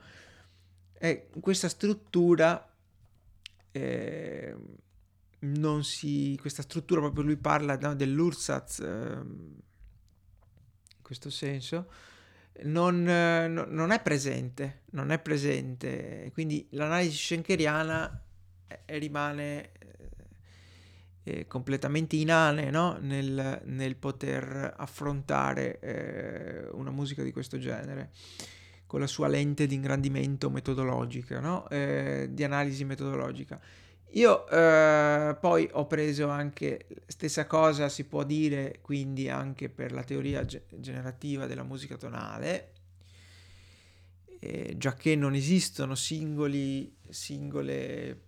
E 0.95 1.29
questa 1.39 1.69
struttura 1.69 2.75
eh, 3.71 4.57
non 5.39 5.85
si... 5.85 6.37
questa 6.41 6.63
struttura 6.63 7.03
proprio 7.03 7.23
lui 7.23 7.37
parla 7.37 7.79
no, 7.79 7.95
dell'ursatz, 7.95 8.81
eh, 8.81 8.85
in 8.87 9.63
questo 11.01 11.31
senso, 11.31 11.89
non, 12.65 13.09
eh, 13.09 13.47
non, 13.47 13.93
è 13.93 14.03
presente, 14.03 14.81
non 14.87 15.13
è 15.13 15.21
presente, 15.21 16.31
quindi 16.33 16.67
l'analisi 16.71 17.17
schenkeriana 17.17 18.25
eh, 18.67 18.99
rimane 18.99 19.71
eh, 21.29 21.47
completamente 21.47 22.17
inane 22.17 22.71
no? 22.71 22.97
nel, 23.01 23.61
nel, 23.65 23.97
poter 23.97 24.75
affrontare 24.77 25.79
eh, 25.81 26.69
una 26.73 26.91
musica 26.91 27.23
di 27.23 27.33
questo 27.33 27.59
genere 27.59 28.13
con 28.87 29.01
la 29.01 29.07
sua 29.07 29.29
lente 29.29 29.67
di 29.67 29.75
ingrandimento 29.75 30.49
metodologica, 30.49 31.41
no? 31.41 31.69
eh, 31.69 32.29
di 32.31 32.43
analisi 32.45 32.85
metodologica. 32.85 33.61
Io 34.13 34.49
eh, 34.49 35.37
poi 35.39 35.69
ho 35.73 35.87
preso 35.87 36.29
anche 36.31 36.87
stessa 37.07 37.47
cosa 37.47 37.91
si 37.91 38.05
può 38.05 38.25
dire 38.25 38.79
quindi 38.81 39.29
anche 39.29 39.69
per 39.69 39.93
la 39.93 40.03
teoria 40.03 40.47
ge- 40.47 40.65
generativa 40.71 41.45
della 41.45 41.63
musica 41.63 41.99
tonale, 41.99 42.73
eh, 44.41 44.75
già 44.79 44.95
che 44.95 45.15
non 45.15 45.35
esistono 45.35 45.95
singoli, 45.95 46.97
singole 47.11 48.23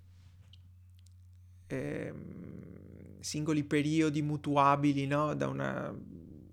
eh, 1.69 2.13
singoli 3.21 3.65
periodi 3.65 4.23
mutuabili 4.23 5.07
no? 5.07 5.35
da 5.35 5.49
una 5.49 5.95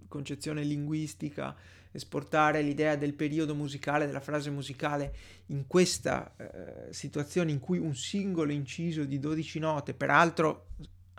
concezione 0.07 0.63
linguistica, 0.63 1.55
esportare 1.91 2.61
l'idea 2.61 2.95
del 2.95 3.13
periodo 3.13 3.55
musicale, 3.55 4.05
della 4.05 4.19
frase 4.19 4.49
musicale 4.49 5.15
in 5.47 5.67
questa 5.67 6.35
eh, 6.37 6.93
situazione 6.93 7.51
in 7.51 7.59
cui 7.59 7.77
un 7.77 7.95
singolo 7.95 8.51
inciso 8.51 9.03
di 9.03 9.19
12 9.19 9.59
note, 9.59 9.93
peraltro 9.93 10.67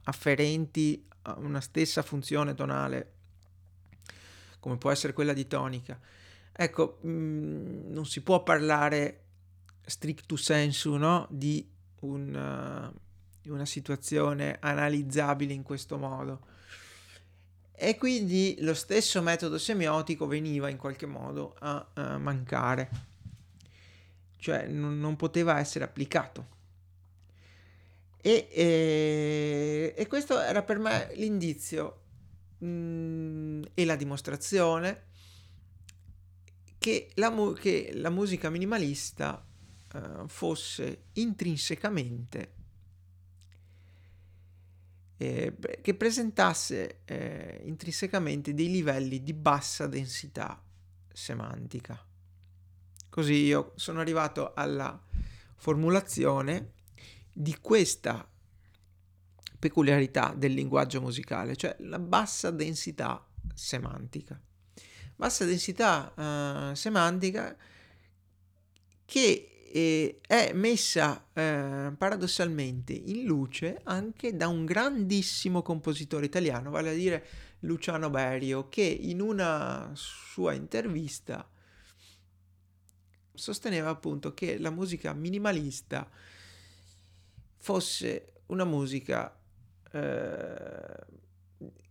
afferenti 0.04 1.06
a 1.22 1.36
una 1.38 1.60
stessa 1.60 2.02
funzione 2.02 2.54
tonale, 2.54 3.12
come 4.60 4.76
può 4.76 4.90
essere 4.90 5.12
quella 5.12 5.32
di 5.32 5.46
tonica, 5.46 5.98
ecco, 6.52 6.98
mh, 7.02 7.10
mm, 7.10 7.92
non 7.92 8.06
si 8.06 8.22
può 8.22 8.42
parlare 8.42 9.24
stricto 9.84 10.36
sensu 10.36 10.96
no? 10.96 11.26
di 11.30 11.66
un... 12.00 12.92
Uh, 12.94 13.06
una 13.50 13.66
situazione 13.66 14.58
analizzabile 14.60 15.52
in 15.52 15.62
questo 15.62 15.98
modo. 15.98 16.46
E 17.80 17.96
quindi 17.96 18.56
lo 18.58 18.74
stesso 18.74 19.22
metodo 19.22 19.56
semiotico 19.56 20.26
veniva 20.26 20.68
in 20.68 20.76
qualche 20.76 21.06
modo 21.06 21.54
a, 21.60 21.86
a 21.94 22.18
mancare, 22.18 22.90
cioè 24.38 24.66
non, 24.66 24.98
non, 24.98 25.14
poteva 25.14 25.60
essere 25.60 25.84
applicato. 25.84 26.56
E, 28.20 28.48
e, 28.50 29.94
e, 29.96 30.06
questo 30.08 30.40
era 30.40 30.62
per 30.64 30.80
me 30.80 31.12
l'indizio 31.14 32.00
mh, 32.58 32.66
mm, 32.66 33.62
e 33.74 33.84
la 33.84 33.94
dimostrazione 33.94 35.04
che 36.78 37.10
la, 37.14 37.30
mu- 37.30 37.56
che 37.56 37.92
la 37.94 38.10
musica 38.10 38.50
minimalista 38.50 39.40
uh, 39.94 40.26
fosse 40.26 41.04
intrinsecamente 41.12 42.54
eh, 45.18 45.56
che 45.82 45.94
presentasse 45.94 47.00
eh, 47.04 47.60
intrinsecamente 47.64 48.54
dei 48.54 48.70
livelli 48.70 49.22
di 49.22 49.34
bassa 49.34 49.86
densità 49.86 50.62
semantica. 51.12 52.00
Così 53.10 53.34
io 53.34 53.72
sono 53.74 54.00
arrivato 54.00 54.54
alla 54.54 54.98
formulazione 55.56 56.74
di 57.32 57.56
questa 57.60 58.28
peculiarità 59.58 60.32
del 60.36 60.52
linguaggio 60.52 61.00
musicale, 61.00 61.56
cioè 61.56 61.74
la 61.80 61.98
bassa 61.98 62.50
densità 62.50 63.26
semantica. 63.54 64.40
Bassa 65.16 65.44
densità 65.44 66.12
uh, 66.70 66.74
semantica 66.76 67.56
che 69.04 69.57
e 69.70 70.20
è 70.26 70.52
messa 70.54 71.26
eh, 71.32 71.92
paradossalmente 71.96 72.92
in 72.92 73.24
luce 73.24 73.80
anche 73.84 74.36
da 74.36 74.48
un 74.48 74.64
grandissimo 74.64 75.62
compositore 75.62 76.26
italiano, 76.26 76.70
vale 76.70 76.90
a 76.90 76.94
dire 76.94 77.26
Luciano 77.60 78.08
Berio, 78.10 78.68
che 78.68 78.82
in 78.82 79.20
una 79.20 79.90
sua 79.94 80.52
intervista 80.52 81.48
sosteneva 83.34 83.90
appunto 83.90 84.34
che 84.34 84.58
la 84.58 84.70
musica 84.70 85.12
minimalista 85.12 86.08
fosse 87.56 88.32
una 88.46 88.64
musica 88.64 89.36
eh, 89.92 91.06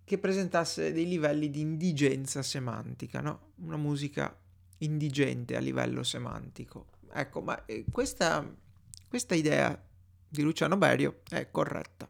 che 0.04 0.18
presentasse 0.18 0.94
dei 0.94 1.08
livelli 1.08 1.50
di 1.50 1.60
indigenza 1.60 2.42
semantica, 2.42 3.22
no? 3.22 3.52
una 3.58 3.78
musica 3.78 4.36
indigente 4.80 5.56
a 5.56 5.60
livello 5.60 6.04
semantico. 6.04 6.97
Ecco, 7.12 7.42
ma 7.42 7.66
eh, 7.66 7.86
questa, 7.92 8.46
questa 9.08 9.36
idea 9.36 9.82
di 10.28 10.42
Luciano 10.42 10.78
Berio 10.78 11.22
è 11.30 11.50
corretta. 11.50 12.10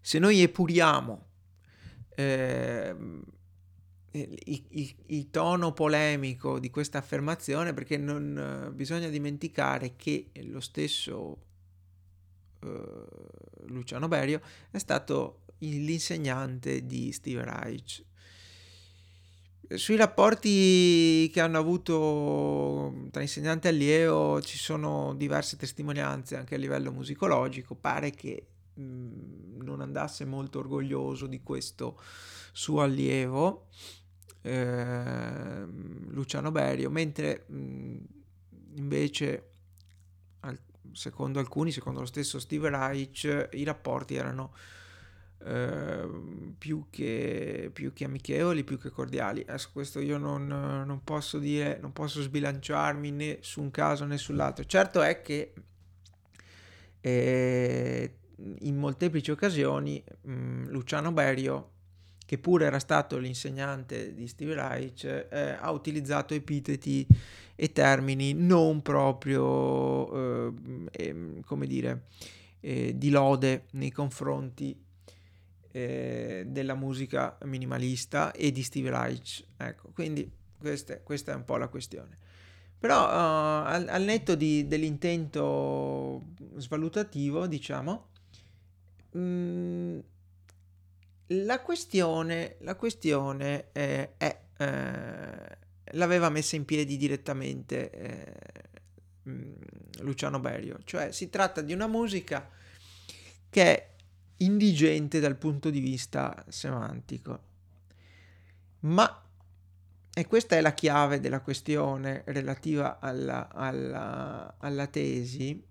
Se 0.00 0.18
noi 0.18 0.40
epuriamo 0.40 1.26
eh, 2.14 2.94
il, 4.12 4.64
il, 4.68 4.94
il, 5.06 5.30
tono 5.30 5.72
polemico 5.72 6.58
di 6.58 6.70
questa 6.70 6.98
affermazione 6.98 7.72
perché 7.72 7.96
non 7.96 8.66
uh, 8.68 8.74
bisogna 8.74 9.08
dimenticare 9.08 9.94
che 9.96 10.30
lo 10.44 10.60
stesso 10.60 11.44
uh, 12.60 13.06
Luciano 13.66 14.08
Berio 14.08 14.40
è 14.70 14.78
stato 14.78 15.42
l'insegnante 15.58 16.86
di 16.86 17.12
Steve 17.12 17.44
Reich. 17.44 18.04
Sui 19.72 19.94
rapporti 19.94 21.30
che 21.32 21.40
hanno 21.40 21.56
avuto 21.56 23.06
tra 23.12 23.22
insegnante 23.22 23.68
e 23.68 23.70
allievo 23.70 24.42
ci 24.42 24.58
sono 24.58 25.14
diverse 25.14 25.56
testimonianze 25.56 26.36
anche 26.36 26.56
a 26.56 26.58
livello 26.58 26.90
musicologico, 26.90 27.76
pare 27.76 28.10
che 28.10 28.46
non 28.74 29.80
andasse 29.80 30.24
molto 30.24 30.58
orgoglioso 30.58 31.26
di 31.26 31.40
questo 31.44 32.00
suo 32.50 32.82
allievo 32.82 33.68
eh, 34.42 35.64
Luciano 36.08 36.50
Berio, 36.50 36.90
mentre 36.90 37.44
mh, 37.46 37.96
invece 38.74 39.50
al, 40.40 40.58
secondo 40.90 41.38
alcuni, 41.38 41.70
secondo 41.70 42.00
lo 42.00 42.06
stesso 42.06 42.40
Steve 42.40 42.70
Reich, 42.70 43.50
i 43.52 43.62
rapporti 43.62 44.16
erano 44.16 44.52
eh, 45.44 46.08
più, 46.58 46.86
che, 46.90 47.70
più, 47.72 47.92
che, 47.92 48.04
amichevoli, 48.04 48.64
più 48.64 48.78
che 48.78 48.90
cordiali. 48.90 49.40
Adesso 49.46 49.70
questo 49.72 50.00
io 50.00 50.18
non, 50.18 50.46
non, 50.46 51.00
posso 51.02 51.38
dire, 51.38 51.78
non 51.80 51.92
posso 51.92 52.22
sbilanciarmi 52.22 53.10
né 53.10 53.38
su 53.40 53.60
un 53.60 53.70
caso 53.70 54.04
né 54.04 54.18
sull'altro. 54.18 54.64
Certo 54.64 55.02
è 55.02 55.22
che 55.22 55.52
eh, 57.00 58.14
in 58.60 58.76
molteplici 58.76 59.30
occasioni 59.30 60.02
mh, 60.22 60.68
Luciano 60.68 61.12
Berio 61.12 61.70
che 62.30 62.38
pure 62.38 62.66
era 62.66 62.78
stato 62.78 63.18
l'insegnante 63.18 64.14
di 64.14 64.28
Steve 64.28 64.54
Reich, 64.54 65.02
eh, 65.04 65.56
ha 65.58 65.68
utilizzato 65.72 66.32
epiteti 66.32 67.04
e 67.56 67.72
termini 67.72 68.34
non 68.34 68.82
proprio, 68.82 70.46
eh, 70.46 70.52
eh, 70.92 71.40
come 71.44 71.66
dire, 71.66 72.04
eh, 72.60 72.96
di 72.96 73.10
lode 73.10 73.64
nei 73.72 73.90
confronti 73.90 74.80
eh, 75.72 76.44
della 76.46 76.74
musica 76.74 77.36
minimalista 77.44 78.32
e 78.32 78.52
di 78.52 78.62
Steve 78.62 78.90
Reich. 78.90 79.44
Ecco, 79.56 79.90
quindi 79.92 80.30
questa, 80.58 80.98
questa 81.00 81.32
è 81.32 81.34
un 81.34 81.44
po' 81.44 81.56
la 81.56 81.68
questione. 81.68 82.18
Però 82.78 83.04
uh, 83.04 83.66
al, 83.66 83.88
al, 83.88 84.02
netto 84.02 84.34
di, 84.34 84.66
dell'intento 84.66 86.22
svalutativo, 86.56 87.46
diciamo, 87.46 88.08
mh, 89.10 89.18
mm, 89.20 89.98
la 91.26 91.60
questione, 91.60 92.56
la 92.60 92.74
questione 92.74 93.66
eh, 93.72 94.16
è, 94.16 94.40
eh, 94.56 95.58
l'aveva 95.92 96.30
messa 96.30 96.56
in 96.56 96.64
piedi 96.64 96.96
direttamente 96.96 97.90
eh, 97.90 98.34
mm, 99.28 99.52
Luciano 100.00 100.40
Berio, 100.40 100.78
cioè 100.84 101.12
si 101.12 101.28
tratta 101.28 101.60
di 101.60 101.72
una 101.72 101.86
musica 101.86 102.48
che 103.50 103.62
è 103.62 103.89
indigente 104.40 105.20
dal 105.20 105.36
punto 105.36 105.70
di 105.70 105.80
vista 105.80 106.44
semantico, 106.48 107.40
ma, 108.80 109.22
e 110.12 110.26
questa 110.26 110.56
è 110.56 110.60
la 110.60 110.74
chiave 110.74 111.20
della 111.20 111.40
questione 111.40 112.22
relativa 112.26 112.98
alla, 112.98 113.48
alla, 113.52 114.54
alla 114.58 114.86
tesi, 114.86 115.62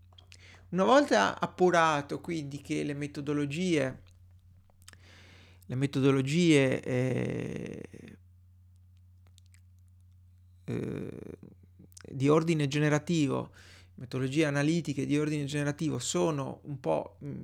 una 0.70 0.84
volta 0.84 1.40
appurato 1.40 2.22
quindi 2.22 2.62
che 2.62 2.84
le 2.84 2.94
metodologie 2.94 4.08
le 5.70 5.76
metodologie 5.76 6.82
eh, 6.82 7.84
eh, 10.66 11.10
di 12.12 12.28
ordine 12.28 12.68
generativo, 12.68 13.52
metodologie 13.96 14.46
analitiche 14.46 15.06
di 15.06 15.18
ordine 15.18 15.46
generativo 15.46 16.00
sono 16.00 16.62
un 16.64 16.80
po' 16.80 17.18
mh, 17.20 17.38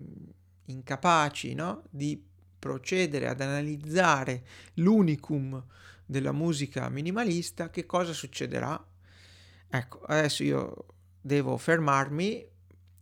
incapaci 0.66 1.54
no? 1.54 1.84
di 1.90 2.24
procedere 2.58 3.28
ad 3.28 3.42
analizzare 3.42 4.44
l'unicum 4.76 5.64
della 6.06 6.32
musica 6.32 6.90
minimalista, 6.90 7.70
che 7.70 7.86
cosa 7.86 8.14
succederà? 8.14 8.84
Ecco, 9.68 10.02
adesso 10.02 10.44
io 10.44 10.86
devo 11.22 11.58
fermarmi 11.58 12.46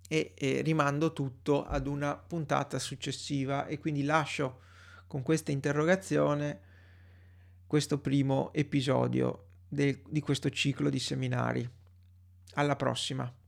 e, 0.08 0.34
e 0.36 0.62
rimando 0.62 1.14
tutto 1.14 1.66
ad 1.66 1.88
una 1.88 2.16
puntata 2.16 2.80
successiva 2.80 3.66
e 3.68 3.80
quindi 3.80 4.04
lascio 4.04 4.62
con 5.08 5.22
questa 5.22 5.52
interrogazione 5.52 6.72
questo 7.68 8.00
primo 8.00 8.54
episodio 8.54 9.48
de- 9.68 10.04
di 10.08 10.22
questo 10.22 10.50
ciclo 10.50 10.90
di 10.90 11.00
seminari. 11.00 11.68
Alla 12.56 12.76
prossima! 12.76 13.43